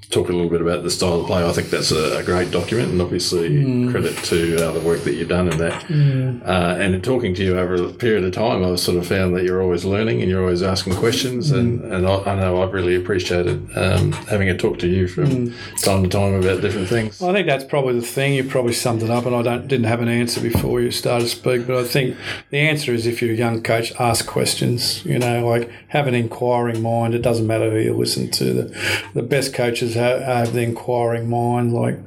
talk 0.10 0.30
a 0.30 0.32
little 0.32 0.50
bit 0.50 0.62
about 0.62 0.84
the 0.84 0.90
style 0.90 1.20
of 1.20 1.28
play. 1.28 1.46
I 1.46 1.52
think 1.52 1.70
that's 1.70 1.92
a, 1.92 2.20
a 2.20 2.24
great 2.24 2.50
document, 2.50 2.92
and 2.92 3.02
obviously 3.02 3.50
mm. 3.50 3.92
credit 3.92 4.16
to 4.26 4.56
uh, 4.56 4.72
the 4.72 4.80
work 4.80 5.02
that 5.02 5.16
you've 5.16 5.28
done 5.28 5.52
in 5.52 5.58
that. 5.58 5.84
Mm. 5.84 6.48
Uh, 6.48 6.78
and 6.80 6.96
in 6.96 7.02
talking 7.02 7.34
to 7.36 7.44
you 7.44 7.58
over 7.58 7.76
a 7.76 7.92
period 7.92 8.24
of 8.24 8.32
time, 8.32 8.64
I've 8.64 8.80
sort 8.80 8.98
of 8.98 9.06
found 9.06 9.36
that 9.36 9.44
you're 9.44 9.62
always 9.62 9.84
learning 9.84 10.22
and 10.22 10.32
you're 10.32 10.42
always 10.42 10.64
asking 10.64 10.96
questions, 10.96 11.52
mm. 11.52 11.60
and, 11.60 11.82
and 11.94 12.08
I, 12.08 12.20
I, 12.20 12.36
know 12.36 12.64
I've 12.64 12.72
really 12.72 12.96
appreciated 12.96 13.70
um, 13.78 14.14
having 14.14 14.50
a 14.50 14.58
talk 14.58 14.80
to 14.80 14.88
you 14.88 15.10
from 15.10 15.26
mm. 15.26 15.84
time 15.84 16.04
to 16.04 16.10
time 16.10 16.36
about 16.36 16.62
different 16.62 16.88
things. 16.88 17.22
I 17.22 17.34
think 17.34 17.46
that's 17.46 17.66
probably 17.66 18.00
the 18.00 18.06
thing. 18.06 18.34
You 18.34 18.46
probably 18.46 18.74
summed 18.74 19.04
it 19.04 19.10
up, 19.10 19.26
and 19.26 19.36
I 19.36 19.42
don't 19.42 19.68
didn't 19.68 19.88
have 19.88 20.02
an 20.02 20.08
answer 20.08 20.40
before 20.40 20.80
you 20.80 20.92
started 20.92 21.26
to 21.26 21.32
speak, 21.32 21.68
but 21.68 21.76
I 21.76 21.84
think 21.84 22.16
the 22.50 22.60
answer 22.60 22.94
is 22.94 23.06
if 23.06 23.22
you're 23.22 23.34
a 23.34 23.38
young 23.38 23.62
coach, 23.62 23.92
ask 24.00 24.26
questions. 24.26 25.04
You 25.04 25.20
know, 25.20 25.46
like 25.46 25.70
have 25.90 26.08
an 26.08 26.16
inquiring 26.16 26.82
mind. 26.82 27.14
It 27.14 27.22
doesn't 27.22 27.46
matter 27.46 27.70
who 27.70 27.80
you 27.80 27.94
listen 27.94 28.32
to. 28.32 28.54
The 28.54 29.10
the 29.14 29.24
best 29.24 29.54
coaches 29.54 29.97
have, 29.98 30.22
have 30.22 30.54
the 30.54 30.62
inquiring 30.62 31.30
mind. 31.30 31.74
Like 31.74 32.00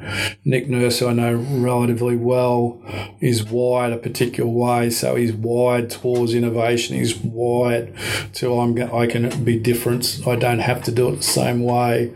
Nick 0.45 0.69
Nurse, 0.69 1.03
I 1.03 1.13
know 1.13 1.35
relatively 1.35 2.17
well, 2.17 2.81
is 3.21 3.45
wired 3.45 3.93
a 3.93 3.99
particular 3.99 4.51
way. 4.51 4.91
So 4.91 5.17
he's 5.17 5.33
wired 5.33 5.91
towards 5.91 6.35
innovation. 6.35 6.97
He's 6.97 7.17
wired 7.17 7.95
to 8.35 8.59
I'm 8.59 8.81
I 8.93 9.07
can 9.07 9.45
be 9.45 9.59
different. 9.59 10.21
I 10.27 10.37
don't 10.37 10.61
have 10.61 10.83
to 10.85 10.93
do 10.93 11.09
it 11.09 11.17
the 11.17 11.23
same 11.23 11.63
way. 11.63 12.13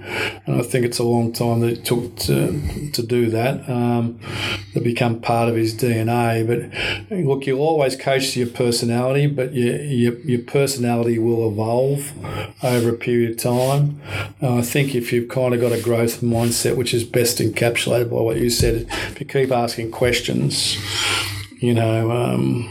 And 0.46 0.56
I 0.56 0.62
think 0.62 0.84
it's 0.84 0.98
a 0.98 1.04
long 1.04 1.32
time 1.32 1.60
that 1.60 1.70
it 1.70 1.84
took 1.84 2.16
to 2.16 2.90
to 2.92 3.02
do 3.02 3.30
that. 3.30 3.68
Um, 3.68 4.20
to 4.74 4.80
become 4.80 5.20
part 5.20 5.48
of 5.48 5.56
his 5.56 5.74
DNA. 5.74 6.46
But 6.46 7.16
look, 7.24 7.46
you'll 7.46 7.60
always 7.60 7.96
coach 7.96 8.36
your 8.36 8.48
personality, 8.48 9.26
but 9.26 9.54
your 9.54 9.76
your, 9.82 10.18
your 10.20 10.40
personality 10.40 11.18
will 11.18 11.48
evolve 11.48 12.12
over 12.62 12.90
a 12.90 12.96
period 12.96 13.32
of 13.32 13.36
time. 13.38 14.00
Uh, 14.42 14.56
I 14.56 14.62
think 14.62 14.94
if 14.94 15.12
you've 15.12 15.28
kind 15.28 15.54
of 15.54 15.60
got 15.68 15.78
a 15.78 15.82
growth 15.82 16.20
mindset, 16.20 16.76
which 16.76 16.92
is 16.92 17.04
best 17.04 17.38
encapsulated 17.38 18.10
by 18.10 18.16
what 18.16 18.36
you 18.36 18.50
said, 18.50 18.86
if 18.90 19.20
you 19.20 19.26
keep 19.26 19.50
asking 19.50 19.90
questions, 19.90 20.76
you 21.58 21.72
know. 21.72 22.10
Um, 22.10 22.68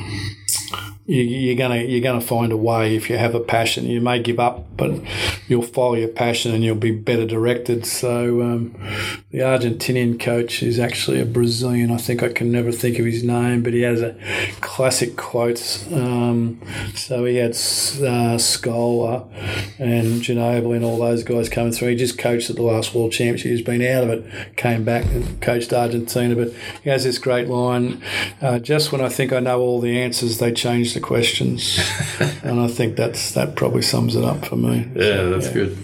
you, 1.06 1.52
are 1.52 1.58
gonna 1.58 1.82
you're 1.82 2.02
gonna 2.02 2.22
find 2.22 2.54
a 2.54 2.58
way 2.58 2.96
if 2.96 3.10
you 3.10 3.18
have 3.18 3.36
a 3.36 3.40
passion. 3.40 3.86
You 3.86 4.00
may 4.00 4.22
give 4.22 4.40
up, 4.40 4.66
but 4.78 5.02
you'll 5.50 5.62
follow 5.62 5.96
your 5.96 6.08
passion 6.08 6.54
and 6.54 6.64
you'll 6.64 6.76
be 6.76 6.92
better 6.92 7.26
directed. 7.26 7.86
So 7.86 8.42
um, 8.42 8.76
the 9.32 9.40
Argentinian 9.40 10.18
coach 10.18 10.64
is 10.64 10.80
actually 10.80 11.20
a 11.20 11.26
Brazilian. 11.26 11.92
I 11.92 11.98
think 11.98 12.24
I 12.24 12.30
can 12.30 12.52
never 12.52 12.72
think 12.72 13.00
of 13.00 13.06
his 13.06 13.24
name, 13.24 13.64
but 13.64 13.74
he 13.74 13.82
has 13.82 14.02
a 14.02 14.16
classic 14.62 15.18
quotes. 15.18 15.92
Um, 15.92 16.62
so 16.96 17.26
he 17.26 17.36
had 17.36 17.52
uh, 17.52 18.40
Scola 18.40 19.28
and 19.80 20.22
Ginobili 20.22 20.78
and 20.78 20.86
all 20.86 21.00
those 21.00 21.24
guys 21.24 21.50
coming 21.50 21.74
through. 21.74 21.90
He 21.90 21.96
just 21.96 22.18
coached 22.18 22.50
at 22.50 22.56
the 22.56 22.64
last 22.64 22.94
World 22.94 23.12
Championship. 23.12 23.52
He's 23.52 23.62
been 23.62 23.82
out 23.82 24.04
of 24.06 24.10
it, 24.10 24.56
came 24.58 24.84
back 24.84 25.06
and 25.06 25.42
coached 25.42 25.74
Argentina. 25.74 26.36
But 26.36 26.54
he 26.84 26.90
has 26.90 27.04
this 27.04 27.18
great 27.18 27.48
line: 27.48 28.02
uh, 28.42 28.60
"Just 28.60 28.92
when 28.92 29.02
I 29.02 29.10
think 29.10 29.34
I 29.34 29.40
know 29.40 29.60
all 29.60 29.82
the 29.82 30.00
answers, 30.00 30.38
they 30.38 30.52
change." 30.52 30.94
the 30.94 31.00
questions, 31.00 31.80
and 32.44 32.60
I 32.60 32.68
think 32.68 32.96
that's 32.96 33.32
that 33.34 33.56
probably 33.56 33.82
sums 33.82 34.16
it 34.16 34.24
up 34.24 34.46
for 34.46 34.56
me. 34.56 34.90
Yeah, 34.96 35.24
that's 35.24 35.48
yeah. 35.48 35.54
good. 35.54 35.78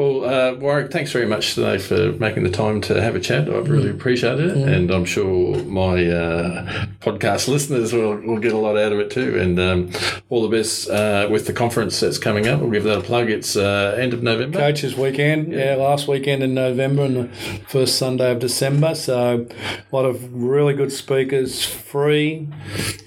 Well, 0.00 0.24
uh, 0.24 0.54
Warwick, 0.54 0.90
thanks 0.90 1.12
very 1.12 1.26
much 1.26 1.54
today 1.54 1.76
for 1.76 2.12
making 2.12 2.44
the 2.44 2.50
time 2.50 2.80
to 2.80 3.02
have 3.02 3.14
a 3.14 3.20
chat. 3.20 3.50
I've 3.50 3.68
really 3.68 3.90
mm. 3.90 3.96
appreciated 3.96 4.46
it, 4.52 4.56
mm. 4.56 4.66
and 4.66 4.90
I'm 4.90 5.04
sure 5.04 5.62
my 5.64 6.06
uh, 6.06 6.86
podcast 7.00 7.48
listeners 7.48 7.92
will, 7.92 8.16
will 8.16 8.38
get 8.38 8.54
a 8.54 8.56
lot 8.56 8.78
out 8.78 8.94
of 8.94 8.98
it 8.98 9.10
too. 9.10 9.38
And 9.38 9.60
um, 9.60 9.90
all 10.30 10.40
the 10.40 10.56
best 10.56 10.88
uh, 10.88 11.28
with 11.30 11.46
the 11.46 11.52
conference 11.52 12.00
that's 12.00 12.16
coming 12.16 12.48
up. 12.48 12.60
We'll 12.60 12.70
give 12.70 12.84
that 12.84 12.96
a 12.96 13.02
plug. 13.02 13.28
It's 13.28 13.56
uh, 13.56 13.94
end 14.00 14.14
of 14.14 14.22
November. 14.22 14.58
Coaches 14.58 14.96
weekend, 14.96 15.52
yeah. 15.52 15.72
yeah, 15.72 15.74
last 15.74 16.08
weekend 16.08 16.42
in 16.42 16.54
November 16.54 17.04
and 17.04 17.16
the 17.16 17.28
first 17.68 17.98
Sunday 17.98 18.32
of 18.32 18.38
December. 18.38 18.94
So 18.94 19.46
a 19.50 19.94
lot 19.94 20.06
of 20.06 20.32
really 20.32 20.72
good 20.72 20.92
speakers, 20.92 21.62
free 21.66 22.48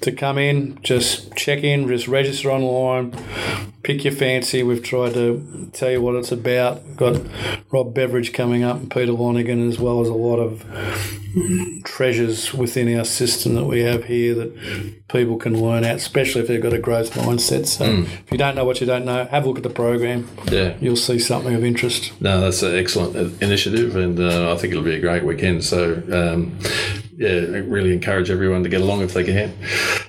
to 0.02 0.12
come 0.12 0.38
in. 0.38 0.78
Just 0.84 1.36
check 1.36 1.64
in, 1.64 1.88
just 1.88 2.08
register 2.08 2.52
online, 2.52 3.16
pick 3.84 4.06
your 4.06 4.14
fancy. 4.14 4.64
We've 4.64 4.82
tried 4.82 5.14
to 5.14 5.70
tell 5.74 5.92
you 5.92 6.02
what 6.02 6.16
it's 6.16 6.32
about. 6.32 6.84
We've 6.84 6.98
got 6.98 7.22
Rob 7.70 7.94
Beveridge 7.94 8.34
coming 8.34 8.64
up 8.64 8.78
and 8.78 8.90
Peter 8.90 9.12
Lonergan, 9.12 9.68
as 9.68 9.78
well 9.78 10.02
as 10.02 10.08
a 10.08 10.14
lot 10.14 10.38
of 10.38 10.66
treasures 11.84 12.54
within 12.54 12.98
our 12.98 13.06
system 13.06 13.56
that 13.56 13.66
we 13.66 13.82
have 13.82 14.06
here 14.06 14.34
that 14.36 15.08
people 15.10 15.38
can 15.38 15.62
learn 15.62 15.84
out, 15.84 15.98
especially 15.98 16.42
if 16.42 16.48
they've 16.48 16.62
got 16.62 16.74
a 16.74 16.80
growth 16.80 17.12
mindset. 17.12 17.66
So 17.66 17.86
mm. 17.86 18.04
if 18.04 18.32
you 18.32 18.38
don't 18.38 18.56
know 18.56 18.66
what 18.66 18.80
you 18.80 18.88
don't 18.88 19.06
know, 19.06 19.26
have 19.26 19.44
a 19.44 19.48
look 19.48 19.58
at 19.58 19.64
the 19.64 19.70
program. 19.70 20.30
Yeah. 20.50 20.76
You'll 20.80 20.96
see 20.96 21.20
something 21.20 21.54
of 21.54 21.64
interest. 21.64 22.20
No, 22.22 22.40
that's 22.40 22.64
an 22.64 22.76
excellent 22.76 23.42
initiative, 23.42 23.96
and 23.96 24.20
uh, 24.20 24.54
I 24.54 24.58
think 24.58 24.72
it'll 24.72 24.84
be 24.84 24.96
a 24.96 25.02
great 25.02 25.24
weekend. 25.26 25.64
So, 25.66 26.02
um, 26.12 26.58
yeah, 27.18 27.30
I 27.30 27.60
really 27.60 27.94
encourage 27.94 28.30
everyone 28.30 28.64
to 28.64 28.70
get 28.70 28.82
along 28.82 29.02
if 29.02 29.14
they 29.14 29.24
can. 29.24 29.54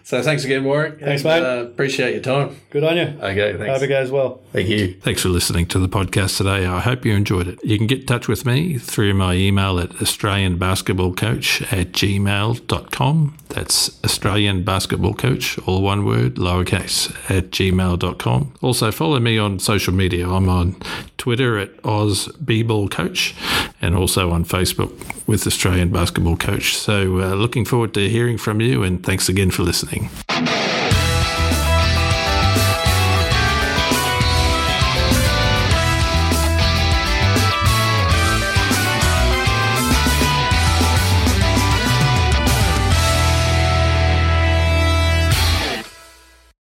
So 0.04 0.22
thanks 0.22 0.44
again, 0.44 0.64
Warwick. 0.64 1.00
Thanks, 1.00 1.24
and, 1.24 1.42
mate. 1.42 1.48
Uh, 1.48 1.64
appreciate 1.64 2.12
your 2.12 2.22
time. 2.22 2.56
Good 2.70 2.84
on 2.84 2.96
you. 2.96 3.18
Okay, 3.22 3.56
thanks. 3.56 3.72
Hope 3.72 3.82
it 3.82 3.88
goes 3.88 4.10
well. 4.10 4.42
Thank 4.52 4.68
you. 4.68 4.94
Thanks 5.00 5.22
for 5.22 5.28
listening 5.28 5.66
to 5.66 5.78
the 5.78 5.88
podcast 5.88 6.36
today. 6.36 6.66
I 6.66 6.80
hope 6.80 7.04
you 7.04 7.14
enjoyed 7.14 7.48
it. 7.48 7.58
You 7.64 7.78
can 7.78 7.86
get 7.86 8.00
in 8.00 8.06
touch 8.06 8.28
with 8.28 8.44
me 8.44 8.78
through 8.78 9.14
my 9.14 9.34
email 9.34 9.78
at 9.78 9.90
australianbasketballcoach 9.90 11.72
at 11.72 11.92
gmail.com. 11.92 13.36
That's 13.48 14.04
Australian 14.04 14.64
Basketball 14.64 15.14
Coach, 15.14 15.58
all 15.60 15.80
one 15.80 16.04
word, 16.04 16.34
lowercase, 16.36 17.14
at 17.30 17.50
gmail.com. 17.50 18.54
Also, 18.60 18.90
follow 18.90 19.20
me 19.20 19.38
on 19.38 19.58
social 19.58 19.94
media. 19.94 20.28
I'm 20.28 20.48
on 20.48 20.76
Twitter 21.18 21.58
at 21.58 21.74
OzBballCoach 21.82 23.72
and 23.80 23.94
also 23.94 24.30
on 24.30 24.44
Facebook 24.44 24.92
with 25.26 25.46
Australian 25.46 25.90
Basketball 25.90 26.36
Coach. 26.36 26.76
So, 26.94 27.20
uh, 27.20 27.34
looking 27.34 27.64
forward 27.64 27.92
to 27.94 28.08
hearing 28.08 28.38
from 28.38 28.60
you 28.60 28.84
and 28.84 29.02
thanks 29.02 29.28
again 29.28 29.50
for 29.50 29.64
listening. 29.64 30.10